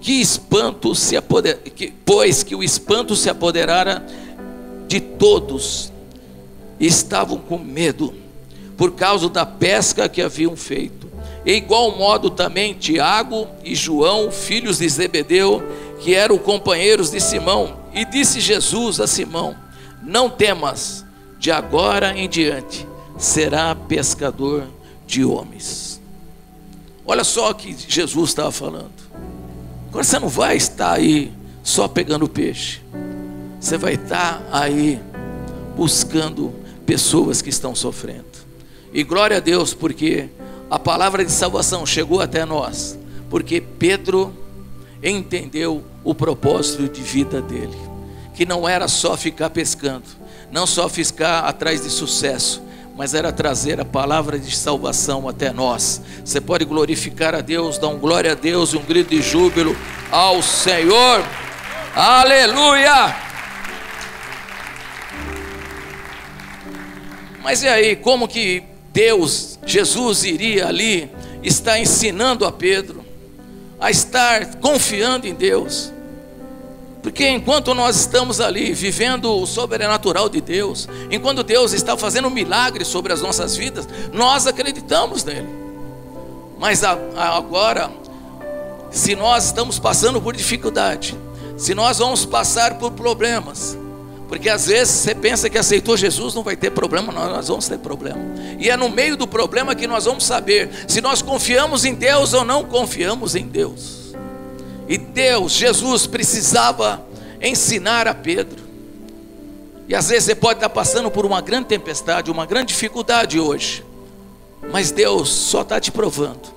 que 0.00 0.20
espanto 0.20 0.96
se 0.96 1.16
apoder, 1.16 1.58
que, 1.58 1.94
pois 2.04 2.42
que 2.42 2.56
o 2.56 2.62
espanto 2.64 3.14
se 3.14 3.30
apoderara 3.30 4.04
de 4.88 4.98
todos, 4.98 5.92
estavam 6.80 7.38
com 7.38 7.56
medo 7.56 8.12
por 8.76 8.94
causa 8.94 9.28
da 9.28 9.46
pesca 9.46 10.08
que 10.08 10.20
haviam 10.20 10.56
feito. 10.56 11.08
E 11.46 11.52
igual 11.52 11.96
modo 11.96 12.30
também 12.30 12.74
Tiago 12.74 13.46
e 13.62 13.76
João, 13.76 14.32
filhos 14.32 14.78
de 14.78 14.88
Zebedeu, 14.88 15.62
que 16.00 16.12
eram 16.12 16.36
companheiros 16.36 17.12
de 17.12 17.20
Simão, 17.20 17.76
e 17.94 18.04
disse 18.04 18.40
Jesus 18.40 18.98
a 18.98 19.06
Simão: 19.06 19.54
Não 20.02 20.28
temas, 20.28 21.04
de 21.38 21.52
agora 21.52 22.18
em 22.18 22.28
diante 22.28 22.88
será 23.16 23.72
pescador 23.76 24.64
de 25.06 25.24
homens. 25.24 25.91
Olha 27.04 27.24
só 27.24 27.50
o 27.50 27.54
que 27.54 27.76
Jesus 27.88 28.30
estava 28.30 28.52
falando. 28.52 28.92
Agora 29.88 30.04
você 30.04 30.18
não 30.18 30.28
vai 30.28 30.56
estar 30.56 30.92
aí 30.92 31.32
só 31.62 31.88
pegando 31.88 32.28
peixe. 32.28 32.80
Você 33.60 33.76
vai 33.76 33.94
estar 33.94 34.42
aí 34.50 35.00
buscando 35.76 36.52
pessoas 36.86 37.42
que 37.42 37.50
estão 37.50 37.74
sofrendo. 37.74 38.24
E 38.92 39.02
glória 39.02 39.38
a 39.38 39.40
Deus, 39.40 39.74
porque 39.74 40.28
a 40.70 40.78
palavra 40.78 41.24
de 41.24 41.32
salvação 41.32 41.84
chegou 41.84 42.20
até 42.20 42.44
nós, 42.44 42.98
porque 43.28 43.60
Pedro 43.60 44.34
entendeu 45.02 45.82
o 46.04 46.14
propósito 46.14 46.88
de 46.88 47.02
vida 47.02 47.40
dele, 47.40 47.76
que 48.34 48.44
não 48.44 48.68
era 48.68 48.88
só 48.88 49.16
ficar 49.16 49.50
pescando, 49.50 50.04
não 50.50 50.66
só 50.66 50.88
ficar 50.88 51.40
atrás 51.40 51.82
de 51.82 51.90
sucesso, 51.90 52.62
mas 53.02 53.14
era 53.14 53.32
trazer 53.32 53.80
a 53.80 53.84
palavra 53.84 54.38
de 54.38 54.56
salvação 54.56 55.28
até 55.28 55.52
nós. 55.52 56.00
Você 56.24 56.40
pode 56.40 56.64
glorificar 56.64 57.34
a 57.34 57.40
Deus, 57.40 57.76
dar 57.76 57.88
um 57.88 57.98
glória 57.98 58.30
a 58.30 58.34
Deus 58.36 58.72
e 58.72 58.76
um 58.76 58.82
grito 58.84 59.10
de 59.10 59.20
júbilo 59.20 59.76
ao 60.08 60.40
Senhor. 60.40 61.20
Aleluia! 61.96 63.16
Mas 67.42 67.64
e 67.64 67.68
aí, 67.68 67.96
como 67.96 68.28
que 68.28 68.62
Deus, 68.92 69.58
Jesus 69.66 70.22
iria 70.22 70.68
ali 70.68 71.10
estar 71.42 71.80
ensinando 71.80 72.46
a 72.46 72.52
Pedro 72.52 73.04
a 73.80 73.90
estar 73.90 74.46
confiando 74.60 75.26
em 75.26 75.34
Deus? 75.34 75.92
Porque 77.02 77.28
enquanto 77.28 77.74
nós 77.74 77.96
estamos 77.96 78.40
ali 78.40 78.72
vivendo 78.72 79.36
o 79.36 79.44
sobrenatural 79.44 80.28
de 80.28 80.40
Deus, 80.40 80.88
enquanto 81.10 81.42
Deus 81.42 81.72
está 81.72 81.96
fazendo 81.96 82.28
um 82.28 82.30
milagre 82.30 82.84
sobre 82.84 83.12
as 83.12 83.20
nossas 83.20 83.56
vidas, 83.56 83.88
nós 84.12 84.46
acreditamos 84.46 85.24
nele. 85.24 85.48
Mas 86.60 86.84
agora, 86.84 87.90
se 88.92 89.16
nós 89.16 89.46
estamos 89.46 89.80
passando 89.80 90.22
por 90.22 90.36
dificuldade, 90.36 91.18
se 91.56 91.74
nós 91.74 91.98
vamos 91.98 92.24
passar 92.24 92.78
por 92.78 92.92
problemas, 92.92 93.76
porque 94.28 94.48
às 94.48 94.66
vezes 94.66 94.94
você 94.94 95.14
pensa 95.14 95.50
que 95.50 95.58
aceitou 95.58 95.96
Jesus, 95.96 96.34
não 96.34 96.44
vai 96.44 96.56
ter 96.56 96.70
problema, 96.70 97.12
nós 97.12 97.48
vamos 97.48 97.66
ter 97.66 97.78
problema. 97.78 98.20
E 98.60 98.70
é 98.70 98.76
no 98.76 98.88
meio 98.88 99.16
do 99.16 99.26
problema 99.26 99.74
que 99.74 99.88
nós 99.88 100.04
vamos 100.04 100.24
saber 100.24 100.70
se 100.86 101.00
nós 101.00 101.20
confiamos 101.20 101.84
em 101.84 101.94
Deus 101.94 102.32
ou 102.32 102.44
não 102.44 102.64
confiamos 102.64 103.34
em 103.34 103.46
Deus. 103.46 104.01
E 104.92 104.98
Deus, 104.98 105.52
Jesus, 105.52 106.06
precisava 106.06 107.02
ensinar 107.40 108.06
a 108.06 108.12
Pedro. 108.12 108.62
E 109.88 109.94
às 109.94 110.10
vezes 110.10 110.24
você 110.24 110.34
pode 110.34 110.58
estar 110.58 110.68
passando 110.68 111.10
por 111.10 111.24
uma 111.24 111.40
grande 111.40 111.68
tempestade, 111.68 112.30
uma 112.30 112.44
grande 112.44 112.74
dificuldade 112.74 113.40
hoje. 113.40 113.82
Mas 114.70 114.90
Deus 114.90 115.30
só 115.30 115.62
está 115.62 115.80
te 115.80 115.90
provando 115.90 116.52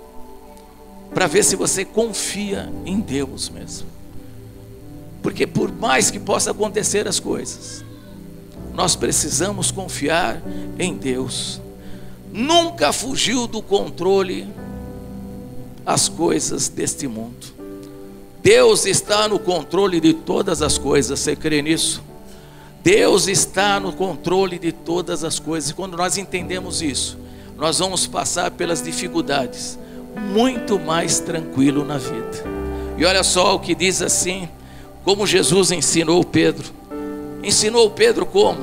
para 1.13 1.27
ver 1.27 1.45
se 1.45 1.55
você 1.55 1.85
confia 1.85 2.69
em 2.85 2.99
Deus 2.99 3.47
mesmo. 3.47 3.87
Porque 5.23 5.47
por 5.47 5.71
mais 5.71 6.11
que 6.11 6.19
possa 6.19 6.51
acontecer 6.51 7.07
as 7.07 7.21
coisas, 7.21 7.85
nós 8.73 8.97
precisamos 8.97 9.71
confiar 9.71 10.41
em 10.77 10.93
Deus. 10.93 11.61
Nunca 12.33 12.91
fugiu 12.91 13.47
do 13.47 13.61
controle 13.61 14.45
as 15.85 16.09
coisas 16.09 16.67
deste 16.67 17.07
mundo. 17.07 17.54
Deus 18.45 18.85
está 18.85 19.27
no 19.27 19.39
controle 19.39 19.99
de 19.99 20.13
todas 20.13 20.61
as 20.61 20.77
coisas, 20.77 21.19
você 21.19 21.35
crê 21.35 21.63
nisso? 21.63 22.03
Deus 22.83 23.27
está 23.27 23.79
no 23.79 23.91
controle 23.91 24.59
de 24.59 24.71
todas 24.71 25.23
as 25.23 25.39
coisas, 25.39 25.71
e 25.71 25.73
quando 25.73 25.97
nós 25.97 26.15
entendemos 26.15 26.79
isso, 26.79 27.17
nós 27.57 27.79
vamos 27.79 28.05
passar 28.05 28.51
pelas 28.51 28.83
dificuldades 28.83 29.79
muito 30.31 30.77
mais 30.77 31.19
tranquilo 31.19 31.83
na 31.83 31.97
vida. 31.97 32.43
E 32.99 33.03
olha 33.03 33.23
só 33.23 33.55
o 33.55 33.59
que 33.59 33.73
diz 33.73 33.99
assim, 34.03 34.47
como 35.03 35.25
Jesus 35.25 35.71
ensinou 35.71 36.23
Pedro. 36.23 36.69
Ensinou 37.41 37.89
Pedro 37.89 38.27
como? 38.27 38.59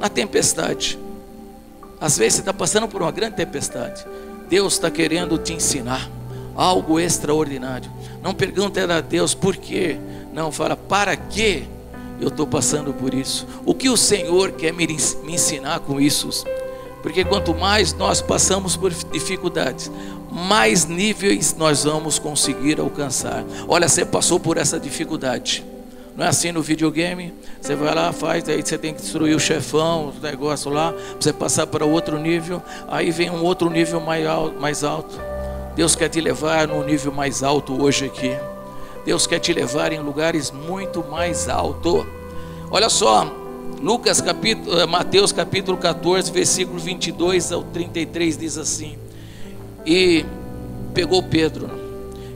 Na 0.00 0.08
tempestade. 0.08 0.98
Às 2.00 2.18
vezes 2.18 2.34
você 2.34 2.40
está 2.40 2.52
passando 2.52 2.88
por 2.88 3.00
uma 3.00 3.12
grande 3.12 3.36
tempestade. 3.36 4.04
Deus 4.48 4.72
está 4.72 4.90
querendo 4.90 5.38
te 5.38 5.52
ensinar 5.52 6.10
algo 6.56 6.98
extraordinário. 6.98 7.88
Não 8.22 8.32
pergunta 8.32 8.82
a 8.94 9.00
Deus 9.00 9.34
por 9.34 9.56
quê. 9.56 9.98
Não, 10.32 10.52
fala 10.52 10.76
para 10.76 11.16
que 11.16 11.64
eu 12.20 12.28
estou 12.28 12.46
passando 12.46 12.92
por 12.92 13.12
isso. 13.12 13.46
O 13.66 13.74
que 13.74 13.88
o 13.88 13.96
Senhor 13.96 14.52
quer 14.52 14.72
me, 14.72 14.86
me 14.86 15.34
ensinar 15.34 15.80
com 15.80 16.00
isso? 16.00 16.44
Porque 17.02 17.24
quanto 17.24 17.52
mais 17.52 17.92
nós 17.92 18.22
passamos 18.22 18.76
por 18.76 18.92
dificuldades, 18.92 19.90
mais 20.30 20.86
níveis 20.86 21.56
nós 21.58 21.82
vamos 21.82 22.18
conseguir 22.20 22.78
alcançar. 22.78 23.44
Olha, 23.66 23.88
você 23.88 24.04
passou 24.04 24.38
por 24.38 24.56
essa 24.56 24.78
dificuldade. 24.78 25.64
Não 26.16 26.24
é 26.24 26.28
assim 26.28 26.52
no 26.52 26.62
videogame? 26.62 27.34
Você 27.60 27.74
vai 27.74 27.94
lá, 27.94 28.12
faz, 28.12 28.48
aí 28.48 28.62
você 28.62 28.78
tem 28.78 28.94
que 28.94 29.00
destruir 29.00 29.34
o 29.34 29.40
chefão, 29.40 30.12
o 30.16 30.22
negócio 30.22 30.70
lá, 30.70 30.92
para 30.92 31.02
você 31.18 31.32
passar 31.32 31.66
para 31.66 31.84
outro 31.84 32.18
nível. 32.18 32.62
Aí 32.86 33.10
vem 33.10 33.30
um 33.30 33.42
outro 33.42 33.68
nível 33.68 34.00
mais 34.00 34.26
alto. 34.26 34.60
Mais 34.60 34.84
alto. 34.84 35.31
Deus 35.74 35.96
quer 35.96 36.08
te 36.08 36.20
levar 36.20 36.68
num 36.68 36.84
nível 36.84 37.12
mais 37.12 37.42
alto 37.42 37.80
hoje 37.82 38.06
aqui. 38.06 38.36
Deus 39.04 39.26
quer 39.26 39.38
te 39.38 39.52
levar 39.52 39.92
em 39.92 40.00
lugares 40.00 40.50
muito 40.50 41.02
mais 41.10 41.48
altos. 41.48 42.04
Olha 42.70 42.88
só, 42.88 43.30
Lucas 43.80 44.20
capítulo, 44.20 44.78
eh, 44.78 44.86
Mateus 44.86 45.32
capítulo 45.32 45.76
14, 45.76 46.30
versículo 46.30 46.78
22 46.78 47.52
ao 47.52 47.62
33 47.62 48.36
diz 48.36 48.58
assim: 48.58 48.96
E 49.84 50.24
pegou 50.94 51.22
Pedro, 51.22 51.70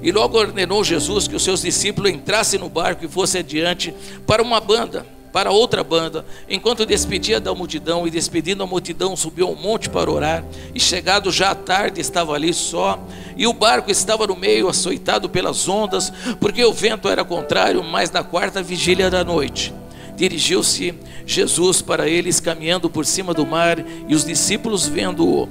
e 0.02 0.10
logo 0.10 0.38
ordenou 0.38 0.82
Jesus 0.82 1.28
que 1.28 1.36
os 1.36 1.44
seus 1.44 1.62
discípulos 1.62 2.10
entrassem 2.10 2.58
no 2.58 2.68
barco 2.68 3.04
e 3.04 3.08
fossem 3.08 3.40
adiante 3.40 3.94
para 4.26 4.42
uma 4.42 4.60
banda 4.60 5.15
para 5.36 5.50
outra 5.50 5.84
banda, 5.84 6.24
enquanto 6.48 6.86
despedia 6.86 7.38
da 7.38 7.54
multidão, 7.54 8.06
e 8.06 8.10
despedindo 8.10 8.62
a 8.62 8.66
multidão, 8.66 9.14
subiu 9.14 9.48
ao 9.48 9.54
monte 9.54 9.90
para 9.90 10.10
orar, 10.10 10.42
e 10.74 10.80
chegado 10.80 11.30
já 11.30 11.50
à 11.50 11.54
tarde, 11.54 12.00
estava 12.00 12.32
ali 12.32 12.54
só, 12.54 12.98
e 13.36 13.46
o 13.46 13.52
barco 13.52 13.90
estava 13.90 14.26
no 14.26 14.34
meio, 14.34 14.66
açoitado 14.66 15.28
pelas 15.28 15.68
ondas, 15.68 16.10
porque 16.40 16.64
o 16.64 16.72
vento 16.72 17.06
era 17.06 17.22
contrário, 17.22 17.84
mas 17.84 18.10
na 18.10 18.24
quarta 18.24 18.62
vigília 18.62 19.10
da 19.10 19.22
noite. 19.22 19.74
Dirigiu-se 20.16 20.94
Jesus 21.26 21.82
para 21.82 22.08
eles, 22.08 22.40
caminhando 22.40 22.88
por 22.88 23.04
cima 23.04 23.34
do 23.34 23.44
mar, 23.44 23.76
e 24.08 24.14
os 24.14 24.24
discípulos, 24.24 24.88
vendo-o 24.88 25.46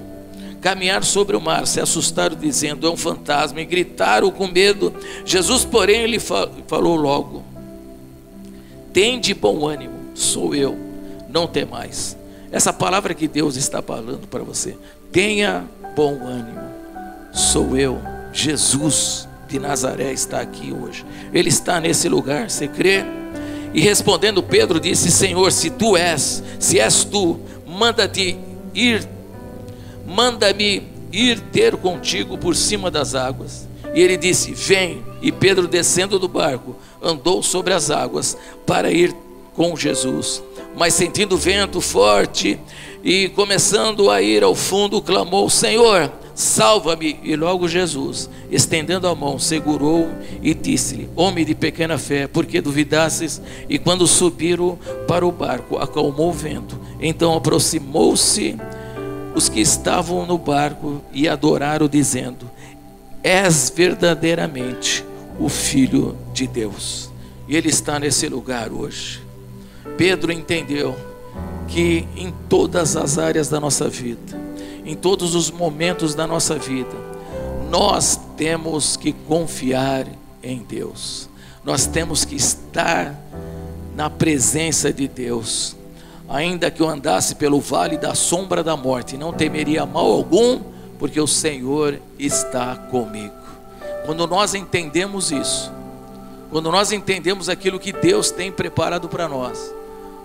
caminhar 0.62 1.04
sobre 1.04 1.36
o 1.36 1.42
mar, 1.42 1.68
se 1.68 1.80
assustaram, 1.80 2.36
dizendo: 2.36 2.88
É 2.88 2.90
um 2.90 2.98
fantasma, 2.98 3.62
e 3.62 3.66
gritaram 3.66 4.32
com 4.32 4.48
medo. 4.48 4.92
Jesus, 5.24 5.64
porém, 5.64 6.08
lhe 6.08 6.18
falou 6.20 6.96
logo: 6.96 7.55
tem 8.96 9.20
de 9.20 9.34
bom 9.34 9.68
ânimo, 9.68 10.12
sou 10.16 10.56
eu, 10.56 10.78
não 11.28 11.48
tem 11.48 11.66
mais. 11.66 12.16
Essa 12.50 12.72
palavra 12.72 13.14
que 13.14 13.28
Deus 13.28 13.58
está 13.58 13.82
falando 13.82 14.26
para 14.26 14.42
você, 14.42 14.78
tenha 15.12 15.66
bom 15.94 16.14
ânimo, 16.24 16.62
sou 17.34 17.78
eu, 17.78 18.00
Jesus 18.32 19.28
de 19.50 19.60
Nazaré 19.60 20.14
está 20.14 20.40
aqui 20.40 20.74
hoje, 20.74 21.06
Ele 21.34 21.50
está 21.50 21.82
nesse 21.82 22.08
lugar, 22.08 22.50
você 22.50 22.70
crê? 22.70 23.04
E 23.74 23.82
respondendo 23.82 24.42
Pedro 24.42 24.80
disse: 24.80 25.12
Senhor, 25.12 25.52
se 25.52 25.72
tu 25.72 25.98
és, 25.98 26.42
se 26.58 26.80
és 26.80 27.04
tu, 27.04 27.38
manda-te 27.68 28.40
ir, 28.74 29.06
manda-me 30.08 30.84
ir 31.12 31.42
ter 31.52 31.76
contigo 31.76 32.38
por 32.38 32.56
cima 32.56 32.90
das 32.90 33.14
águas. 33.14 33.68
E 33.94 34.02
ele 34.02 34.18
disse: 34.18 34.54
Vem. 34.54 35.04
E 35.22 35.32
Pedro, 35.32 35.68
descendo 35.68 36.20
do 36.20 36.28
barco, 36.28 36.76
andou 37.02 37.42
sobre 37.44 37.74
as 37.74 37.90
águas 37.90 38.38
para 38.66 38.92
ir 38.92 39.16
com 39.56 39.76
Jesus. 39.76 40.44
Mas 40.78 40.94
sentindo 40.94 41.38
vento 41.38 41.80
forte 41.80 42.60
e 43.04 43.30
começando 43.30 44.10
a 44.10 44.22
ir 44.22 44.44
ao 44.44 44.54
fundo, 44.54 45.02
clamou: 45.02 45.50
Senhor, 45.50 46.12
salva-me. 46.34 47.20
E 47.24 47.36
logo 47.36 47.68
Jesus, 47.68 48.30
estendendo 48.52 49.08
a 49.08 49.16
mão, 49.16 49.40
segurou 49.40 50.10
e 50.42 50.54
disse-lhe: 50.54 51.10
Homem 51.16 51.46
de 51.46 51.56
pequena 51.56 51.98
fé, 51.98 52.28
por 52.28 52.46
que 52.46 52.60
duvidasses? 52.60 53.42
E 53.70 53.80
quando 53.80 54.06
subiram 54.06 54.78
para 55.08 55.26
o 55.26 55.32
barco, 55.32 55.78
acalmou 55.78 56.30
o 56.30 56.34
vento. 56.34 56.78
Então 57.00 57.34
aproximou-se 57.34 58.58
os 59.34 59.50
que 59.50 59.62
estavam 59.62 60.26
no 60.26 60.38
barco 60.38 61.02
e 61.14 61.30
adoraram, 61.30 61.88
dizendo: 61.88 62.50
És 63.24 63.72
verdadeiramente 63.74 65.06
o 65.40 65.50
Filho 65.50 66.18
de 66.34 66.48
Deus. 66.48 67.10
E 67.48 67.56
Ele 67.56 67.70
está 67.70 68.00
nesse 68.00 68.28
lugar 68.28 68.72
hoje. 68.72 69.22
Pedro 69.98 70.32
entendeu 70.32 70.96
que 71.68 72.08
em 72.16 72.34
todas 72.50 72.96
as 72.96 73.18
áreas 73.18 73.50
da 73.50 73.60
nossa 73.60 73.90
vida, 73.90 74.40
em 74.86 74.96
todos 74.96 75.36
os 75.36 75.50
momentos 75.52 76.14
da 76.16 76.28
nossa 76.28 76.58
vida, 76.58 76.96
nós 77.70 78.20
temos 78.38 78.96
que 78.96 79.12
confiar 79.12 80.08
em 80.44 80.60
Deus. 80.60 81.28
nós 81.64 81.88
temos 81.88 82.24
que 82.24 82.36
estar 82.36 83.20
na 83.96 84.08
presença 84.08 84.94
de 84.94 85.08
Deus. 85.08 85.76
Ainda 86.30 86.70
que 86.70 86.80
eu 86.80 86.88
andasse 86.88 87.34
pelo 87.36 87.60
vale 87.60 87.98
da 87.98 88.14
sombra 88.14 88.64
da 88.64 88.78
morte, 88.78 89.18
não 89.18 89.34
temeria 89.34 89.84
mal 89.84 90.12
algum, 90.12 90.60
porque 91.00 91.20
o 91.20 91.26
Senhor 91.26 92.00
está 92.20 92.76
comigo. 92.76 93.45
Quando 94.06 94.28
nós 94.28 94.54
entendemos 94.54 95.32
isso, 95.32 95.72
quando 96.50 96.72
nós 96.72 96.92
entendemos 96.92 97.50
aquilo 97.50 97.80
que 97.80 97.92
Deus 97.92 98.32
tem 98.32 98.52
preparado 98.52 99.10
para 99.10 99.28
nós, 99.28 99.74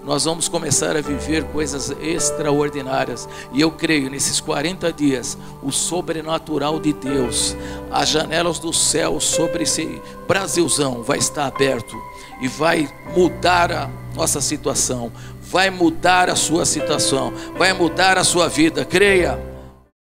nós 0.05 0.24
vamos 0.24 0.49
começar 0.49 0.97
a 0.97 1.01
viver 1.01 1.45
coisas 1.45 1.91
extraordinárias. 2.01 3.28
E 3.53 3.61
eu 3.61 3.70
creio 3.70 4.11
nesses 4.11 4.41
40 4.41 4.93
dias, 4.93 5.37
o 5.62 5.70
sobrenatural 5.70 6.81
de 6.81 6.93
Deus, 6.93 7.57
as 7.91 8.09
janelas 8.09 8.59
do 8.59 8.72
céu 8.72 9.20
sobre 9.20 9.64
esse 9.64 10.01
Brasilzão 10.26 11.03
vai 11.03 11.18
estar 11.18 11.47
aberto 11.47 11.97
e 12.41 12.49
vai 12.49 12.89
mudar 13.14 13.70
a 13.70 13.91
nossa 14.14 14.41
situação, 14.41 15.12
vai 15.43 15.68
mudar 15.68 16.31
a 16.31 16.37
sua 16.37 16.64
situação, 16.64 17.33
vai 17.57 17.72
mudar 17.72 18.16
a 18.16 18.24
sua 18.24 18.49
vida. 18.49 18.85
Creia. 18.85 19.49